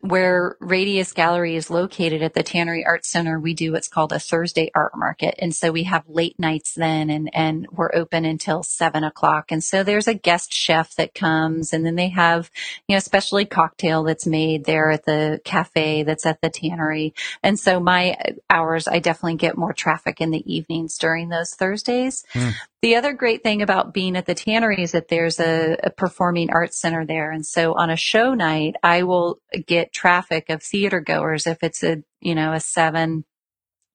where 0.00 0.56
Radius 0.60 1.12
Gallery 1.12 1.56
is 1.56 1.68
located 1.68 2.22
at 2.22 2.34
the 2.34 2.44
Tannery 2.44 2.84
Arts 2.86 3.08
Center, 3.08 3.40
we 3.40 3.54
do 3.54 3.72
what's 3.72 3.88
called 3.88 4.12
a 4.12 4.20
Thursday 4.20 4.70
art 4.74 4.92
market. 4.96 5.34
And 5.38 5.52
so 5.54 5.72
we 5.72 5.82
have 5.84 6.08
late 6.08 6.38
nights 6.38 6.74
then 6.74 7.10
and, 7.10 7.28
and 7.34 7.66
we're 7.72 7.90
open 7.92 8.24
until 8.24 8.62
seven 8.62 9.02
o'clock. 9.02 9.50
And 9.50 9.64
so 9.64 9.82
there's 9.82 10.06
a 10.06 10.14
guest 10.14 10.52
chef 10.52 10.94
that 10.94 11.14
comes 11.14 11.72
and 11.72 11.84
then 11.84 11.96
they 11.96 12.10
have, 12.10 12.50
you 12.86 12.94
know, 12.94 13.00
specialty 13.00 13.46
cocktail 13.46 14.04
that's 14.04 14.26
made 14.26 14.64
there 14.64 14.90
at 14.90 15.06
the 15.06 15.40
cafe 15.44 16.04
that's 16.04 16.26
at 16.26 16.40
the 16.40 16.50
tannery. 16.50 17.12
And 17.42 17.58
so 17.58 17.80
my 17.80 18.16
hours, 18.48 18.86
I 18.86 19.00
definitely 19.00 19.38
get 19.38 19.58
more 19.58 19.72
traffic 19.72 20.20
in 20.20 20.30
the 20.30 20.54
evenings 20.54 20.98
during 20.98 21.30
those 21.30 21.54
Thursdays. 21.54 22.24
Hmm. 22.32 22.50
The 22.84 22.96
other 22.96 23.14
great 23.14 23.42
thing 23.42 23.62
about 23.62 23.94
being 23.94 24.14
at 24.14 24.26
the 24.26 24.34
tannery 24.34 24.82
is 24.82 24.92
that 24.92 25.08
there's 25.08 25.40
a, 25.40 25.78
a, 25.84 25.88
performing 25.88 26.50
arts 26.50 26.78
center 26.78 27.06
there. 27.06 27.30
And 27.30 27.46
so 27.46 27.72
on 27.72 27.88
a 27.88 27.96
show 27.96 28.34
night, 28.34 28.76
I 28.82 29.04
will 29.04 29.40
get 29.66 29.90
traffic 29.90 30.50
of 30.50 30.62
theater 30.62 31.00
goers. 31.00 31.46
If 31.46 31.62
it's 31.62 31.82
a, 31.82 32.02
you 32.20 32.34
know, 32.34 32.52
a 32.52 32.60
seven, 32.60 33.24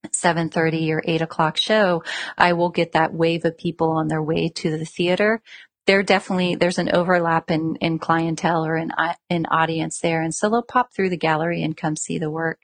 7.30 0.08 0.90
or 0.90 1.04
8 1.06 1.22
o'clock 1.22 1.58
show, 1.58 2.02
I 2.36 2.54
will 2.54 2.70
get 2.70 2.94
that 2.94 3.14
wave 3.14 3.46
of 3.46 3.60
people 3.60 3.92
on 3.92 4.08
their 4.08 4.24
way 4.24 4.50
to 4.50 4.76
the 4.76 4.86
theater. 4.86 5.44
There 5.86 6.02
definitely, 6.02 6.56
there's 6.56 6.80
an 6.80 6.90
overlap 6.92 7.52
in, 7.52 7.76
in 7.82 8.00
clientele 8.00 8.66
or 8.66 8.76
in, 8.76 8.92
in 9.30 9.46
audience 9.52 10.00
there. 10.00 10.24
And 10.24 10.34
so 10.34 10.50
they'll 10.50 10.64
pop 10.64 10.96
through 10.96 11.12
the 11.12 11.16
gallery 11.16 11.62
and 11.62 11.78
come 11.78 11.96
see 11.96 12.18
the 12.18 12.32
work. 12.32 12.62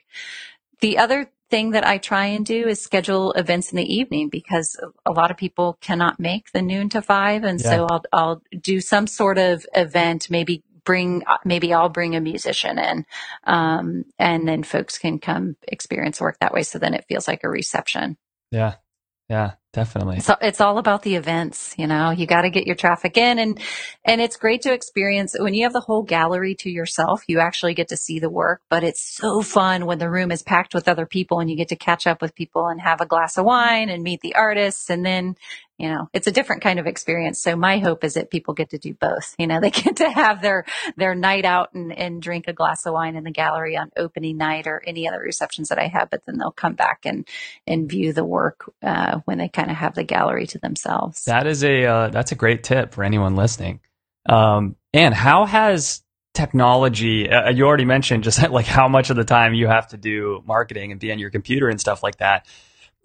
The 0.80 0.98
other 0.98 1.30
thing 1.56 1.70
that 1.70 1.86
I 1.86 1.96
try 1.96 2.26
and 2.26 2.44
do 2.44 2.68
is 2.68 2.82
schedule 2.82 3.32
events 3.32 3.72
in 3.72 3.76
the 3.76 3.94
evening 3.94 4.28
because 4.28 4.78
a 5.06 5.10
lot 5.10 5.30
of 5.30 5.38
people 5.38 5.78
cannot 5.80 6.20
make 6.20 6.52
the 6.52 6.60
noon 6.60 6.90
to 6.90 7.00
five. 7.00 7.44
And 7.44 7.58
yeah. 7.58 7.70
so 7.70 7.86
I'll, 7.86 8.02
I'll 8.12 8.42
do 8.60 8.78
some 8.78 9.06
sort 9.06 9.38
of 9.38 9.64
event, 9.74 10.28
maybe 10.28 10.64
bring, 10.84 11.22
maybe 11.46 11.72
I'll 11.72 11.88
bring 11.88 12.14
a 12.14 12.20
musician 12.20 12.78
in, 12.78 13.06
um, 13.44 14.04
and 14.18 14.46
then 14.46 14.64
folks 14.64 14.98
can 14.98 15.18
come 15.18 15.56
experience 15.66 16.20
work 16.20 16.36
that 16.40 16.52
way. 16.52 16.62
So 16.62 16.78
then 16.78 16.92
it 16.92 17.06
feels 17.08 17.26
like 17.26 17.42
a 17.42 17.48
reception. 17.48 18.18
Yeah. 18.50 18.74
Yeah, 19.28 19.54
definitely. 19.72 20.20
So 20.20 20.36
it's 20.40 20.60
all 20.60 20.78
about 20.78 21.02
the 21.02 21.16
events, 21.16 21.74
you 21.76 21.88
know, 21.88 22.10
you 22.10 22.26
got 22.26 22.42
to 22.42 22.50
get 22.50 22.64
your 22.64 22.76
traffic 22.76 23.16
in 23.16 23.40
and, 23.40 23.60
and 24.04 24.20
it's 24.20 24.36
great 24.36 24.62
to 24.62 24.72
experience 24.72 25.34
when 25.36 25.52
you 25.52 25.64
have 25.64 25.72
the 25.72 25.80
whole 25.80 26.04
gallery 26.04 26.54
to 26.60 26.70
yourself, 26.70 27.24
you 27.26 27.40
actually 27.40 27.74
get 27.74 27.88
to 27.88 27.96
see 27.96 28.20
the 28.20 28.30
work, 28.30 28.62
but 28.70 28.84
it's 28.84 29.02
so 29.02 29.42
fun 29.42 29.84
when 29.84 29.98
the 29.98 30.08
room 30.08 30.30
is 30.30 30.44
packed 30.44 30.74
with 30.74 30.86
other 30.86 31.06
people 31.06 31.40
and 31.40 31.50
you 31.50 31.56
get 31.56 31.68
to 31.68 31.76
catch 31.76 32.06
up 32.06 32.22
with 32.22 32.36
people 32.36 32.68
and 32.68 32.80
have 32.80 33.00
a 33.00 33.06
glass 33.06 33.36
of 33.36 33.44
wine 33.44 33.88
and 33.88 34.04
meet 34.04 34.20
the 34.20 34.36
artists. 34.36 34.90
And 34.90 35.04
then 35.04 35.34
you 35.78 35.88
know, 35.88 36.08
it's 36.12 36.26
a 36.26 36.32
different 36.32 36.62
kind 36.62 36.78
of 36.78 36.86
experience. 36.86 37.40
So 37.40 37.54
my 37.54 37.78
hope 37.78 38.02
is 38.02 38.14
that 38.14 38.30
people 38.30 38.54
get 38.54 38.70
to 38.70 38.78
do 38.78 38.94
both. 38.94 39.34
You 39.38 39.46
know, 39.46 39.60
they 39.66 39.70
get 39.70 39.96
to 39.96 40.10
have 40.10 40.40
their, 40.40 40.64
their 40.96 41.14
night 41.14 41.44
out 41.44 41.74
and, 41.74 41.92
and 41.92 42.22
drink 42.22 42.46
a 42.48 42.52
glass 42.52 42.86
of 42.86 42.94
wine 42.94 43.16
in 43.16 43.24
the 43.24 43.30
gallery 43.30 43.76
on 43.76 43.90
opening 43.96 44.36
night 44.36 44.66
or 44.66 44.82
any 44.86 45.08
other 45.08 45.20
receptions 45.20 45.68
that 45.68 45.78
I 45.78 45.88
have, 45.88 46.10
but 46.10 46.22
then 46.26 46.38
they'll 46.38 46.50
come 46.50 46.74
back 46.74 47.00
and, 47.04 47.28
and 47.66 47.88
view 47.88 48.12
the 48.12 48.24
work, 48.24 48.72
uh, 48.82 49.20
when 49.24 49.38
they 49.38 49.48
kind 49.48 49.70
of 49.70 49.76
have 49.76 49.94
the 49.94 50.04
gallery 50.04 50.46
to 50.48 50.58
themselves. 50.58 51.24
That 51.24 51.46
is 51.46 51.62
a, 51.62 51.84
uh, 51.84 52.08
that's 52.08 52.32
a 52.32 52.36
great 52.36 52.64
tip 52.64 52.94
for 52.94 53.04
anyone 53.04 53.36
listening. 53.36 53.80
Um, 54.28 54.76
and 54.92 55.14
how 55.14 55.44
has 55.44 56.02
technology, 56.34 57.30
uh, 57.30 57.50
you 57.50 57.66
already 57.66 57.84
mentioned 57.84 58.24
just 58.24 58.42
like 58.50 58.66
how 58.66 58.88
much 58.88 59.10
of 59.10 59.16
the 59.16 59.24
time 59.24 59.54
you 59.54 59.66
have 59.66 59.88
to 59.88 59.96
do 59.96 60.42
marketing 60.46 60.90
and 60.92 61.00
be 61.00 61.12
on 61.12 61.18
your 61.18 61.30
computer 61.30 61.68
and 61.68 61.80
stuff 61.80 62.02
like 62.02 62.16
that. 62.18 62.46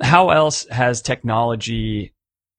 How 0.02 0.30
else 0.30 0.66
has 0.70 1.02
technology 1.02 2.14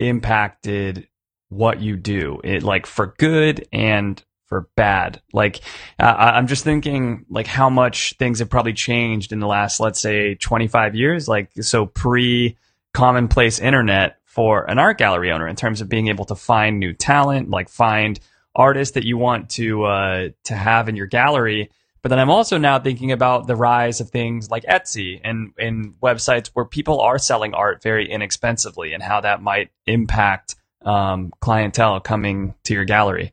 impacted 0.08 1.08
what 1.48 1.80
you 1.80 1.96
do 1.96 2.40
it 2.44 2.62
like 2.62 2.86
for 2.86 3.14
good 3.18 3.68
and 3.72 4.22
for 4.46 4.68
bad. 4.76 5.22
Like 5.32 5.60
uh, 5.98 6.14
i'm 6.18 6.46
just 6.46 6.62
thinking 6.62 7.24
like 7.30 7.46
how 7.46 7.70
much 7.70 8.14
things 8.18 8.40
have 8.40 8.50
probably 8.50 8.74
changed 8.74 9.32
in 9.32 9.40
the 9.40 9.46
last 9.46 9.80
let's 9.80 10.00
say 10.00 10.34
25 10.34 10.94
years 10.94 11.26
like 11.26 11.50
so 11.62 11.86
pre 11.86 12.58
commonplace 12.92 13.58
internet 13.58 14.18
for 14.26 14.64
an 14.70 14.78
art 14.78 14.98
gallery 14.98 15.32
owner 15.32 15.48
in 15.48 15.56
terms 15.56 15.80
of 15.80 15.88
being 15.88 16.08
able 16.08 16.26
to 16.26 16.34
find 16.34 16.78
new 16.78 16.92
talent 16.92 17.48
like 17.48 17.70
find 17.70 18.20
artists 18.54 18.94
that 18.94 19.04
you 19.04 19.16
want 19.16 19.48
to 19.48 19.84
uh, 19.84 20.28
to 20.44 20.54
have 20.54 20.88
in 20.88 20.96
your 20.96 21.06
gallery 21.06 21.70
but 22.02 22.08
then 22.08 22.18
I'm 22.18 22.30
also 22.30 22.58
now 22.58 22.78
thinking 22.80 23.12
about 23.12 23.46
the 23.46 23.56
rise 23.56 24.00
of 24.00 24.10
things 24.10 24.50
like 24.50 24.64
Etsy 24.64 25.20
and, 25.22 25.52
and 25.56 25.94
websites 26.02 26.50
where 26.52 26.64
people 26.64 27.00
are 27.00 27.18
selling 27.18 27.54
art 27.54 27.82
very 27.82 28.10
inexpensively 28.10 28.92
and 28.92 29.02
how 29.02 29.20
that 29.20 29.40
might 29.40 29.70
impact 29.86 30.56
um, 30.84 31.32
clientele 31.40 32.00
coming 32.00 32.54
to 32.64 32.74
your 32.74 32.84
gallery. 32.84 33.32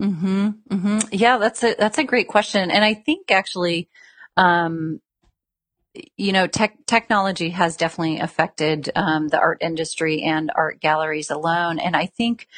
Hmm. 0.00 0.48
Hmm. 0.70 0.98
Yeah, 1.12 1.38
that's 1.38 1.62
a 1.62 1.74
that's 1.78 1.98
a 1.98 2.04
great 2.04 2.26
question, 2.26 2.70
and 2.72 2.84
I 2.84 2.94
think 2.94 3.30
actually, 3.30 3.88
um, 4.36 5.00
you 6.16 6.32
know, 6.32 6.48
tech 6.48 6.84
technology 6.86 7.50
has 7.50 7.76
definitely 7.76 8.18
affected 8.18 8.90
um, 8.96 9.28
the 9.28 9.38
art 9.38 9.58
industry 9.60 10.22
and 10.22 10.50
art 10.54 10.80
galleries 10.80 11.30
alone, 11.30 11.78
and 11.78 11.96
I 11.96 12.06
think 12.06 12.48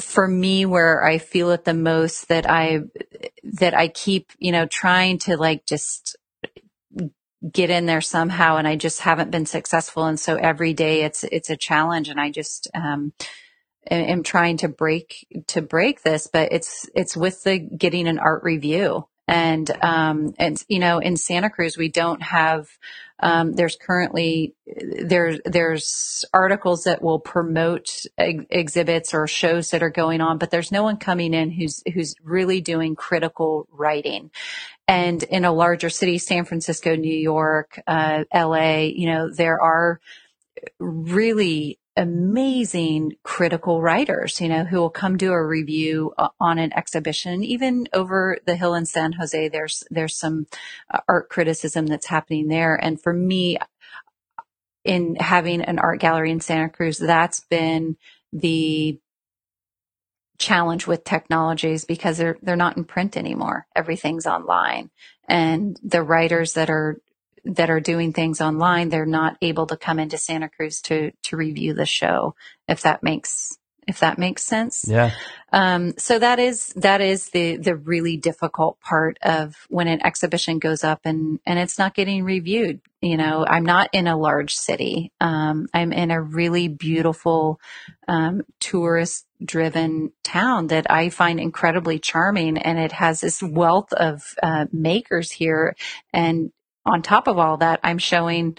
for 0.00 0.28
me 0.28 0.66
where 0.66 1.04
I 1.04 1.18
feel 1.18 1.50
it 1.50 1.64
the 1.64 1.74
most 1.74 2.28
that 2.28 2.48
I 2.48 2.82
that 3.44 3.74
I 3.74 3.88
keep, 3.88 4.32
you 4.38 4.52
know, 4.52 4.66
trying 4.66 5.18
to 5.20 5.36
like 5.36 5.66
just 5.66 6.16
get 7.52 7.70
in 7.70 7.86
there 7.86 8.00
somehow 8.00 8.56
and 8.56 8.68
I 8.68 8.76
just 8.76 9.00
haven't 9.00 9.30
been 9.30 9.46
successful. 9.46 10.06
And 10.06 10.20
so 10.20 10.36
every 10.36 10.74
day 10.74 11.02
it's 11.02 11.24
it's 11.24 11.50
a 11.50 11.56
challenge 11.56 12.08
and 12.08 12.20
I 12.20 12.30
just 12.30 12.68
um 12.74 13.12
am 13.90 14.22
trying 14.22 14.58
to 14.58 14.68
break 14.68 15.26
to 15.48 15.62
break 15.62 16.02
this 16.02 16.28
but 16.28 16.52
it's 16.52 16.88
it's 16.94 17.16
with 17.16 17.44
the 17.44 17.58
getting 17.58 18.08
an 18.08 18.18
art 18.18 18.44
review. 18.44 19.08
And 19.28 19.70
um 19.82 20.34
and 20.38 20.62
you 20.68 20.80
know 20.80 20.98
in 21.00 21.16
Santa 21.16 21.50
Cruz 21.50 21.76
we 21.78 21.90
don't 21.90 22.22
have 22.22 22.68
um, 23.20 23.52
there's 23.52 23.76
currently 23.76 24.54
there's 24.66 25.40
there's 25.44 26.24
articles 26.32 26.84
that 26.84 27.02
will 27.02 27.20
promote 27.20 28.04
ex- 28.18 28.44
exhibits 28.50 29.14
or 29.14 29.26
shows 29.26 29.70
that 29.70 29.82
are 29.82 29.90
going 29.90 30.20
on, 30.20 30.38
but 30.38 30.50
there's 30.50 30.72
no 30.72 30.82
one 30.82 30.96
coming 30.96 31.32
in 31.32 31.50
who's 31.50 31.82
who's 31.92 32.16
really 32.22 32.60
doing 32.60 32.96
critical 32.96 33.68
writing. 33.70 34.30
And 34.88 35.22
in 35.22 35.44
a 35.44 35.52
larger 35.52 35.90
city, 35.90 36.18
San 36.18 36.44
Francisco, 36.44 36.96
New 36.96 37.16
York, 37.16 37.80
uh, 37.86 38.24
LA, 38.34 38.80
you 38.80 39.06
know, 39.06 39.32
there 39.32 39.60
are 39.60 40.00
really 40.78 41.78
amazing 41.96 43.12
critical 43.22 43.80
writers, 43.80 44.40
you 44.40 44.48
know, 44.48 44.64
who 44.64 44.78
will 44.78 44.90
come 44.90 45.16
do 45.16 45.32
a 45.32 45.46
review 45.46 46.12
uh, 46.18 46.28
on 46.40 46.58
an 46.58 46.72
exhibition. 46.72 47.44
Even 47.44 47.88
over 47.92 48.38
the 48.46 48.56
hill 48.56 48.74
in 48.74 48.86
San 48.86 49.12
Jose, 49.12 49.48
there's, 49.48 49.84
there's 49.90 50.16
some 50.16 50.46
uh, 50.92 51.00
art 51.08 51.28
criticism 51.28 51.86
that's 51.86 52.06
happening 52.06 52.48
there. 52.48 52.74
And 52.74 53.00
for 53.00 53.12
me, 53.12 53.58
in 54.84 55.16
having 55.16 55.62
an 55.62 55.78
art 55.78 56.00
gallery 56.00 56.30
in 56.30 56.40
Santa 56.40 56.68
Cruz, 56.68 56.98
that's 56.98 57.40
been 57.40 57.96
the 58.32 58.98
challenge 60.38 60.86
with 60.86 61.04
technologies 61.04 61.84
because 61.84 62.18
they're 62.18 62.36
they're 62.42 62.56
not 62.56 62.76
in 62.76 62.84
print 62.84 63.16
anymore. 63.16 63.66
Everything's 63.74 64.26
online. 64.26 64.90
And 65.28 65.78
the 65.82 66.02
writers 66.02 66.54
that 66.54 66.70
are 66.70 67.00
that 67.44 67.70
are 67.70 67.80
doing 67.80 68.12
things 68.12 68.40
online, 68.40 68.88
they're 68.88 69.06
not 69.06 69.36
able 69.42 69.66
to 69.66 69.76
come 69.76 69.98
into 69.98 70.18
Santa 70.18 70.48
Cruz 70.48 70.80
to 70.82 71.12
to 71.24 71.36
review 71.36 71.74
the 71.74 71.86
show. 71.86 72.34
If 72.68 72.82
that 72.82 73.02
makes 73.02 73.58
if 73.86 74.00
that 74.00 74.18
makes 74.18 74.42
sense. 74.42 74.84
Yeah. 74.86 75.10
Um, 75.52 75.94
so 75.98 76.18
that 76.18 76.38
is 76.38 76.72
that 76.76 77.00
is 77.00 77.30
the 77.30 77.56
the 77.56 77.76
really 77.76 78.16
difficult 78.16 78.80
part 78.80 79.18
of 79.22 79.54
when 79.68 79.88
an 79.88 80.04
exhibition 80.04 80.58
goes 80.58 80.82
up 80.82 81.00
and 81.04 81.38
and 81.46 81.58
it's 81.58 81.78
not 81.78 81.94
getting 81.94 82.24
reviewed. 82.24 82.80
You 83.00 83.16
know, 83.16 83.44
I'm 83.46 83.64
not 83.64 83.90
in 83.92 84.06
a 84.06 84.16
large 84.16 84.54
city. 84.54 85.12
Um, 85.20 85.68
I'm 85.74 85.92
in 85.92 86.10
a 86.10 86.20
really 86.20 86.68
beautiful 86.68 87.60
um, 88.08 88.42
tourist 88.60 89.26
driven 89.44 90.12
town 90.22 90.68
that 90.68 90.90
I 90.90 91.10
find 91.10 91.38
incredibly 91.38 91.98
charming, 91.98 92.56
and 92.56 92.78
it 92.78 92.92
has 92.92 93.20
this 93.20 93.42
wealth 93.42 93.92
of 93.92 94.34
uh, 94.42 94.66
makers 94.72 95.30
here 95.30 95.76
and 96.12 96.50
on 96.86 97.02
top 97.02 97.28
of 97.28 97.38
all 97.38 97.58
that, 97.58 97.80
I'm 97.82 97.98
showing 97.98 98.56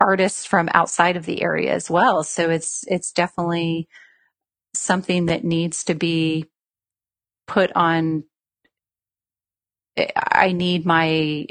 artists 0.00 0.44
from 0.46 0.68
outside 0.74 1.16
of 1.16 1.26
the 1.26 1.42
area 1.42 1.72
as 1.74 1.90
well. 1.90 2.24
So 2.24 2.50
it's, 2.50 2.84
it's 2.88 3.12
definitely 3.12 3.88
something 4.74 5.26
that 5.26 5.44
needs 5.44 5.84
to 5.84 5.94
be 5.94 6.46
put 7.46 7.72
on. 7.74 8.24
I 10.16 10.52
need 10.52 10.86
my 10.86 11.46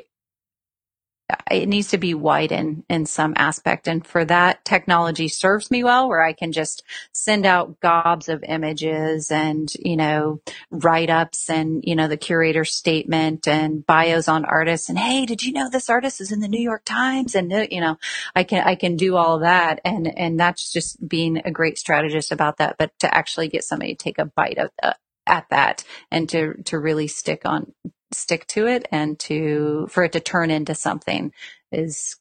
it 1.51 1.67
needs 1.67 1.89
to 1.89 1.97
be 1.97 2.13
widened 2.13 2.83
in 2.89 3.05
some 3.05 3.33
aspect. 3.35 3.87
And 3.87 4.05
for 4.05 4.23
that, 4.25 4.63
technology 4.63 5.27
serves 5.27 5.69
me 5.69 5.83
well 5.83 6.07
where 6.07 6.21
I 6.21 6.31
can 6.31 6.53
just 6.53 6.83
send 7.11 7.45
out 7.45 7.79
gobs 7.81 8.29
of 8.29 8.43
images 8.43 9.29
and, 9.29 9.71
you 9.75 9.97
know, 9.97 10.41
write 10.71 11.09
ups 11.09 11.49
and, 11.49 11.83
you 11.85 11.95
know, 11.95 12.07
the 12.07 12.15
curator 12.15 12.63
statement 12.63 13.47
and 13.47 13.85
bios 13.85 14.29
on 14.29 14.45
artists. 14.45 14.87
And 14.87 14.97
hey, 14.97 15.25
did 15.25 15.43
you 15.43 15.51
know 15.51 15.69
this 15.69 15.89
artist 15.89 16.21
is 16.21 16.31
in 16.31 16.39
the 16.39 16.47
New 16.47 16.61
York 16.61 16.83
Times? 16.85 17.35
And, 17.35 17.51
you 17.71 17.81
know, 17.81 17.97
I 18.33 18.43
can, 18.43 18.63
I 18.65 18.75
can 18.75 18.95
do 18.95 19.17
all 19.17 19.39
that. 19.39 19.81
And, 19.83 20.07
and 20.17 20.39
that's 20.39 20.71
just 20.71 21.05
being 21.05 21.41
a 21.43 21.51
great 21.51 21.77
strategist 21.77 22.31
about 22.31 22.57
that. 22.57 22.77
But 22.79 22.91
to 22.99 23.13
actually 23.13 23.49
get 23.49 23.65
somebody 23.65 23.95
to 23.95 24.03
take 24.03 24.17
a 24.17 24.25
bite 24.25 24.57
of, 24.57 24.69
uh, 24.81 24.93
at 25.25 25.49
that 25.49 25.83
and 26.09 26.29
to, 26.29 26.53
to 26.63 26.79
really 26.79 27.07
stick 27.07 27.41
on 27.43 27.73
stick 28.11 28.47
to 28.47 28.67
it 28.67 28.87
and 28.91 29.17
to 29.19 29.87
for 29.89 30.03
it 30.03 30.13
to 30.13 30.19
turn 30.19 30.51
into 30.51 30.75
something 30.75 31.31
is 31.71 32.15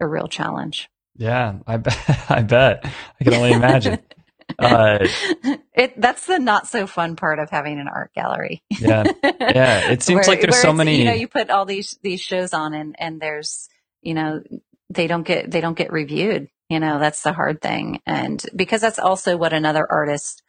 a 0.00 0.06
real 0.06 0.28
challenge. 0.28 0.88
Yeah, 1.16 1.58
I 1.66 1.76
bet. 1.76 2.26
I 2.30 2.42
bet. 2.42 2.84
I 3.20 3.24
can 3.24 3.34
only 3.34 3.52
imagine. 3.52 3.98
Uh, 4.58 5.06
it 5.74 5.98
that's 6.00 6.26
the 6.26 6.36
not 6.40 6.66
so 6.66 6.84
fun 6.84 7.14
part 7.14 7.38
of 7.38 7.48
having 7.50 7.78
an 7.78 7.86
art 7.86 8.12
gallery. 8.14 8.64
yeah, 8.80 9.04
yeah. 9.22 9.90
It 9.92 10.02
seems 10.02 10.26
Where- 10.26 10.34
like 10.36 10.40
there's 10.40 10.60
so 10.60 10.72
many. 10.72 10.98
You 10.98 11.04
know, 11.04 11.12
you 11.12 11.28
put 11.28 11.50
all 11.50 11.64
these 11.64 11.96
these 12.02 12.20
shows 12.20 12.52
on, 12.52 12.74
and 12.74 12.96
and 12.98 13.20
there's 13.20 13.68
you 14.02 14.12
know 14.12 14.42
they 14.90 15.06
don't 15.06 15.22
get 15.22 15.52
they 15.52 15.60
don't 15.60 15.78
get 15.78 15.92
reviewed. 15.92 16.48
You 16.68 16.80
know, 16.80 16.98
that's 16.98 17.22
the 17.22 17.32
hard 17.32 17.62
thing, 17.62 18.00
and 18.06 18.44
because 18.54 18.80
that's 18.80 18.98
also 18.98 19.36
what 19.36 19.52
another 19.52 19.86
artist, 19.88 20.42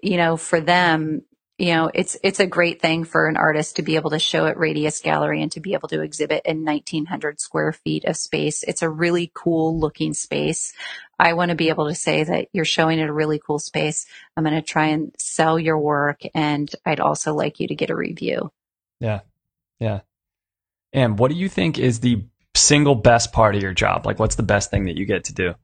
you 0.00 0.16
know, 0.16 0.36
for 0.36 0.60
them. 0.60 1.22
You 1.58 1.74
know, 1.74 1.90
it's 1.92 2.16
it's 2.24 2.40
a 2.40 2.46
great 2.46 2.80
thing 2.80 3.04
for 3.04 3.28
an 3.28 3.36
artist 3.36 3.76
to 3.76 3.82
be 3.82 3.96
able 3.96 4.10
to 4.10 4.18
show 4.18 4.46
at 4.46 4.58
Radius 4.58 5.00
Gallery 5.00 5.42
and 5.42 5.52
to 5.52 5.60
be 5.60 5.74
able 5.74 5.88
to 5.88 6.00
exhibit 6.00 6.42
in 6.44 6.64
1900 6.64 7.40
square 7.40 7.72
feet 7.72 8.04
of 8.04 8.16
space. 8.16 8.62
It's 8.62 8.82
a 8.82 8.88
really 8.88 9.30
cool 9.34 9.78
looking 9.78 10.14
space. 10.14 10.72
I 11.18 11.34
want 11.34 11.50
to 11.50 11.54
be 11.54 11.68
able 11.68 11.88
to 11.88 11.94
say 11.94 12.24
that 12.24 12.48
you're 12.52 12.64
showing 12.64 13.00
at 13.00 13.08
a 13.08 13.12
really 13.12 13.38
cool 13.38 13.58
space. 13.58 14.06
I'm 14.36 14.44
going 14.44 14.56
to 14.56 14.62
try 14.62 14.86
and 14.86 15.14
sell 15.18 15.58
your 15.58 15.78
work, 15.78 16.22
and 16.34 16.70
I'd 16.84 17.00
also 17.00 17.34
like 17.34 17.60
you 17.60 17.68
to 17.68 17.76
get 17.76 17.90
a 17.90 17.96
review. 17.96 18.50
Yeah. 18.98 19.20
Yeah. 19.78 20.00
And 20.92 21.18
what 21.18 21.30
do 21.30 21.36
you 21.36 21.48
think 21.48 21.78
is 21.78 22.00
the 22.00 22.24
single 22.54 22.94
best 22.94 23.32
part 23.32 23.54
of 23.54 23.62
your 23.62 23.72
job? 23.72 24.06
Like, 24.06 24.18
what's 24.18 24.36
the 24.36 24.42
best 24.42 24.70
thing 24.70 24.86
that 24.86 24.96
you 24.96 25.04
get 25.04 25.24
to 25.24 25.34
do? 25.34 25.54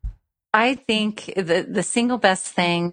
I 0.53 0.75
think 0.77 1.27
the 1.37 1.67
the 1.69 1.83
single 1.83 2.19
best 2.19 2.47
thing 2.47 2.93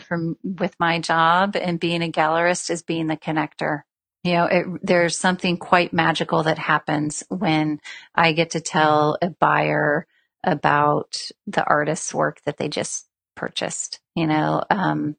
from 0.00 0.36
with 0.42 0.74
my 0.78 0.98
job 0.98 1.56
and 1.56 1.80
being 1.80 2.02
a 2.02 2.10
gallerist 2.10 2.70
is 2.70 2.82
being 2.82 3.06
the 3.06 3.16
connector. 3.16 3.82
You 4.22 4.32
know, 4.32 4.44
it, 4.44 4.66
there's 4.82 5.16
something 5.16 5.56
quite 5.56 5.92
magical 5.92 6.42
that 6.42 6.58
happens 6.58 7.24
when 7.28 7.80
I 8.14 8.32
get 8.32 8.50
to 8.50 8.60
tell 8.60 9.16
a 9.22 9.30
buyer 9.30 10.06
about 10.44 11.16
the 11.46 11.64
artist's 11.64 12.12
work 12.12 12.40
that 12.44 12.58
they 12.58 12.68
just 12.68 13.06
purchased. 13.34 14.00
You 14.14 14.26
know, 14.26 14.62
um, 14.68 15.16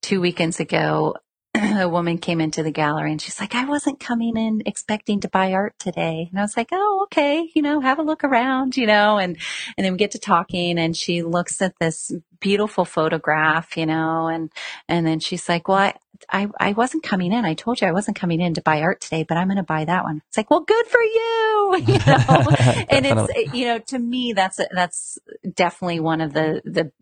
two 0.00 0.20
weekends 0.20 0.60
ago, 0.60 1.16
a 1.54 1.88
woman 1.88 2.18
came 2.18 2.40
into 2.40 2.62
the 2.62 2.70
gallery 2.70 3.10
and 3.10 3.20
she's 3.20 3.40
like, 3.40 3.54
I 3.54 3.64
wasn't 3.64 4.00
coming 4.00 4.36
in 4.36 4.62
expecting 4.66 5.20
to 5.20 5.28
buy 5.28 5.52
art 5.52 5.74
today. 5.78 6.28
And 6.30 6.38
I 6.38 6.42
was 6.42 6.56
like, 6.56 6.68
Oh, 6.72 7.00
okay. 7.04 7.50
You 7.54 7.62
know, 7.62 7.80
have 7.80 7.98
a 7.98 8.02
look 8.02 8.22
around, 8.24 8.76
you 8.76 8.86
know, 8.86 9.18
and, 9.18 9.36
and 9.76 9.84
then 9.84 9.92
we 9.92 9.98
get 9.98 10.12
to 10.12 10.18
talking 10.18 10.78
and 10.78 10.96
she 10.96 11.22
looks 11.22 11.60
at 11.60 11.78
this 11.80 12.12
beautiful 12.40 12.84
photograph, 12.84 13.76
you 13.76 13.86
know, 13.86 14.28
and, 14.28 14.50
and 14.88 15.06
then 15.06 15.20
she's 15.20 15.48
like, 15.48 15.68
well, 15.68 15.78
I, 15.78 15.94
I, 16.30 16.48
I 16.58 16.72
wasn't 16.72 17.02
coming 17.02 17.32
in. 17.32 17.44
I 17.44 17.54
told 17.54 17.80
you 17.80 17.88
I 17.88 17.92
wasn't 17.92 18.18
coming 18.18 18.40
in 18.40 18.54
to 18.54 18.62
buy 18.62 18.82
art 18.82 19.00
today, 19.00 19.24
but 19.24 19.36
I'm 19.36 19.48
going 19.48 19.56
to 19.56 19.62
buy 19.62 19.84
that 19.84 20.04
one. 20.04 20.22
It's 20.28 20.36
like, 20.36 20.50
well, 20.50 20.60
good 20.60 20.86
for 20.86 21.02
you, 21.02 21.76
you 21.86 21.98
know, 21.98 22.46
and 22.90 23.06
it's, 23.06 23.54
you 23.54 23.66
know, 23.66 23.78
to 23.78 23.98
me, 23.98 24.32
that's, 24.34 24.60
that's 24.72 25.18
definitely 25.52 26.00
one 26.00 26.20
of 26.20 26.32
the, 26.32 26.62
the 26.64 26.92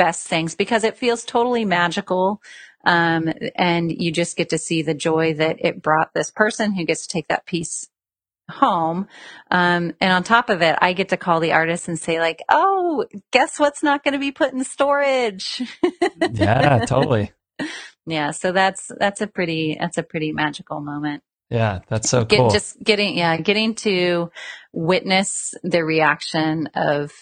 best 0.00 0.26
things 0.26 0.54
because 0.54 0.82
it 0.82 0.96
feels 0.96 1.24
totally 1.24 1.66
magical. 1.66 2.40
Um, 2.84 3.32
and 3.54 3.90
you 3.90 4.10
just 4.10 4.36
get 4.36 4.50
to 4.50 4.58
see 4.58 4.82
the 4.82 4.94
joy 4.94 5.34
that 5.34 5.56
it 5.60 5.82
brought 5.82 6.14
this 6.14 6.30
person 6.30 6.74
who 6.74 6.84
gets 6.84 7.06
to 7.06 7.12
take 7.12 7.28
that 7.28 7.46
piece 7.46 7.88
home. 8.50 9.06
Um, 9.50 9.94
and 10.00 10.12
on 10.12 10.22
top 10.22 10.50
of 10.50 10.62
it, 10.62 10.76
I 10.80 10.92
get 10.92 11.10
to 11.10 11.16
call 11.16 11.40
the 11.40 11.52
artist 11.52 11.88
and 11.88 11.98
say 11.98 12.20
like, 12.20 12.40
Oh, 12.48 13.06
guess 13.32 13.58
what's 13.58 13.82
not 13.82 14.04
going 14.04 14.14
to 14.14 14.18
be 14.18 14.32
put 14.32 14.52
in 14.52 14.64
storage? 14.64 15.62
yeah, 16.32 16.84
totally. 16.86 17.32
yeah. 18.06 18.32
So 18.32 18.52
that's, 18.52 18.90
that's 18.98 19.20
a 19.20 19.26
pretty, 19.26 19.76
that's 19.78 19.98
a 19.98 20.02
pretty 20.02 20.32
magical 20.32 20.80
moment. 20.80 21.22
Yeah, 21.50 21.80
that's 21.88 22.08
so 22.08 22.24
Get, 22.24 22.38
cool. 22.38 22.50
Just 22.50 22.82
getting, 22.82 23.18
yeah, 23.18 23.36
getting 23.36 23.74
to 23.76 24.30
witness 24.72 25.54
the 25.62 25.84
reaction 25.84 26.68
of 26.74 27.12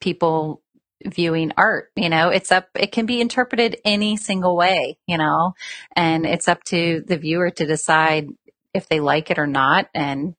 people 0.00 0.62
viewing 1.06 1.52
art. 1.56 1.90
You 1.96 2.08
know, 2.08 2.28
it's 2.30 2.52
up, 2.52 2.68
it 2.74 2.92
can 2.92 3.06
be 3.06 3.20
interpreted 3.20 3.80
any 3.84 4.16
single 4.16 4.56
way, 4.56 4.98
you 5.06 5.18
know, 5.18 5.54
and 5.94 6.26
it's 6.26 6.48
up 6.48 6.62
to 6.64 7.02
the 7.06 7.16
viewer 7.16 7.50
to 7.50 7.66
decide 7.66 8.28
if 8.74 8.88
they 8.88 9.00
like 9.00 9.30
it 9.30 9.38
or 9.38 9.46
not 9.46 9.88
and 9.94 10.34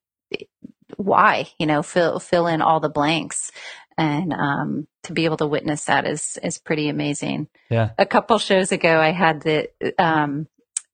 why, 0.96 1.48
you 1.58 1.66
know, 1.66 1.82
fill, 1.84 2.20
fill 2.20 2.48
in 2.48 2.62
all 2.62 2.80
the 2.80 2.90
blanks. 2.90 3.52
And, 3.98 4.32
um, 4.32 4.88
to 5.04 5.14
be 5.14 5.26
able 5.26 5.38
to 5.38 5.48
witness 5.48 5.86
that 5.86 6.06
is, 6.06 6.38
is 6.44 6.60
pretty 6.60 6.88
amazing. 6.90 7.48
yeah. 7.70 7.92
A 7.98 8.06
couple 8.06 8.38
shows 8.38 8.72
ago, 8.72 9.00
I 9.00 9.12
had 9.12 9.42
the, 9.42 9.70
um, 9.98 10.48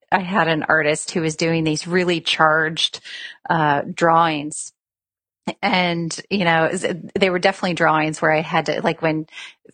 I 0.10 0.20
had 0.20 0.48
an 0.48 0.64
artist 0.64 1.12
who 1.12 1.22
was 1.22 1.36
doing 1.36 1.64
these 1.64 1.86
really 1.86 2.22
charged, 2.22 3.02
uh, 3.50 3.82
drawings 3.94 4.72
and 5.62 6.22
you 6.30 6.46
know 6.46 6.70
they 7.16 7.30
were 7.30 7.39
definitely 7.39 7.74
drawings 7.74 8.22
where 8.22 8.32
i 8.32 8.41
had 8.41 8.68
to 8.68 8.82
like 8.82 9.02
when 9.02 9.26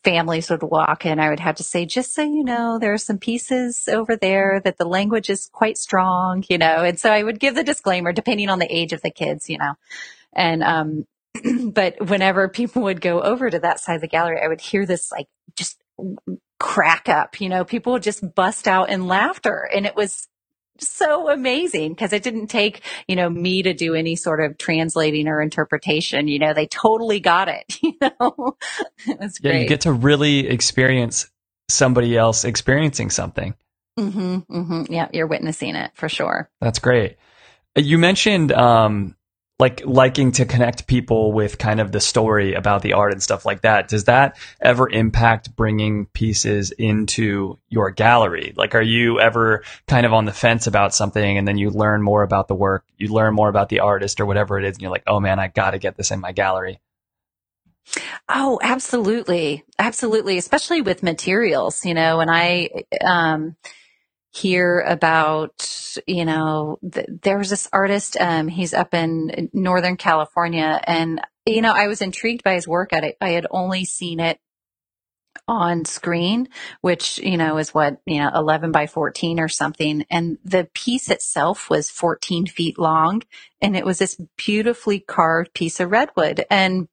families 0.04 0.50
would 0.50 0.64
walk 0.64 1.06
in 1.06 1.20
i 1.20 1.30
would 1.30 1.40
have 1.40 1.56
to 1.56 1.64
say 1.64 1.86
just 1.86 2.14
so 2.14 2.24
you 2.24 2.44
know 2.44 2.80
there 2.80 2.94
are 2.94 2.98
some 2.98 3.20
pieces 3.20 3.88
over 3.88 4.16
there 4.16 4.62
that 4.64 4.78
the 4.78 4.86
language 4.86 5.30
is 5.30 5.50
quite 5.52 5.78
strong 5.78 6.44
you 6.50 6.58
know? 6.58 6.84
And 6.84 7.00
so 7.00 7.12
i 7.12 7.22
would 7.22 7.40
give 7.40 7.56
the 7.56 7.64
disclaimer 7.64 8.12
depending 8.12 8.50
on 8.50 8.60
the 8.60 8.74
age 8.74 8.94
of 8.94 9.02
the 9.02 9.12
kids 9.12 9.50
you 9.50 9.58
know? 9.58 9.76
And 10.34 10.64
um 10.64 11.06
but 11.72 12.08
whenever 12.08 12.50
people 12.50 12.84
would 12.84 13.02
go 13.02 13.22
over 13.22 13.50
to 13.50 13.60
that 13.60 13.80
side 13.80 13.96
of 13.96 14.02
the 14.02 14.08
gallery 14.08 14.42
i 14.42 14.48
would 14.48 14.62
hear 14.62 14.86
this 14.86 15.12
like 15.12 15.28
just 15.56 15.82
crack 16.60 17.10
up 17.10 17.40
you 17.40 17.50
know? 17.50 17.64
People 17.64 17.94
would 17.94 18.04
just 18.04 18.34
bust 18.34 18.68
out 18.68 18.90
in 18.90 19.08
laughter. 19.08 19.70
And 19.74 19.86
it 19.86 19.96
was 19.96 20.28
so 20.80 21.30
amazing 21.30 21.94
because 21.94 22.14
it 22.14 22.24
didn't 22.24 22.48
take, 22.48 22.82
you 23.08 23.16
know, 23.16 23.30
me 23.30 23.64
to 23.64 23.74
do 23.74 23.96
any 23.96 24.16
sort 24.16 24.42
of 24.42 24.58
translating 24.58 25.28
or 25.28 25.42
interpretation. 25.42 26.28
You 26.28 26.40
know, 26.40 26.54
they 26.54 26.68
totally 26.68 27.20
got 27.20 27.50
it. 27.50 27.66
You 27.84 27.96
know, 28.02 28.58
it 29.08 29.20
was 29.20 29.40
Yeah, 29.42 29.52
great. 29.52 29.62
you 29.64 29.68
get 29.68 29.82
to 29.82 29.92
really 29.92 30.48
experience 30.48 31.30
somebody 31.70 32.18
else 32.18 32.46
experiencing 32.46 33.10
something. 33.10 33.56
Mm-hmm, 34.00 34.38
mm-hmm. 34.50 34.94
Yeah, 34.94 35.10
you're 35.14 35.28
witnessing 35.28 35.76
it 35.76 35.92
for 35.96 36.08
sure. 36.10 36.50
That's 36.62 36.80
great. 36.80 37.18
You 37.76 37.98
mentioned 37.98 38.52
um, 38.52 39.16
like 39.60 39.82
liking 39.86 40.32
to 40.32 40.46
connect 40.46 40.88
people 40.88 41.34
with 41.34 41.58
kind 41.58 41.82
of 41.82 41.92
the 41.92 42.00
story 42.00 42.54
about 42.54 42.82
the 42.82 42.94
art 42.94 43.12
and 43.12 43.22
stuff 43.22 43.46
like 43.46 43.62
that. 43.62 43.90
Does 43.90 44.06
that 44.06 44.38
ever 44.62 44.90
impact 44.90 45.54
bringing 45.56 46.06
pieces 46.08 46.72
into 46.72 47.60
your 47.68 47.92
gallery? 47.92 48.54
Like, 48.56 48.74
are 48.74 48.82
you 48.82 49.20
ever 49.20 49.64
kind 49.86 50.06
of 50.06 50.14
on 50.14 50.24
the 50.24 50.32
fence 50.32 50.66
about 50.66 50.96
something 50.96 51.38
and 51.38 51.46
then 51.46 51.58
you 51.58 51.72
learn 51.72 52.02
more 52.02 52.24
about 52.24 52.48
the 52.48 52.56
work, 52.56 52.86
you 52.98 53.10
learn 53.10 53.34
more 53.34 53.50
about 53.50 53.68
the 53.68 53.82
artist 53.82 54.22
or 54.22 54.26
whatever 54.26 54.58
it 54.58 54.64
is, 54.64 54.76
and 54.76 54.82
you're 54.82 54.92
like, 54.92 55.04
oh 55.08 55.20
man, 55.20 55.40
I 55.40 55.50
got 55.50 55.72
to 55.72 55.80
get 55.80 55.98
this 55.98 56.12
in 56.12 56.22
my 56.22 56.32
gallery? 56.32 56.80
Oh, 58.30 58.60
absolutely. 58.62 59.66
Absolutely. 59.78 60.38
Especially 60.38 60.82
with 60.82 61.04
materials, 61.04 61.86
you 61.86 61.96
know, 61.96 62.22
and 62.22 62.30
I, 62.32 62.70
um, 63.04 63.58
hear 64.32 64.82
about, 64.82 65.98
you 66.06 66.26
know, 66.26 66.78
th- 66.92 67.08
there 67.24 67.38
was 67.38 67.50
this 67.50 67.68
artist, 67.74 68.18
um, 68.20 68.48
he's 68.48 68.74
up 68.74 68.94
in 68.94 69.50
Northern 69.54 69.98
California 69.98 70.80
and, 70.84 71.22
you 71.46 71.62
know, 71.62 71.74
I 71.74 71.88
was 71.88 72.02
intrigued 72.02 72.44
by 72.44 72.54
his 72.54 72.68
work 72.68 72.94
at 72.94 73.04
it. 73.04 73.18
I 73.20 73.30
had 73.30 73.48
only 73.50 73.86
seen 73.86 74.20
it 74.20 74.40
on 75.48 75.84
screen, 75.86 76.48
which, 76.82 77.18
you 77.18 77.38
know, 77.38 77.58
is 77.58 77.74
what, 77.74 78.00
you 78.06 78.20
know, 78.20 78.30
11 78.34 78.72
by 78.72 78.86
14 78.86 79.40
or 79.40 79.48
something. 79.48 80.06
And 80.12 80.38
the 80.46 80.70
piece 80.76 81.10
itself 81.10 81.70
was 81.70 81.90
14 81.90 82.46
feet 82.46 82.78
long 82.78 83.24
and 83.62 83.76
it 83.76 83.86
was 83.86 83.98
this 83.98 84.20
beautifully 84.38 85.00
carved 85.00 85.54
piece 85.54 85.80
of 85.80 85.90
redwood. 85.90 86.46
And 86.52 86.88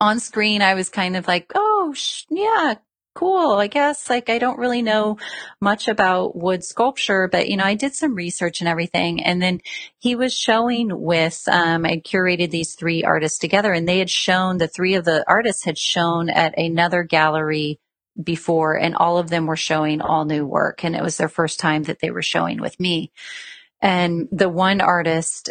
on 0.00 0.20
screen, 0.20 0.62
I 0.62 0.74
was 0.74 0.88
kind 0.88 1.16
of 1.16 1.28
like, 1.28 1.52
oh, 1.54 1.92
sh- 1.94 2.24
yeah, 2.30 2.74
cool. 3.14 3.52
I 3.52 3.68
guess 3.68 4.10
like 4.10 4.28
I 4.28 4.38
don't 4.38 4.58
really 4.58 4.82
know 4.82 5.18
much 5.60 5.88
about 5.88 6.36
wood 6.36 6.64
sculpture, 6.64 7.28
but 7.28 7.48
you 7.48 7.56
know, 7.56 7.64
I 7.64 7.74
did 7.74 7.94
some 7.94 8.14
research 8.14 8.60
and 8.60 8.68
everything. 8.68 9.22
And 9.22 9.40
then 9.40 9.60
he 9.98 10.16
was 10.16 10.36
showing 10.36 10.90
with, 10.92 11.42
um, 11.48 11.84
I 11.84 11.98
curated 11.98 12.50
these 12.50 12.74
three 12.74 13.04
artists 13.04 13.38
together 13.38 13.72
and 13.72 13.88
they 13.88 13.98
had 13.98 14.10
shown, 14.10 14.58
the 14.58 14.68
three 14.68 14.94
of 14.94 15.04
the 15.04 15.24
artists 15.28 15.64
had 15.64 15.78
shown 15.78 16.28
at 16.28 16.58
another 16.58 17.04
gallery 17.04 17.78
before 18.22 18.74
and 18.74 18.94
all 18.94 19.18
of 19.18 19.30
them 19.30 19.46
were 19.46 19.56
showing 19.56 20.00
all 20.00 20.24
new 20.24 20.44
work. 20.44 20.84
And 20.84 20.94
it 20.94 21.02
was 21.02 21.16
their 21.16 21.28
first 21.28 21.60
time 21.60 21.84
that 21.84 22.00
they 22.00 22.10
were 22.10 22.22
showing 22.22 22.60
with 22.60 22.78
me. 22.78 23.12
And 23.80 24.28
the 24.32 24.48
one 24.48 24.80
artist 24.80 25.50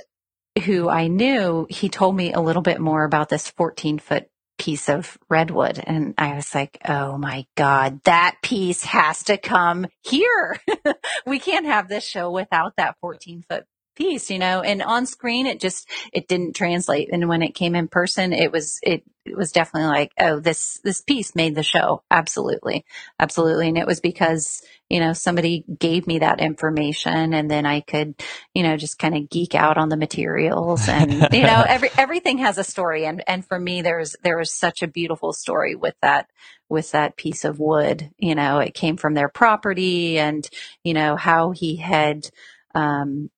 who 0.66 0.89
I 0.89 1.07
knew, 1.07 1.66
he 1.70 1.89
told 1.89 2.16
me 2.16 2.34
a 2.34 2.39
little 2.39 2.61
bit 2.61 2.80
more 2.80 3.03
about 3.03 3.30
this 3.30 3.49
14 3.49 3.99
foot 3.99 4.28
piece 4.64 4.88
of 4.88 5.18
redwood. 5.30 5.78
And 5.86 6.14
I 6.18 6.36
was 6.36 6.55
like, 6.55 6.80
oh 6.88 7.18
my 7.18 7.45
God, 7.55 7.99
that 8.05 8.38
piece 8.41 8.86
has 8.86 9.26
to 9.26 9.38
come 9.38 9.88
here. 10.03 10.57
we 11.26 11.39
can't 11.39 11.66
have 11.66 11.89
this 11.89 12.05
show 12.05 12.32
without 12.32 12.78
that 12.78 12.95
14 13.01 13.43
foot 13.49 13.66
piece, 13.96 14.30
you 14.30 14.39
know, 14.39 14.62
and 14.62 14.82
on 14.82 15.06
screen 15.06 15.46
it 15.46 15.60
just, 15.60 15.89
it 16.12 16.28
didn't 16.28 16.56
translate. 16.56 17.10
And 17.12 17.28
when 17.28 17.41
it 17.41 17.56
came 17.56 17.76
in 17.76 17.88
person, 17.88 18.34
it 18.34 18.52
was, 18.52 18.80
it, 18.84 19.04
it 19.26 19.38
was 19.38 19.52
definitely 19.52 19.88
like, 19.88 20.12
oh, 20.20 20.39
this, 20.39 20.80
this 20.84 21.02
piece 21.02 21.34
made 21.36 21.56
the 21.56 21.64
show. 21.64 22.04
Absolutely. 22.12 22.86
Absolutely. 23.20 23.70
And 23.70 23.78
it 23.78 23.88
was 23.88 24.02
because, 24.02 24.62
you 24.89 25.00
know, 25.00 25.14
somebody 25.14 25.64
gave 25.80 26.08
me 26.08 26.20
that 26.20 26.41
information 26.41 27.34
and 27.34 27.50
then 27.50 27.66
I 27.66 27.80
could, 27.82 28.16
you 28.54 28.64
know, 28.64 28.76
just 28.76 29.00
kind 29.00 29.16
of 29.16 29.30
geek 29.30 29.56
out 29.56 29.78
on 29.78 29.89
the 29.89 29.98
materials 29.98 30.89
and, 30.89 31.12
you 31.32 31.44
know, 31.44 31.64
every, 31.68 31.89
everything 31.98 32.39
has 32.39 32.58
a 32.58 32.64
story. 32.64 33.06
And, 33.06 33.24
and 33.26 33.46
for 33.46 33.58
me, 33.58 33.82
there's, 33.82 34.16
there 34.24 34.38
was 34.38 34.54
such 34.54 34.82
a 34.84 34.88
beautiful 34.88 35.32
story 35.32 35.76
with 35.76 35.96
that, 36.02 36.30
with 36.68 36.91
that 36.91 37.16
piece 37.16 37.46
of 37.46 37.60
wood. 37.60 38.12
You 38.18 38.36
know, 38.36 38.60
it 38.60 38.74
came 38.74 38.98
from 38.98 39.14
their 39.14 39.30
property 39.30 40.20
and, 40.20 40.48
you 40.84 40.94
know, 40.94 41.16
how 41.16 41.52
he 41.52 41.78
had, 41.78 42.30
um, 42.76 43.30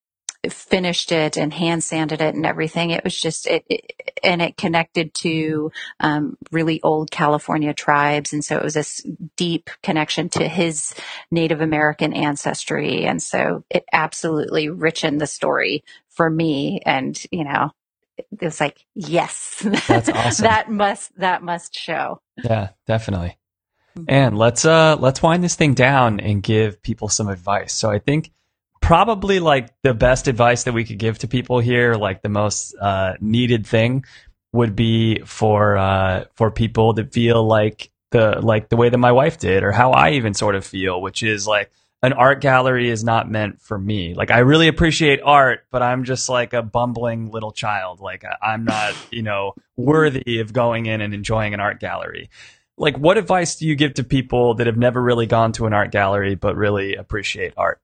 finished 0.54 1.12
it 1.12 1.38
and 1.38 1.54
hand 1.54 1.84
sanded 1.84 2.22
it 2.22 2.36
and 2.36 2.46
everything. 2.46 2.92
It 2.92 3.04
was 3.04 3.20
just 3.20 3.48
it, 3.48 3.66
it 3.70 3.92
and 4.24 4.42
it 4.42 4.58
connected 4.58 5.14
to 5.16 5.72
um, 6.00 6.38
really 6.52 6.82
old 6.82 7.12
California 7.12 7.74
tribes, 7.74 8.34
and 8.34 8.44
so 8.44 8.58
it 8.58 8.64
was 8.64 8.74
this 8.74 9.06
deep 9.36 9.70
connection 9.84 10.30
to 10.30 10.48
his 10.48 10.94
Native 11.32 11.62
American 11.62 12.14
ancestry, 12.14 13.06
and 13.06 13.22
so 13.22 13.64
it 13.70 13.86
absolutely 13.92 14.68
richened 14.68 15.20
the 15.20 15.28
story 15.28 15.84
for 16.10 16.30
me. 16.30 16.82
And 16.86 17.22
you 17.32 17.44
know, 17.44 17.72
it 18.18 18.28
was 18.42 18.60
like 18.60 18.86
yes, 18.94 19.66
That's 19.88 20.10
awesome. 20.10 20.44
that 20.44 20.70
must 20.70 21.18
that 21.18 21.44
must 21.44 21.76
show. 21.76 22.22
Yeah, 22.44 22.70
definitely. 22.88 23.38
And 24.08 24.38
let's 24.38 24.66
uh 24.66 24.98
let's 25.00 25.22
wind 25.22 25.44
this 25.44 25.56
thing 25.56 25.74
down 25.74 26.20
and 26.20 26.44
give 26.44 26.82
people 26.82 27.08
some 27.08 27.30
advice. 27.30 27.74
So 27.74 27.90
I 27.90 28.00
think 28.00 28.32
probably 28.86 29.40
like 29.40 29.70
the 29.82 29.96
best 29.96 30.28
advice 30.28 30.66
that 30.66 30.74
we 30.74 30.84
could 30.84 31.00
give 31.00 31.18
to 31.18 31.28
people 31.28 31.60
here, 31.60 31.96
like 31.96 32.22
the 32.22 32.30
most 32.30 32.76
uh, 32.80 33.14
needed 33.20 33.66
thing, 33.66 34.06
would 34.54 34.76
be 34.76 35.20
for 35.26 35.76
uh, 35.76 36.26
for 36.36 36.52
people 36.52 36.94
that 36.94 37.12
feel 37.12 37.44
like 37.44 37.90
the 38.12 38.40
like 38.42 38.70
the 38.70 38.78
way 38.78 38.90
that 38.90 38.98
my 39.00 39.12
wife 39.12 39.40
did, 39.40 39.64
or 39.64 39.72
how 39.72 39.92
I 39.92 40.12
even 40.12 40.36
sort 40.36 40.54
of 40.54 40.64
feel, 40.64 41.02
which 41.02 41.24
is 41.24 41.48
like 41.48 41.72
an 42.04 42.14
art 42.14 42.42
gallery 42.42 42.92
is 42.92 43.04
not 43.04 43.30
meant 43.30 43.60
for 43.60 43.76
me. 43.76 44.14
Like 44.14 44.30
I 44.30 44.40
really 44.40 44.68
appreciate 44.68 45.20
art, 45.24 45.66
but 45.72 45.82
I'm 45.82 46.04
just 46.04 46.30
like 46.30 46.54
a 46.54 46.62
bumbling 46.62 47.32
little 47.32 47.52
child. 47.52 48.02
Like 48.02 48.24
I'm 48.40 48.66
not, 48.66 48.94
you 49.12 49.24
know, 49.24 49.56
worthy 49.76 50.42
of 50.42 50.54
going 50.54 50.86
in 50.86 51.02
and 51.02 51.12
enjoying 51.12 51.56
an 51.56 51.60
art 51.60 51.80
gallery. 51.80 52.30
Like 52.78 53.00
what 53.00 53.18
advice 53.18 53.56
do 53.56 53.68
you 53.68 53.76
give 53.76 53.96
to 53.96 54.04
people 54.04 54.54
that 54.56 54.68
have 54.68 54.78
never 54.78 55.02
really 55.02 55.26
gone 55.26 55.54
to 55.54 55.66
an 55.66 55.74
art 55.74 55.92
gallery 55.92 56.36
but 56.36 56.56
really 56.56 56.94
appreciate 56.96 57.54
art? 57.58 57.82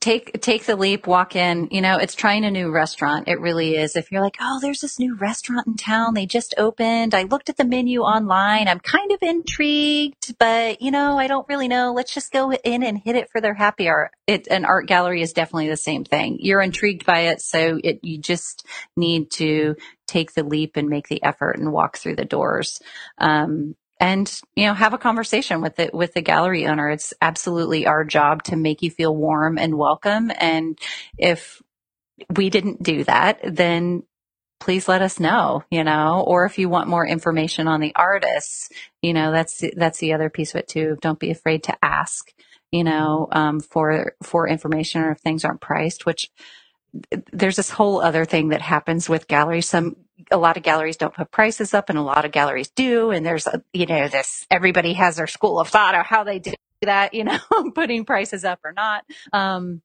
Take 0.00 0.40
take 0.40 0.64
the 0.64 0.76
leap 0.76 1.06
walk 1.06 1.36
in. 1.36 1.68
You 1.70 1.82
know 1.82 1.98
it's 1.98 2.14
trying 2.14 2.44
a 2.44 2.50
new 2.50 2.70
restaurant. 2.70 3.28
It 3.28 3.40
really 3.40 3.76
is. 3.76 3.94
If 3.94 4.10
you're 4.10 4.22
like 4.22 4.36
oh 4.40 4.58
there's 4.60 4.80
this 4.80 4.98
new 4.98 5.14
restaurant 5.16 5.66
in 5.66 5.76
town. 5.76 6.14
They 6.14 6.26
just 6.26 6.54
opened. 6.56 7.14
I 7.14 7.24
looked 7.24 7.50
at 7.50 7.56
the 7.56 7.64
menu 7.64 8.00
online. 8.00 8.68
I'm 8.68 8.80
kind 8.80 9.12
of 9.12 9.18
intrigued 9.20 10.38
but 10.38 10.80
you 10.80 10.90
know 10.90 11.18
i 11.18 11.26
don't 11.26 11.48
really 11.48 11.68
know. 11.68 11.92
Let's 11.92 12.14
just 12.14 12.32
go 12.32 12.52
in 12.52 12.82
and 12.82 12.98
hit 12.98 13.16
it 13.16 13.30
for 13.30 13.40
their 13.40 13.54
happy 13.54 13.88
it 14.26 14.46
an 14.48 14.64
art 14.64 14.86
gallery 14.86 15.22
is 15.22 15.32
definitely 15.32 15.68
the 15.68 15.76
same 15.76 16.04
thing. 16.04 16.38
You're 16.40 16.62
intrigued 16.62 17.04
by 17.04 17.20
it 17.20 17.42
so 17.42 17.78
it 17.82 18.00
you 18.02 18.18
just 18.18 18.66
need 18.96 19.30
to 19.32 19.76
take 20.06 20.32
the 20.32 20.44
leap 20.44 20.76
and 20.76 20.88
make 20.88 21.08
the 21.08 21.22
effort 21.22 21.58
and 21.58 21.72
walk 21.72 21.98
through 21.98 22.16
the 22.16 22.24
doors. 22.24 22.80
Um, 23.18 23.74
and 24.00 24.40
you 24.54 24.66
know 24.66 24.74
have 24.74 24.94
a 24.94 24.98
conversation 24.98 25.60
with 25.60 25.78
it 25.78 25.94
with 25.94 26.14
the 26.14 26.22
gallery 26.22 26.66
owner. 26.66 26.90
It's 26.90 27.14
absolutely 27.20 27.86
our 27.86 28.04
job 28.04 28.42
to 28.44 28.56
make 28.56 28.82
you 28.82 28.90
feel 28.90 29.14
warm 29.14 29.58
and 29.58 29.76
welcome. 29.78 30.30
And 30.38 30.78
if 31.18 31.62
we 32.34 32.50
didn't 32.50 32.82
do 32.82 33.04
that 33.04 33.40
then 33.44 34.02
please 34.58 34.88
let 34.88 35.02
us 35.02 35.20
know 35.20 35.62
you 35.70 35.84
know 35.84 36.24
or 36.26 36.46
if 36.46 36.58
you 36.58 36.68
want 36.68 36.88
more 36.88 37.06
information 37.06 37.68
on 37.68 37.80
the 37.80 37.92
artists 37.94 38.70
you 39.02 39.12
know 39.12 39.30
that's 39.32 39.62
that's 39.76 39.98
the 39.98 40.14
other 40.14 40.30
piece 40.30 40.54
of 40.54 40.60
it 40.60 40.68
too. 40.68 40.96
Don't 41.02 41.18
be 41.18 41.30
afraid 41.30 41.64
to 41.64 41.84
ask 41.84 42.32
you 42.72 42.84
know 42.84 43.28
um, 43.32 43.60
for 43.60 44.14
for 44.22 44.48
information 44.48 45.02
or 45.02 45.12
if 45.12 45.18
things 45.18 45.44
aren't 45.44 45.60
priced 45.60 46.06
which 46.06 46.30
there's 47.32 47.56
this 47.56 47.70
whole 47.70 48.00
other 48.00 48.24
thing 48.24 48.48
that 48.48 48.62
happens 48.62 49.08
with 49.08 49.28
galleries. 49.28 49.68
Some, 49.68 49.96
a 50.30 50.36
lot 50.36 50.56
of 50.56 50.62
galleries 50.62 50.96
don't 50.96 51.14
put 51.14 51.30
prices 51.30 51.74
up 51.74 51.90
and 51.90 51.98
a 51.98 52.02
lot 52.02 52.24
of 52.24 52.32
galleries 52.32 52.68
do. 52.68 53.10
And 53.10 53.24
there's, 53.24 53.46
a, 53.46 53.62
you 53.72 53.86
know, 53.86 54.08
this, 54.08 54.46
everybody 54.50 54.94
has 54.94 55.16
their 55.16 55.26
school 55.26 55.60
of 55.60 55.68
thought 55.68 55.94
of 55.94 56.06
how 56.06 56.24
they 56.24 56.38
do 56.38 56.54
that, 56.82 57.14
you 57.14 57.24
know, 57.24 57.38
putting 57.74 58.04
prices 58.04 58.44
up 58.44 58.60
or 58.64 58.72
not. 58.72 59.04
Um, 59.32 59.82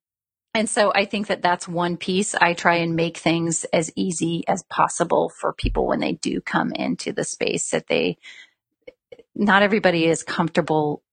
and 0.53 0.69
so 0.69 0.91
I 0.93 1.05
think 1.05 1.27
that 1.27 1.41
that's 1.41 1.67
one 1.67 1.95
piece. 1.95 2.35
I 2.35 2.53
try 2.53 2.77
and 2.77 2.95
make 2.95 3.17
things 3.17 3.63
as 3.65 3.91
easy 3.95 4.43
as 4.47 4.63
possible 4.63 5.29
for 5.29 5.53
people 5.53 5.87
when 5.87 6.01
they 6.01 6.13
do 6.13 6.41
come 6.41 6.73
into 6.73 7.13
the 7.13 7.23
space 7.23 7.69
that 7.69 7.87
they, 7.87 8.17
not 9.33 9.63
everybody 9.63 10.05
is 10.05 10.23
comfortable 10.23 11.03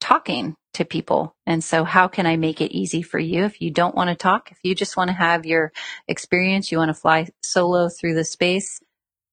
talking 0.00 0.54
to 0.74 0.84
people. 0.84 1.34
And 1.46 1.64
so 1.64 1.84
how 1.84 2.08
can 2.08 2.26
I 2.26 2.36
make 2.36 2.60
it 2.60 2.72
easy 2.72 3.02
for 3.02 3.18
you 3.18 3.44
if 3.44 3.60
you 3.60 3.70
don't 3.70 3.94
want 3.94 4.10
to 4.10 4.14
talk? 4.14 4.50
If 4.52 4.58
you 4.62 4.74
just 4.74 4.96
want 4.96 5.08
to 5.08 5.14
have 5.14 5.46
your 5.46 5.72
experience, 6.06 6.70
you 6.70 6.78
want 6.78 6.90
to 6.90 6.94
fly 6.94 7.28
solo 7.42 7.88
through 7.88 8.14
the 8.14 8.24
space, 8.24 8.80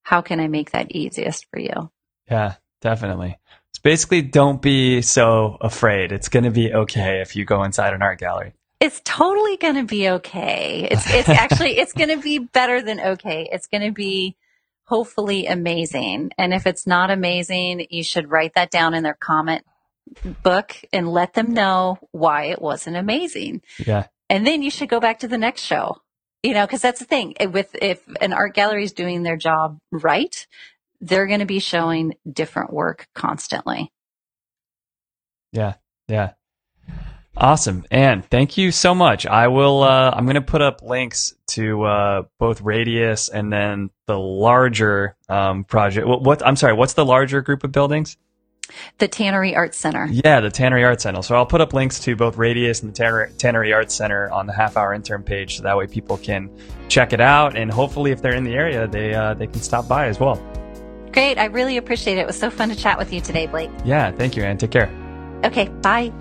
how 0.04 0.22
can 0.22 0.40
I 0.40 0.48
make 0.48 0.72
that 0.72 0.92
easiest 0.92 1.48
for 1.50 1.60
you? 1.60 1.92
Yeah, 2.30 2.56
definitely. 2.82 3.38
It's 3.72 3.80
basically 3.80 4.22
don't 4.22 4.62
be 4.62 5.02
so 5.02 5.58
afraid. 5.60 6.12
It's 6.12 6.30
going 6.30 6.44
to 6.46 6.52
be 6.52 6.74
okay 6.74 7.22
if 7.22 7.36
you 7.36 7.46
go 7.46 7.64
inside 7.64 7.94
an 7.94 8.02
art 8.02 8.20
gallery. 8.20 8.54
It's 8.80 9.02
totally 9.04 9.58
going 9.58 9.76
to 9.76 9.86
be 9.86 10.10
okay. 10.10 10.88
It's 10.92 11.10
it's 11.10 11.30
actually 11.30 11.78
it's 11.78 11.94
going 11.94 12.10
to 12.10 12.18
be 12.18 12.40
better 12.40 12.82
than 12.82 13.00
okay. 13.00 13.50
It's 13.52 13.68
going 13.68 13.84
to 13.84 13.92
be 13.92 14.36
hopefully 14.86 15.48
amazing. 15.48 16.32
And 16.38 16.54
if 16.54 16.68
it's 16.68 16.86
not 16.86 17.10
amazing, 17.10 17.88
you 17.90 18.04
should 18.04 18.30
write 18.30 18.54
that 18.56 18.72
down 18.72 18.94
in 18.94 19.04
their 19.04 19.18
comment 19.20 19.66
book 20.44 20.76
and 20.92 21.10
let 21.10 21.34
them 21.34 21.54
know 21.54 21.98
why 22.12 22.46
it 22.46 22.62
wasn't 22.62 22.98
amazing. 22.98 23.62
Yeah. 23.86 24.08
And 24.30 24.46
then 24.46 24.62
you 24.62 24.70
should 24.70 24.90
go 24.90 25.00
back 25.00 25.20
to 25.20 25.28
the 25.28 25.38
next 25.38 25.62
show. 25.62 25.98
You 26.44 26.54
know, 26.54 26.68
cause 26.68 26.82
that's 26.82 27.00
the 27.00 27.06
thing 27.06 27.36
with, 27.52 27.74
if 27.82 28.02
an 28.20 28.34
art 28.34 28.54
gallery 28.54 28.84
is 28.84 28.92
doing 28.92 29.24
their 29.24 29.38
job 29.38 29.78
right, 29.92 30.46
they're 31.00 31.28
going 31.28 31.40
to 31.40 31.46
be 31.46 31.60
showing 31.60 32.16
different 32.30 32.74
work 32.74 33.08
constantly. 33.16 33.92
Yeah. 35.52 35.76
Yeah. 36.08 36.34
Awesome. 37.36 37.86
And 37.90 38.24
thank 38.30 38.58
you 38.58 38.72
so 38.72 38.94
much. 38.94 39.26
I 39.26 39.48
will, 39.48 39.84
uh, 39.84 40.12
I'm 40.12 40.26
going 40.26 40.36
to 40.36 40.42
put 40.42 40.62
up 40.62 40.82
links 40.82 41.34
to, 41.48 41.84
uh, 41.84 42.24
both 42.40 42.62
Radius 42.62 43.30
and 43.30 43.52
then 43.52 43.90
the 44.06 44.20
larger, 44.20 45.16
um, 45.30 45.64
project. 45.64 46.06
What, 46.06 46.22
what, 46.22 46.46
I'm 46.46 46.56
sorry, 46.56 46.74
what's 46.74 46.94
the 46.94 47.06
larger 47.06 47.42
group 47.42 47.64
of 47.64 47.72
buildings? 47.72 48.18
The 48.98 49.08
Tannery 49.08 49.56
Arts 49.56 49.78
Center. 49.78 50.08
Yeah, 50.10 50.40
the 50.40 50.50
Tannery 50.50 50.84
Arts 50.84 51.04
Center. 51.04 51.22
So 51.22 51.36
I'll 51.36 51.46
put 51.46 51.62
up 51.62 51.74
links 51.74 52.00
to 52.02 52.16
both 52.16 52.38
Radius 52.38 52.82
and 52.82 52.92
the 52.92 52.96
Tanner- 52.96 53.32
Tannery 53.38 53.74
Arts 53.74 53.94
Center 53.94 54.32
on 54.32 54.48
the 54.48 54.54
half 54.54 54.78
hour 54.78 54.94
intern 54.94 55.24
page, 55.24 55.58
so 55.58 55.64
that 55.64 55.78
way 55.78 55.88
people 55.88 56.18
can 56.18 56.50
check 56.90 57.14
it 57.14 57.22
out, 57.22 57.56
and 57.58 57.72
hopefully, 57.72 58.12
if 58.12 58.22
they're 58.22 58.36
in 58.36 58.44
the 58.44 58.54
area, 58.54 58.88
they 58.88 59.14
uh, 59.14 59.34
they 59.34 59.48
can 59.48 59.62
stop 59.62 59.88
by 59.88 60.08
as 60.08 60.20
well. 60.20 60.36
Great. 61.12 61.38
I 61.38 61.46
really 61.46 61.78
appreciate 61.78 62.18
it. 62.18 62.22
It 62.22 62.28
was 62.28 62.40
so 62.40 62.50
fun 62.50 62.70
to 62.70 62.76
chat 62.76 62.98
with 62.98 63.14
you 63.14 63.22
today, 63.22 63.46
Blake. 63.48 63.70
Yeah, 63.86 64.12
thank 64.12 64.36
you, 64.36 64.44
Anne. 64.44 64.58
Take 64.58 64.72
care. 64.72 64.90
Okay. 65.44 65.68
Bye. 65.68 66.12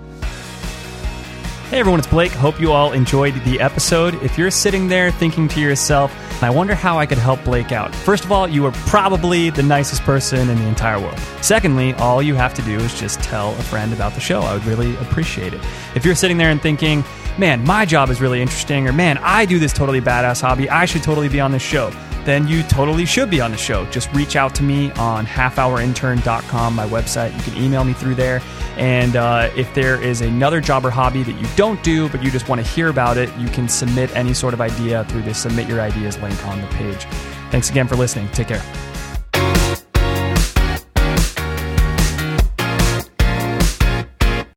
Hey 1.73 1.79
everyone, 1.79 1.97
it's 1.99 2.07
Blake. 2.07 2.31
Hope 2.31 2.59
you 2.59 2.71
all 2.71 2.91
enjoyed 2.93 3.33
the 3.45 3.59
episode. 3.59 4.13
If 4.21 4.37
you're 4.37 4.51
sitting 4.51 4.87
there 4.87 5.09
thinking 5.09 5.47
to 5.47 5.59
yourself, 5.59 6.13
I 6.43 6.51
wonder 6.51 6.75
how 6.75 6.99
I 6.99 7.07
could 7.07 7.17
help 7.17 7.43
Blake 7.43 7.71
out. 7.71 7.95
First 7.95 8.25
of 8.25 8.31
all, 8.31 8.47
you 8.47 8.63
are 8.67 8.71
probably 8.85 9.49
the 9.49 9.63
nicest 9.63 10.03
person 10.03 10.49
in 10.51 10.59
the 10.59 10.67
entire 10.67 10.99
world. 10.99 11.17
Secondly, 11.41 11.95
all 11.95 12.21
you 12.21 12.35
have 12.35 12.53
to 12.53 12.61
do 12.61 12.77
is 12.77 12.93
just 12.99 13.23
tell 13.23 13.53
a 13.53 13.63
friend 13.63 13.91
about 13.91 14.13
the 14.13 14.19
show. 14.19 14.41
I 14.41 14.53
would 14.53 14.65
really 14.65 14.95
appreciate 14.97 15.51
it. 15.55 15.61
If 15.95 16.05
you're 16.05 16.13
sitting 16.13 16.37
there 16.37 16.51
and 16.51 16.61
thinking, 16.61 17.03
man, 17.37 17.63
my 17.63 17.85
job 17.85 18.09
is 18.09 18.21
really 18.21 18.41
interesting, 18.41 18.87
or 18.87 18.93
man, 18.93 19.17
I 19.19 19.45
do 19.45 19.59
this 19.59 19.73
totally 19.73 20.01
badass 20.01 20.41
hobby, 20.41 20.69
I 20.69 20.85
should 20.85 21.03
totally 21.03 21.29
be 21.29 21.39
on 21.39 21.51
this 21.51 21.63
show 21.63 21.91
then 22.25 22.47
you 22.47 22.63
totally 22.63 23.05
should 23.05 23.29
be 23.29 23.41
on 23.41 23.51
the 23.51 23.57
show. 23.57 23.85
Just 23.87 24.11
reach 24.13 24.35
out 24.35 24.55
to 24.55 24.63
me 24.63 24.91
on 24.93 25.25
halfhourintern.com, 25.25 26.75
my 26.75 26.87
website. 26.87 27.35
You 27.35 27.51
can 27.51 27.61
email 27.61 27.83
me 27.83 27.93
through 27.93 28.15
there. 28.15 28.41
And 28.77 29.15
uh, 29.15 29.51
if 29.55 29.73
there 29.73 30.01
is 30.01 30.21
another 30.21 30.61
job 30.61 30.85
or 30.85 30.89
hobby 30.89 31.23
that 31.23 31.39
you 31.39 31.47
don't 31.55 31.81
do, 31.83 32.09
but 32.09 32.23
you 32.23 32.31
just 32.31 32.49
want 32.49 32.61
to 32.61 32.67
hear 32.67 32.89
about 32.89 33.17
it, 33.17 33.35
you 33.37 33.47
can 33.47 33.67
submit 33.67 34.15
any 34.15 34.33
sort 34.33 34.53
of 34.53 34.61
idea 34.61 35.03
through 35.05 35.23
the 35.23 35.33
Submit 35.33 35.67
Your 35.67 35.81
Ideas 35.81 36.17
link 36.19 36.45
on 36.47 36.61
the 36.61 36.67
page. 36.67 37.05
Thanks 37.51 37.69
again 37.69 37.87
for 37.87 37.95
listening. 37.95 38.29
Take 38.29 38.47
care. 38.47 38.92